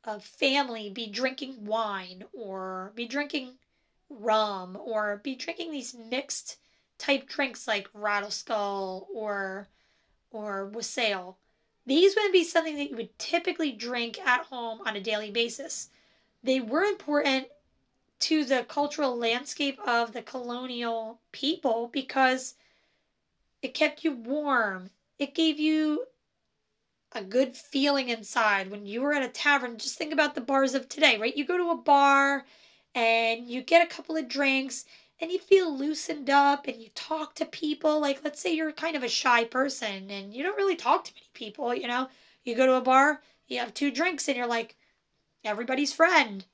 a 0.05 0.21
family, 0.21 0.91
be 0.91 1.07
drinking 1.09 1.65
wine 1.65 2.25
or 2.33 2.93
be 2.95 3.07
drinking 3.07 3.59
rum 4.11 4.77
or 4.81 5.21
be 5.23 5.35
drinking 5.35 5.71
these 5.71 5.95
mixed 5.95 6.59
type 6.99 7.29
drinks 7.29 7.69
like 7.69 7.89
rattle 7.95 8.31
skull 8.31 9.07
or 9.15 9.69
or 10.31 10.67
wassail 10.67 11.39
these 11.89 12.15
wouldn't 12.15 12.35
be 12.35 12.45
something 12.45 12.77
that 12.77 12.91
you 12.91 12.97
would 12.97 13.19
typically 13.19 13.73
drink 13.73 14.21
at 14.21 14.45
home 14.45 14.83
on 14.85 14.95
a 14.95 15.01
daily 15.01 15.31
basis. 15.31 15.89
They 16.43 16.61
were 16.61 16.85
important 16.85 17.47
to 18.21 18.45
the 18.45 18.67
cultural 18.69 19.17
landscape 19.17 19.81
of 19.87 20.13
the 20.13 20.21
colonial 20.21 21.19
people 21.33 21.89
because 21.91 22.57
it 23.63 23.73
kept 23.73 24.05
you 24.05 24.13
warm. 24.13 24.91
It 25.19 25.35
gave 25.35 25.59
you 25.59 26.05
a 27.13 27.23
good 27.23 27.57
feeling 27.57 28.09
inside 28.09 28.71
when 28.71 28.87
you 28.87 29.01
were 29.01 29.15
at 29.15 29.23
a 29.23 29.29
tavern. 29.29 29.79
Just 29.79 29.99
think 29.99 30.13
about 30.13 30.35
the 30.35 30.41
bars 30.41 30.75
of 30.75 30.89
today, 30.89 31.19
right? 31.19 31.37
You 31.37 31.45
go 31.45 31.57
to 31.57 31.71
a 31.71 31.77
bar 31.77 32.45
and 32.95 33.49
you 33.49 33.63
get 33.63 33.85
a 33.85 33.95
couple 33.95 34.17
of 34.17 34.29
drinks 34.29 34.85
and 35.21 35.33
you 35.33 35.39
feel 35.39 35.77
loosened 35.77 36.31
up 36.31 36.69
and 36.69 36.81
you 36.81 36.91
talk 36.95 37.35
to 37.37 37.45
people. 37.47 38.01
Like, 38.01 38.23
let's 38.23 38.41
say 38.41 38.55
you're 38.55 38.73
kind 38.73 38.95
of 38.97 39.03
a 39.03 39.09
shy 39.09 39.45
person 39.45 40.11
and 40.11 40.33
you 40.33 40.43
don't 40.43 40.57
really 40.57 40.77
talk 40.77 41.05
to 41.05 41.15
many 41.15 41.29
people, 41.35 41.75
you 41.75 41.89
know? 41.89 42.09
You 42.45 42.55
go 42.55 42.67
to 42.67 42.75
a 42.75 42.81
bar, 42.81 43.23
you 43.49 43.59
have 43.59 43.75
two 43.75 43.91
drinks, 43.91 44.29
and 44.29 44.37
you're 44.37 44.47
like 44.47 44.77
everybody's 45.45 45.93
friend. 45.93 46.45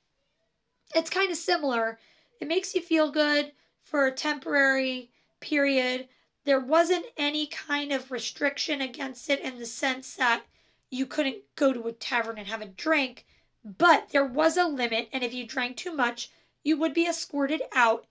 It's 0.94 1.10
kind 1.10 1.30
of 1.30 1.36
similar. 1.36 1.98
It 2.40 2.48
makes 2.48 2.74
you 2.74 2.80
feel 2.80 3.10
good 3.10 3.52
for 3.82 4.06
a 4.06 4.12
temporary 4.12 5.10
period. 5.40 6.08
There 6.44 6.60
wasn't 6.60 7.06
any 7.16 7.46
kind 7.46 7.92
of 7.92 8.10
restriction 8.10 8.80
against 8.80 9.30
it 9.30 9.40
in 9.40 9.58
the 9.58 9.66
sense 9.66 10.14
that 10.16 10.44
you 10.90 11.06
couldn't 11.06 11.42
go 11.56 11.72
to 11.72 11.88
a 11.88 11.92
tavern 11.92 12.38
and 12.38 12.48
have 12.48 12.62
a 12.62 12.66
drink, 12.66 13.26
but 13.64 14.10
there 14.10 14.26
was 14.26 14.56
a 14.56 14.68
limit, 14.68 15.08
and 15.12 15.24
if 15.24 15.32
you 15.32 15.46
drank 15.46 15.76
too 15.76 15.92
much, 15.92 16.30
you 16.62 16.76
would 16.76 16.94
be 16.94 17.06
escorted 17.06 17.62
out 17.72 18.06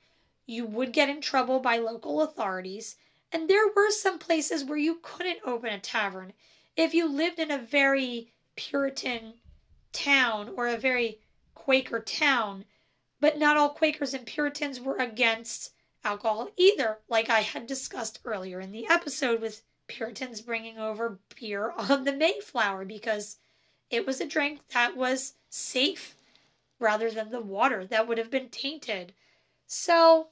you 0.46 0.66
would 0.66 0.92
get 0.92 1.10
in 1.10 1.22
trouble 1.22 1.60
by 1.60 1.78
local 1.78 2.22
authorities, 2.22 2.98
and 3.32 3.50
there 3.50 3.68
were 3.70 3.90
some 3.90 4.20
places 4.20 4.64
where 4.64 4.78
you 4.78 4.96
couldn't 5.02 5.40
open 5.46 5.72
a 5.72 5.80
tavern. 5.80 6.34
If 6.76 6.94
you 6.94 7.08
lived 7.08 7.40
in 7.40 7.50
a 7.50 7.58
very 7.58 8.34
Puritan 8.56 9.36
town 9.94 10.54
or 10.58 10.68
a 10.68 10.78
very 10.78 11.22
Quaker 11.56 12.02
town, 12.02 12.66
but 13.20 13.38
not 13.38 13.58
all 13.58 13.70
Quakers 13.70 14.14
and 14.14 14.26
Puritans 14.26 14.82
were 14.82 14.98
against 14.98 15.73
alcohol 16.04 16.50
either, 16.58 17.00
like 17.08 17.30
I 17.30 17.42
had 17.42 17.66
discussed 17.68 18.20
earlier 18.26 18.60
in 18.60 18.72
the 18.72 18.88
episode 18.88 19.42
with 19.42 19.64
Puritans 19.88 20.42
bringing 20.42 20.78
over 20.78 21.20
beer 21.40 21.72
on 21.78 22.04
the 22.04 22.14
Mayflower 22.14 22.86
because 22.86 23.38
it 23.90 24.06
was 24.06 24.20
a 24.20 24.26
drink 24.26 24.62
that 24.70 24.96
was 24.96 25.34
safe 25.50 26.16
rather 26.80 27.12
than 27.12 27.30
the 27.30 27.42
water 27.42 27.86
that 27.86 28.08
would 28.08 28.18
have 28.18 28.32
been 28.32 28.50
tainted. 28.50 29.14
So 29.68 30.30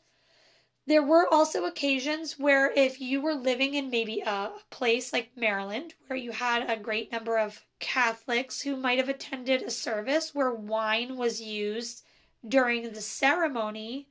there 0.87 1.03
were 1.03 1.31
also 1.31 1.65
occasions 1.65 2.39
where 2.39 2.71
if 2.71 2.99
you 2.99 3.21
were 3.21 3.35
living 3.35 3.75
in 3.75 3.89
maybe 3.89 4.21
a 4.21 4.51
place 4.71 5.13
like 5.13 5.37
Maryland 5.37 5.93
where 6.07 6.17
you 6.17 6.31
had 6.31 6.69
a 6.69 6.75
great 6.75 7.11
number 7.11 7.37
of 7.37 7.65
Catholics 7.79 8.61
who 8.61 8.75
might 8.75 8.97
have 8.97 9.07
attended 9.07 9.61
a 9.61 9.71
service 9.71 10.33
where 10.33 10.53
wine 10.53 11.17
was 11.17 11.39
used 11.39 12.03
during 12.47 12.91
the 12.91 13.01
ceremony 13.01 14.07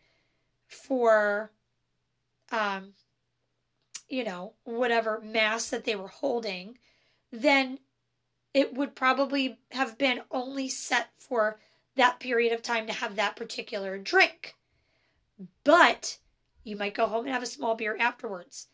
for 0.71 1.53
um 2.51 2.95
you 4.09 4.25
know 4.25 4.55
whatever 4.65 5.21
mass 5.21 5.71
that 5.71 5.85
they 5.85 5.95
were 5.95 6.09
holding 6.09 6.79
then 7.31 7.79
it 8.53 8.75
would 8.75 8.95
probably 8.95 9.59
have 9.71 9.97
been 9.99 10.21
only 10.31 10.69
set 10.69 11.11
for 11.19 11.61
that 11.95 12.19
period 12.19 12.53
of 12.53 12.63
time 12.63 12.87
to 12.87 12.93
have 12.93 13.17
that 13.17 13.37
particular 13.37 13.99
drink 13.99 14.55
but 15.65 16.19
you 16.63 16.77
might 16.77 16.95
go 16.95 17.07
home 17.07 17.25
and 17.25 17.33
have 17.33 17.43
a 17.43 17.47
small 17.47 17.75
beer 17.75 17.97
afterwards. 17.99 18.69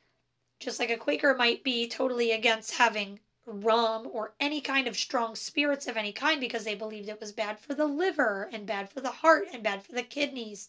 Just 0.58 0.80
like 0.80 0.90
a 0.90 0.96
Quaker 0.96 1.34
might 1.34 1.62
be 1.62 1.88
totally 1.88 2.32
against 2.32 2.72
having 2.72 3.20
rum 3.44 4.08
or 4.10 4.34
any 4.40 4.60
kind 4.60 4.88
of 4.88 4.96
strong 4.96 5.36
spirits 5.36 5.86
of 5.86 5.96
any 5.96 6.12
kind 6.12 6.40
because 6.40 6.64
they 6.64 6.74
believed 6.74 7.08
it 7.08 7.20
was 7.20 7.32
bad 7.32 7.60
for 7.60 7.74
the 7.74 7.86
liver 7.86 8.48
and 8.52 8.66
bad 8.66 8.90
for 8.90 9.00
the 9.00 9.12
heart 9.22 9.46
and 9.52 9.62
bad 9.62 9.84
for 9.84 9.92
the 9.92 10.02
kidneys 10.02 10.68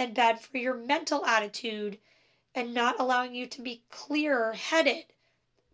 and 0.00 0.14
bad 0.14 0.40
for 0.40 0.56
your 0.56 0.72
mental 0.72 1.26
attitude 1.26 1.98
and 2.54 2.72
not 2.72 2.98
allowing 2.98 3.34
you 3.34 3.44
to 3.46 3.60
be 3.60 3.82
clear 3.90 4.54
headed 4.54 5.04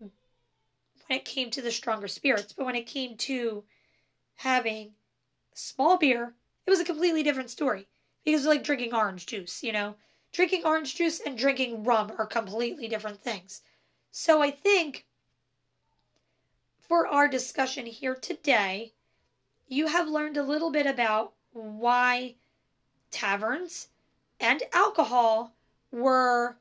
when 0.01 0.11
it 1.11 1.25
came 1.25 1.49
to 1.49 1.63
the 1.63 1.71
stronger 1.71 2.09
spirits. 2.09 2.53
But 2.53 2.67
when 2.67 2.75
it 2.75 2.89
came 2.89 3.17
to 3.19 3.63
having 4.35 4.95
small 5.55 5.97
beer, 5.97 6.35
it 6.67 6.71
was 6.71 6.81
a 6.81 6.85
completely 6.85 7.23
different 7.23 7.51
story 7.51 7.87
because 8.25 8.47
like 8.47 8.65
drinking 8.65 8.93
orange 8.93 9.27
juice, 9.27 9.63
you 9.63 9.71
know? 9.71 9.95
Drinking 10.33 10.65
orange 10.65 10.97
juice 10.97 11.21
and 11.21 11.39
drinking 11.39 11.85
rum 11.85 12.13
are 12.19 12.27
completely 12.27 12.89
different 12.89 13.23
things. 13.23 13.63
So 14.11 14.43
I 14.43 14.51
think 14.51 15.07
for 16.81 17.07
our 17.07 17.29
discussion 17.29 17.87
here 17.87 18.17
today, 18.17 18.93
you 19.69 19.87
have 19.87 20.09
learned 20.09 20.37
a 20.37 20.43
little 20.43 20.73
bit 20.73 20.87
about 20.87 21.35
why 21.53 22.35
taverns 23.13 23.87
and 24.41 24.63
alcohol 24.73 25.57
were 25.91 26.59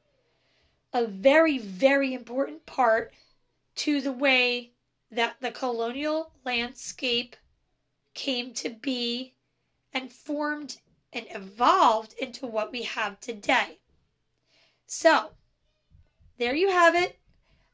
a 0.93 1.05
very, 1.05 1.57
very 1.57 2.13
important 2.13 2.65
part 2.65 3.13
to 3.75 4.01
the 4.01 4.11
way 4.11 4.71
that 5.11 5.35
the 5.41 5.51
colonial 5.51 6.31
landscape 6.45 7.35
came 8.13 8.53
to 8.53 8.69
be 8.69 9.33
and 9.93 10.11
formed 10.11 10.77
and 11.11 11.27
evolved 11.29 12.13
into 12.17 12.45
what 12.47 12.71
we 12.71 12.83
have 12.83 13.19
today. 13.19 13.79
So, 14.85 15.31
there 16.37 16.55
you 16.55 16.69
have 16.69 16.95
it. 16.95 17.19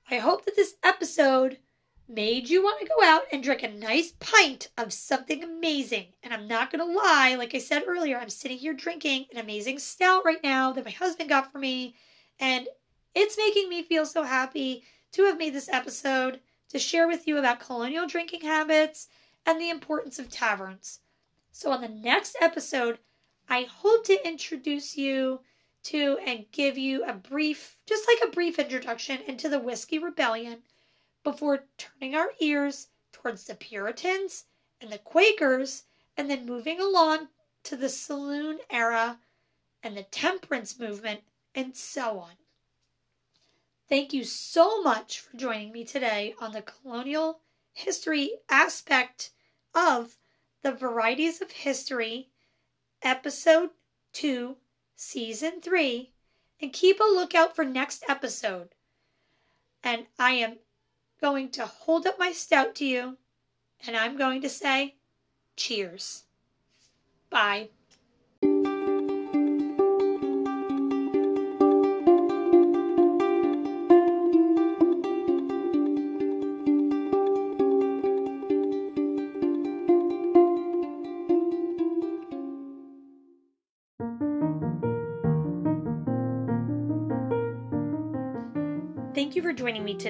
I 0.09 0.17
hope 0.17 0.45
that 0.45 0.55
this 0.55 0.75
episode 0.83 1.57
made 2.11 2.49
you 2.49 2.61
want 2.61 2.79
to 2.81 2.87
go 2.87 3.03
out 3.03 3.23
and 3.31 3.41
drink 3.41 3.63
a 3.63 3.69
nice 3.69 4.13
pint 4.19 4.69
of 4.77 4.91
something 4.91 5.43
amazing. 5.43 6.07
And 6.21 6.33
I'm 6.33 6.47
not 6.47 6.71
going 6.71 6.85
to 6.85 6.99
lie, 6.99 7.35
like 7.35 7.55
I 7.55 7.59
said 7.59 7.83
earlier, 7.87 8.17
I'm 8.17 8.29
sitting 8.29 8.57
here 8.57 8.73
drinking 8.73 9.27
an 9.31 9.37
amazing 9.37 9.79
stout 9.79 10.25
right 10.25 10.43
now 10.43 10.73
that 10.73 10.83
my 10.83 10.91
husband 10.91 11.29
got 11.29 11.51
for 11.51 11.59
me. 11.59 11.95
And 12.39 12.67
it's 13.15 13.37
making 13.37 13.69
me 13.69 13.83
feel 13.83 14.05
so 14.05 14.23
happy 14.23 14.83
to 15.13 15.23
have 15.23 15.37
made 15.37 15.53
this 15.53 15.69
episode 15.69 16.41
to 16.69 16.79
share 16.79 17.07
with 17.07 17.27
you 17.27 17.37
about 17.37 17.59
colonial 17.59 18.07
drinking 18.07 18.41
habits 18.41 19.07
and 19.45 19.59
the 19.59 19.69
importance 19.69 20.19
of 20.19 20.29
taverns. 20.29 20.99
So, 21.51 21.71
on 21.71 21.81
the 21.81 21.89
next 21.89 22.35
episode, 22.39 22.99
I 23.49 23.63
hope 23.63 24.05
to 24.05 24.27
introduce 24.27 24.97
you 24.97 25.41
to 25.83 26.17
and 26.25 26.45
give 26.51 26.77
you 26.77 27.03
a 27.03 27.13
brief, 27.13 27.77
just 27.85 28.07
like 28.07 28.19
a 28.23 28.31
brief 28.31 28.59
introduction 28.59 29.21
into 29.21 29.49
the 29.49 29.59
Whiskey 29.59 29.99
Rebellion 29.99 30.63
before 31.23 31.65
turning 31.77 32.15
our 32.15 32.31
ears 32.39 32.87
towards 33.11 33.45
the 33.45 33.55
Puritans 33.55 34.45
and 34.79 34.91
the 34.91 34.97
Quakers 34.97 35.83
and 36.17 36.29
then 36.29 36.45
moving 36.45 36.79
along 36.79 37.27
to 37.63 37.75
the 37.75 37.89
saloon 37.89 38.59
era 38.69 39.19
and 39.83 39.97
the 39.97 40.03
temperance 40.03 40.79
movement, 40.79 41.21
and 41.55 41.75
so 41.75 42.19
on. 42.19 42.31
Thank 43.89 44.13
you 44.13 44.23
so 44.23 44.81
much 44.81 45.19
for 45.19 45.35
joining 45.35 45.71
me 45.71 45.83
today 45.83 46.35
on 46.39 46.51
the 46.51 46.61
colonial 46.61 47.41
history 47.73 48.31
aspect 48.49 49.31
of 49.73 50.17
the 50.61 50.71
Varieties 50.71 51.41
of 51.41 51.51
History, 51.51 52.29
Episode 53.01 53.71
2, 54.13 54.55
Season 54.95 55.61
3, 55.61 56.11
and 56.61 56.71
keep 56.71 56.99
a 56.99 57.03
lookout 57.03 57.55
for 57.55 57.65
next 57.65 58.03
episode. 58.07 58.69
And 59.83 60.05
I 60.19 60.33
am 60.33 60.57
going 61.21 61.49
to 61.51 61.65
hold 61.65 62.07
up 62.07 62.17
my 62.19 62.31
stout 62.31 62.75
to 62.75 62.85
you, 62.85 63.17
and 63.85 63.95
I'm 63.95 64.17
going 64.17 64.41
to 64.41 64.49
say, 64.49 64.95
cheers. 65.55 66.23
Bye. 67.29 67.69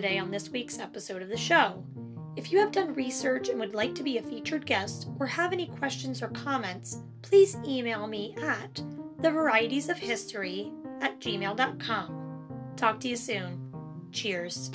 Today 0.02 0.18
on 0.18 0.32
this 0.32 0.50
week's 0.50 0.80
episode 0.80 1.22
of 1.22 1.30
the 1.30 1.38
show. 1.38 1.84
If 2.36 2.52
you 2.52 2.58
have 2.58 2.72
done 2.72 2.96
research 2.96 3.50
and 3.50 3.60
would 3.60 3.76
like 3.76 3.94
to 3.94 4.02
be 4.02 4.18
a 4.18 4.24
featured 4.24 4.66
guest 4.66 5.08
or 5.20 5.28
have 5.28 5.54
any 5.54 5.68
questions 5.68 6.24
or 6.24 6.30
comments, 6.30 7.04
please 7.22 7.56
email 7.68 8.08
me 8.08 8.36
at 8.42 8.82
thevarietiesofhistory 9.22 10.72
at 11.02 11.20
gmail.com. 11.20 12.74
Talk 12.78 13.00
to 13.02 13.10
you 13.10 13.16
soon. 13.16 13.72
Cheers. 14.12 14.72